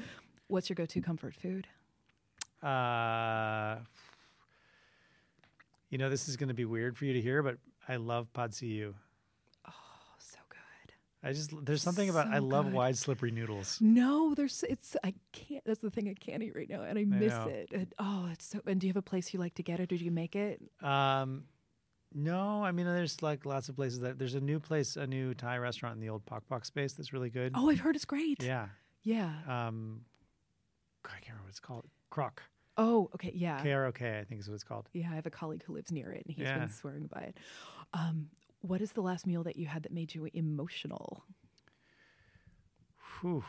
[0.48, 1.66] what's your go-to comfort food?
[2.62, 3.76] Uh,
[5.90, 8.32] you know, this is going to be weird for you to hear, but I love
[8.32, 8.94] pad see ew.
[9.68, 9.72] Oh,
[10.18, 10.94] so good.
[11.28, 12.74] I just there's something about I love good.
[12.74, 13.78] wide slippery noodles.
[13.80, 15.62] No, there's it's I can't.
[15.64, 17.48] That's the thing I can't eat right now, and I miss know.
[17.48, 17.68] it.
[17.72, 18.60] And, oh, it's so.
[18.66, 20.34] And do you have a place you like to get it, or do you make
[20.34, 20.62] it?
[20.82, 21.44] Um,
[22.14, 25.34] no, I mean there's like lots of places that there's a new place, a new
[25.34, 27.52] Thai restaurant in the old Pok Pok space that's really good.
[27.54, 28.42] Oh, I've heard it's great.
[28.42, 28.68] yeah.
[29.02, 29.32] Yeah.
[29.46, 30.02] Um,
[31.04, 31.84] I can't remember what it's called.
[32.10, 32.42] Krok.
[32.78, 33.32] Oh, okay.
[33.34, 33.60] Yeah.
[33.62, 34.88] K R O K, I think is what it's called.
[34.94, 36.58] Yeah, I have a colleague who lives near it, and he's Yeah.
[36.60, 37.36] been swearing by it.
[37.92, 38.28] Um,
[38.62, 41.24] what is the last meal that you had that made you emotional?
[43.20, 43.44] Whew,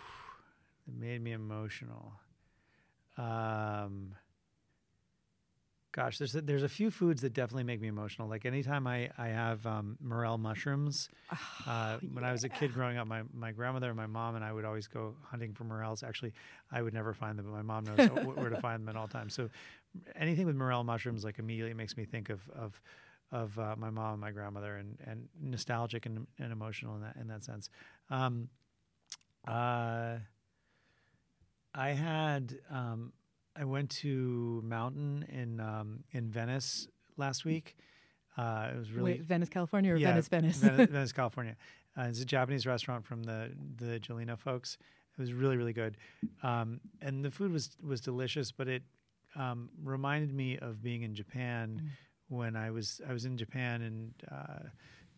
[0.87, 2.13] it made me emotional.
[3.17, 4.15] Um,
[5.95, 8.27] gosh, there's a, there's a few foods that definitely make me emotional.
[8.27, 11.09] Like anytime I I have um, morel mushrooms.
[11.65, 14.43] Uh, when I was a kid growing up, my, my grandmother and my mom and
[14.43, 16.03] I would always go hunting for morels.
[16.03, 16.33] Actually,
[16.71, 19.07] I would never find them, but my mom knows where to find them at all
[19.07, 19.33] times.
[19.33, 19.49] So
[20.15, 22.81] anything with morel mushrooms like immediately makes me think of of
[23.31, 27.15] of uh, my mom and my grandmother and, and nostalgic and, and emotional in that
[27.15, 27.69] in that sense.
[28.09, 28.49] Um,
[29.47, 30.17] uh,
[31.73, 33.13] I had um,
[33.55, 36.87] I went to Mountain in um, in Venice
[37.17, 37.77] last week.
[38.37, 40.57] Uh, it was really Wait, Venice, California, or yeah, Venice, Venice?
[40.57, 41.55] Venice, Venice, California.
[41.97, 44.77] Uh, it's a Japanese restaurant from the the Gjelina folks.
[45.17, 45.95] It was really really good,
[46.43, 48.51] um, and the food was was delicious.
[48.51, 48.83] But it
[49.37, 51.89] um, reminded me of being in Japan Mm.
[52.27, 54.69] when I was I was in Japan in uh,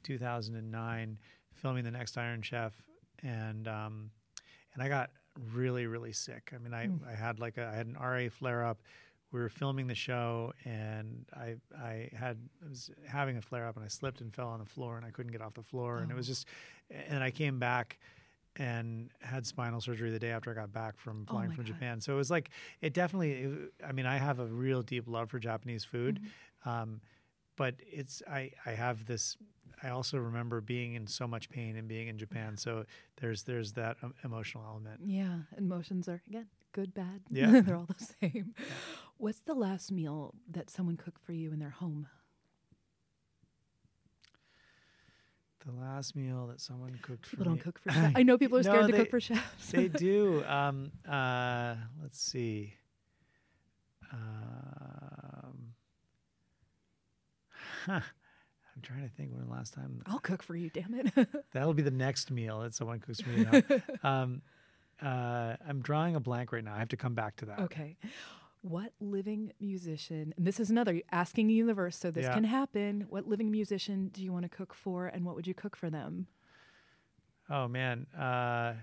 [0.03, 1.18] 2009
[1.53, 2.73] filming the next Iron Chef,
[3.23, 4.11] and um,
[4.73, 5.09] and I got
[5.53, 6.51] really really sick.
[6.53, 7.07] I mean, I Mm.
[7.07, 8.80] I had like a I had an RA flare up.
[9.31, 13.76] We were filming the show, and I I had I was having a flare up,
[13.76, 15.99] and I slipped and fell on the floor, and I couldn't get off the floor,
[15.99, 16.31] and it was Oh.
[16.31, 16.47] just,
[16.89, 17.99] and I came back
[18.55, 21.65] and had spinal surgery the day after I got back from Oh flying my from
[21.65, 21.73] God.
[21.73, 22.01] Japan.
[22.01, 22.49] So it was like
[22.81, 23.31] it definitely.
[23.34, 26.69] It, I mean, I have a real deep love for Japanese food, Mm-hmm.
[26.69, 27.01] um,
[27.57, 29.35] but it's I I have this.
[29.83, 32.57] I also remember being in so much pain and being in Japan.
[32.57, 32.85] So
[33.21, 35.01] there's there's that um, emotional element.
[35.05, 37.21] Yeah, emotions are again good, bad.
[37.31, 37.61] Yeah.
[37.61, 38.53] they're all the same.
[39.17, 42.07] What's the last meal that someone cooked for you in their home?
[45.65, 47.57] The last meal that someone cooked for People me.
[47.57, 48.13] don't cook for chefs.
[48.15, 49.71] I know people are No, scared to cook for chefs.
[49.71, 50.43] they do.
[50.47, 52.73] Um, uh, let's see.
[54.13, 55.73] Um,
[57.85, 57.99] huh.
[58.88, 60.01] Trying to think when the last time.
[60.05, 61.11] I'll cook for you, damn it.
[61.51, 63.45] That'll be the next meal that someone cooks for me.
[64.03, 64.41] Um,
[65.03, 66.73] uh, I'm drawing a blank right now.
[66.73, 67.59] I have to come back to that.
[67.59, 67.97] okay.
[68.61, 72.34] What living musician, and this is another asking the universe, so this Yeah.
[72.34, 73.05] can happen.
[73.09, 75.89] What living musician do you want to cook for, and what would you cook for
[75.89, 76.27] them?
[77.49, 78.73] Oh man, uh,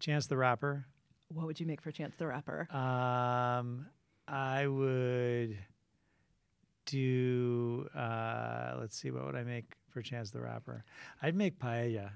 [0.00, 0.86] Chance the Rapper.
[1.28, 2.66] What would you make for Chance the Rapper?
[2.74, 3.86] Um,
[4.28, 5.56] I would
[6.86, 7.86] do.
[7.94, 10.84] Uh, let's see, what would I make for Chance the Rapper?
[11.22, 12.10] I'd make paella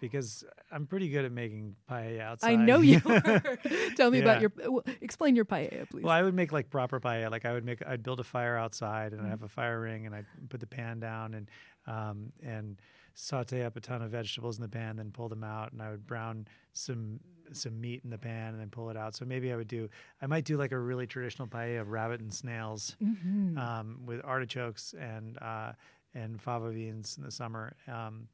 [0.00, 2.52] because I'm pretty good at making paella outside.
[2.52, 3.58] I know you are.
[3.96, 4.24] Tell me Yeah.
[4.24, 4.52] about your.
[4.68, 6.02] well, Explain your paella, please.
[6.02, 7.30] Well, I would make like proper paella.
[7.30, 9.26] Like I would make, I'd build a fire outside, and Mm-hmm.
[9.26, 11.48] I'd have a fire ring, and I'd put the pan down, and
[11.86, 12.76] um, and
[13.14, 15.90] saute up a ton of vegetables in the pan, then pull them out, and I
[15.90, 17.20] would brown some
[17.52, 19.14] some meat in the pan, and then pull it out.
[19.14, 19.90] So maybe I would do,
[20.22, 23.58] I might do like a really traditional paella of rabbit and snails, Mhm.
[23.58, 25.72] um, with artichokes and uh,
[26.14, 28.28] and fava beans in the summer, um,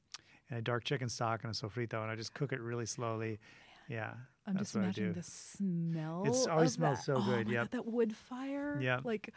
[0.51, 3.41] and a dark chicken stock and a sofrito, and I just cook it really slowly.
[3.89, 4.13] Yeah,
[4.47, 5.21] I'm that's just what I imagining do.
[5.21, 6.25] the smell.
[6.27, 7.05] It always smells that.
[7.05, 7.65] so oh good, yep.
[7.65, 8.79] God, that wood fire.
[8.81, 9.33] Yeah, Like,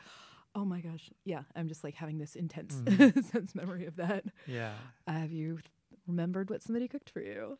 [0.55, 1.09] oh my gosh.
[1.23, 3.23] Yeah, I'm just like having this intense Mhm.
[3.31, 4.25] sense memory of that.
[4.47, 4.73] Yeah.
[5.07, 5.59] Have you
[6.07, 7.57] remembered what somebody cooked for you?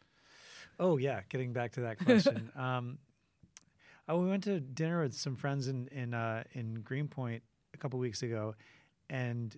[0.80, 2.52] Oh yeah, getting back to that question.
[2.56, 2.98] um,
[4.08, 7.44] oh, we went to dinner with some friends in in uh, in Greenpoint
[7.74, 8.56] a couple weeks ago,
[9.10, 9.56] and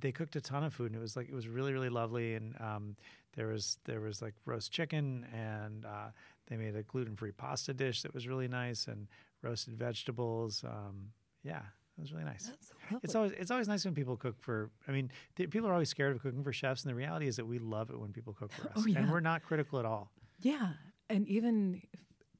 [0.00, 2.34] they cooked a ton of food, and it was like it was really really lovely.
[2.34, 2.96] And um,
[3.34, 6.08] there was there was like roast chicken, and uh,
[6.48, 9.06] they made a gluten free pasta dish that was really nice, and
[9.42, 10.64] roasted vegetables.
[10.64, 11.12] Um,
[11.44, 11.62] yeah,
[11.98, 12.46] it was really nice.
[12.46, 13.00] That's so lovely.
[13.04, 14.70] It's always it's always nice when people cook for.
[14.86, 17.36] I mean, th- people are always scared of cooking for chefs, and the reality is
[17.36, 18.98] that we love it when people cook for us, Oh, yeah.
[18.98, 20.10] and we're not critical at all.
[20.40, 20.72] yeah,
[21.08, 21.82] and even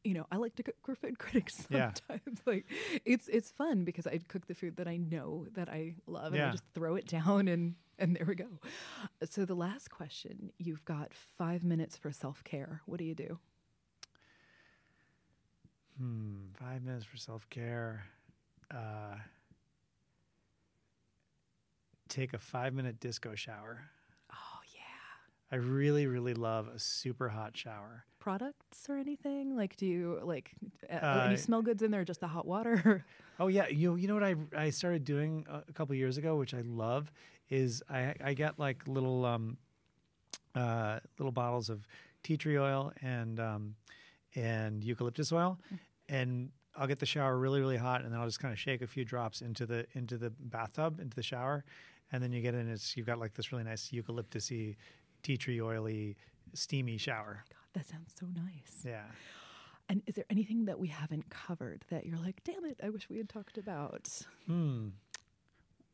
[0.05, 1.91] you know, I like to cook for food critics Yeah.
[2.07, 2.41] sometimes.
[2.47, 2.67] Like,
[3.05, 6.43] it's it's fun because I cook the food that I know that I love, and
[6.43, 8.47] I just throw it down, and and there we go.
[9.31, 12.83] So the last question, you've got five minutes for self care.
[12.87, 13.39] What do you do?
[15.99, 18.05] Hmm, five minutes for self care.
[18.71, 19.17] Uh,
[22.17, 23.83] take a five minute disco shower.
[24.33, 25.53] Oh yeah.
[25.53, 28.05] I really, really love a super hot shower.
[28.19, 29.55] products or anything?
[29.57, 30.51] Like, do you like
[30.91, 32.01] uh, Uh, any smell goods in there?
[32.01, 33.05] Or just the hot water?
[33.39, 36.37] Oh yeah, you you know what I I started doing a, a couple years ago,
[36.39, 37.13] which I love,
[37.51, 39.59] is I I get like little um
[40.55, 41.87] uh, little bottles of
[42.23, 43.75] tea tree oil and um,
[44.35, 45.59] and eucalyptus oil,
[46.09, 48.81] and I'll get the shower really really hot, and then I'll just kind of shake
[48.81, 51.63] a few drops into the into the bathtub into the shower,
[52.13, 52.69] and then you get in.
[52.69, 54.77] It's you've got like this really nice eucalyptusy,
[55.23, 56.17] tea tree oily,
[56.55, 57.45] steamy shower.
[57.49, 58.83] God, that sounds so nice.
[58.85, 59.05] Yeah.
[59.89, 63.09] And is there anything that we haven't covered that you're like, damn it, I wish
[63.09, 64.09] we had talked about?
[64.47, 64.89] Hmm.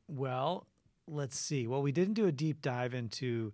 [0.09, 0.67] Well,
[1.07, 1.67] let's see.
[1.67, 3.53] Well, we didn't do a deep dive into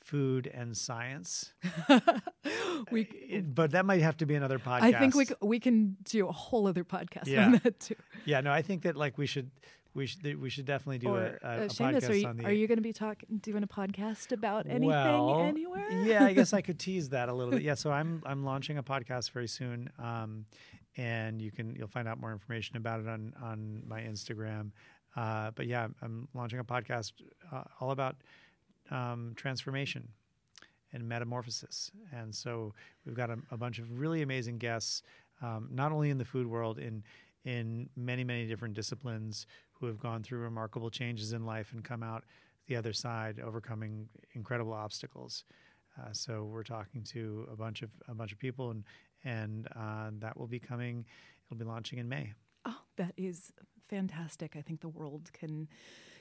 [0.00, 1.52] food and science,
[2.90, 4.82] we, It- but that might have to be another podcast.
[4.82, 7.46] I think we we can do a whole other podcast Yeah.
[7.46, 7.94] on that too.
[8.24, 9.50] Yeah, no, I think that like we should
[9.96, 12.28] we should we should definitely do or a, a, uh, a Seamus, podcast are you,
[12.28, 12.44] on the.
[12.44, 15.90] are you going to be talking doing a podcast about anything well, anywhere?
[16.04, 17.62] yeah, I guess I could tease that a little bit.
[17.62, 20.44] Yeah, so I'm I'm launching a podcast very soon, um,
[20.96, 24.70] and you can you'll find out more information about it on on my Instagram.
[25.16, 27.12] Uh, but yeah, I'm launching a podcast
[27.50, 28.16] uh, all about
[28.90, 30.08] um, transformation
[30.92, 32.74] and metamorphosis, and so
[33.06, 35.02] we've got a, a bunch of really amazing guests,
[35.40, 37.02] um, not only in the food world in
[37.46, 39.46] in many many different disciplines
[39.78, 42.24] who have gone through remarkable changes in life and come out
[42.66, 45.44] the other side overcoming incredible obstacles.
[45.98, 48.84] Uh, so we're talking to a bunch of a bunch of people, and
[49.24, 51.04] and uh, that will be coming.
[51.46, 52.32] It'll be launching in May.
[52.64, 53.52] Oh, that is
[53.88, 54.56] fantastic.
[54.56, 55.68] I think the world can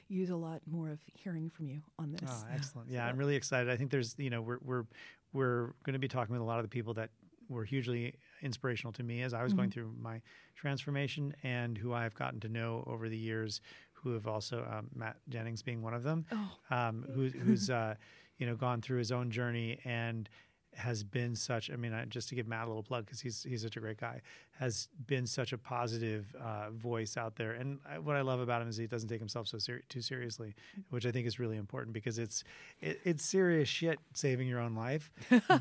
[0.08, 2.30] use a lot more of hearing from you on this.
[2.30, 2.90] Oh, excellent!
[2.90, 3.70] So Yeah, I'm really excited.
[3.70, 4.86] I think there's you know we're we're
[5.34, 7.10] we're going to be talking with a lot of the people that
[7.50, 10.22] were hugely inspirational to me as I was going through my
[10.56, 13.62] transformation, and who I've gotten to know over the years,
[13.94, 17.96] who have also um, Matt Jennings being one of them, Oh, um, who's who's uh,
[18.38, 20.30] you know gone through his own journey and
[20.76, 21.72] has been such.
[21.72, 23.80] I mean, I, just to give Matt a little plug because he's he's such a
[23.80, 24.22] great guy.
[24.60, 28.62] Has been such a positive uh, voice out there, and I, what I love about
[28.62, 30.54] him is he doesn't take himself so ser- too seriously,
[30.90, 32.44] which I think is really important because it's
[32.80, 35.12] it, it's serious shit saving your own life.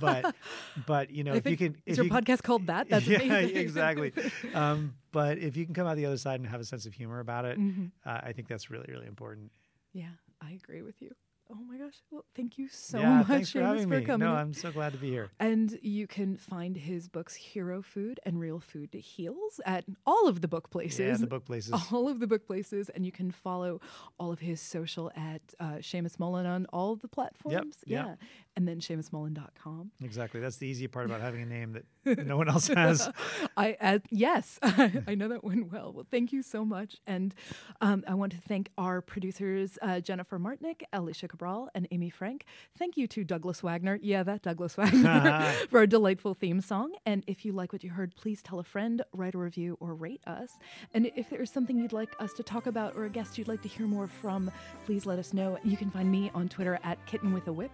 [0.00, 0.34] But
[0.86, 2.88] but you know if you can is if your you, podcast called that?
[2.88, 3.56] That's yeah, amazing.
[3.56, 4.12] exactly.
[4.54, 6.92] Um, but if you can come out the other side and have a sense of
[6.94, 7.90] humor about it, Mhm.
[8.06, 9.50] uh, I think that's really really important.
[9.92, 10.10] Yeah,
[10.40, 11.12] I agree with you.
[11.50, 11.94] Oh my gosh.
[12.10, 14.04] Well, thank you so yeah, much, thanks for Seamus, having for me.
[14.04, 14.26] coming.
[14.28, 14.34] No.
[14.34, 15.30] I'm so glad to be here.
[15.38, 20.26] And you can find his books, Hero Food and Real Food to Heals, at all
[20.26, 20.98] of the book places.
[21.00, 21.74] Yeah, the book places.
[21.92, 23.80] all of the book places, and you can follow
[24.18, 27.76] all of his social at uh, Seamus Mullen on all the platforms.
[27.86, 28.06] yep.
[28.06, 28.14] Yeah.
[28.56, 29.90] And then SeamusMullen.com.
[30.02, 30.38] Exactly.
[30.40, 31.72] That's the easy part about having a name
[32.04, 33.10] that no one else has.
[33.56, 35.92] I uh, yes, I know that went well.
[35.92, 37.34] Well, thank you so much, and
[37.80, 42.44] um, I want to thank our producers uh, Jennifer Martinick, Alicia Cabral, and Amy Frank.
[42.78, 46.92] Thank you to Douglas Wagner, yeah, that Douglas Wagner, for a delightful theme song.
[47.04, 49.94] And if you like what you heard, please tell a friend, write a review, or
[49.94, 50.52] rate us.
[50.92, 53.48] And if there is something you'd like us to talk about or a guest you'd
[53.48, 54.48] like to hear more from,
[54.86, 55.58] please let us know.
[55.64, 57.72] You can find me on Twitter at Kitten with a Whip.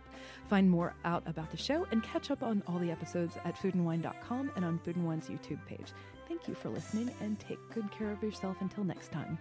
[0.48, 4.52] Find more out about the show and catch up on all the episodes at foodandwine.com
[4.56, 5.92] and on Food and Wine's YouTube page.
[6.28, 9.38] Thank you for listening and take good care of yourself until next time.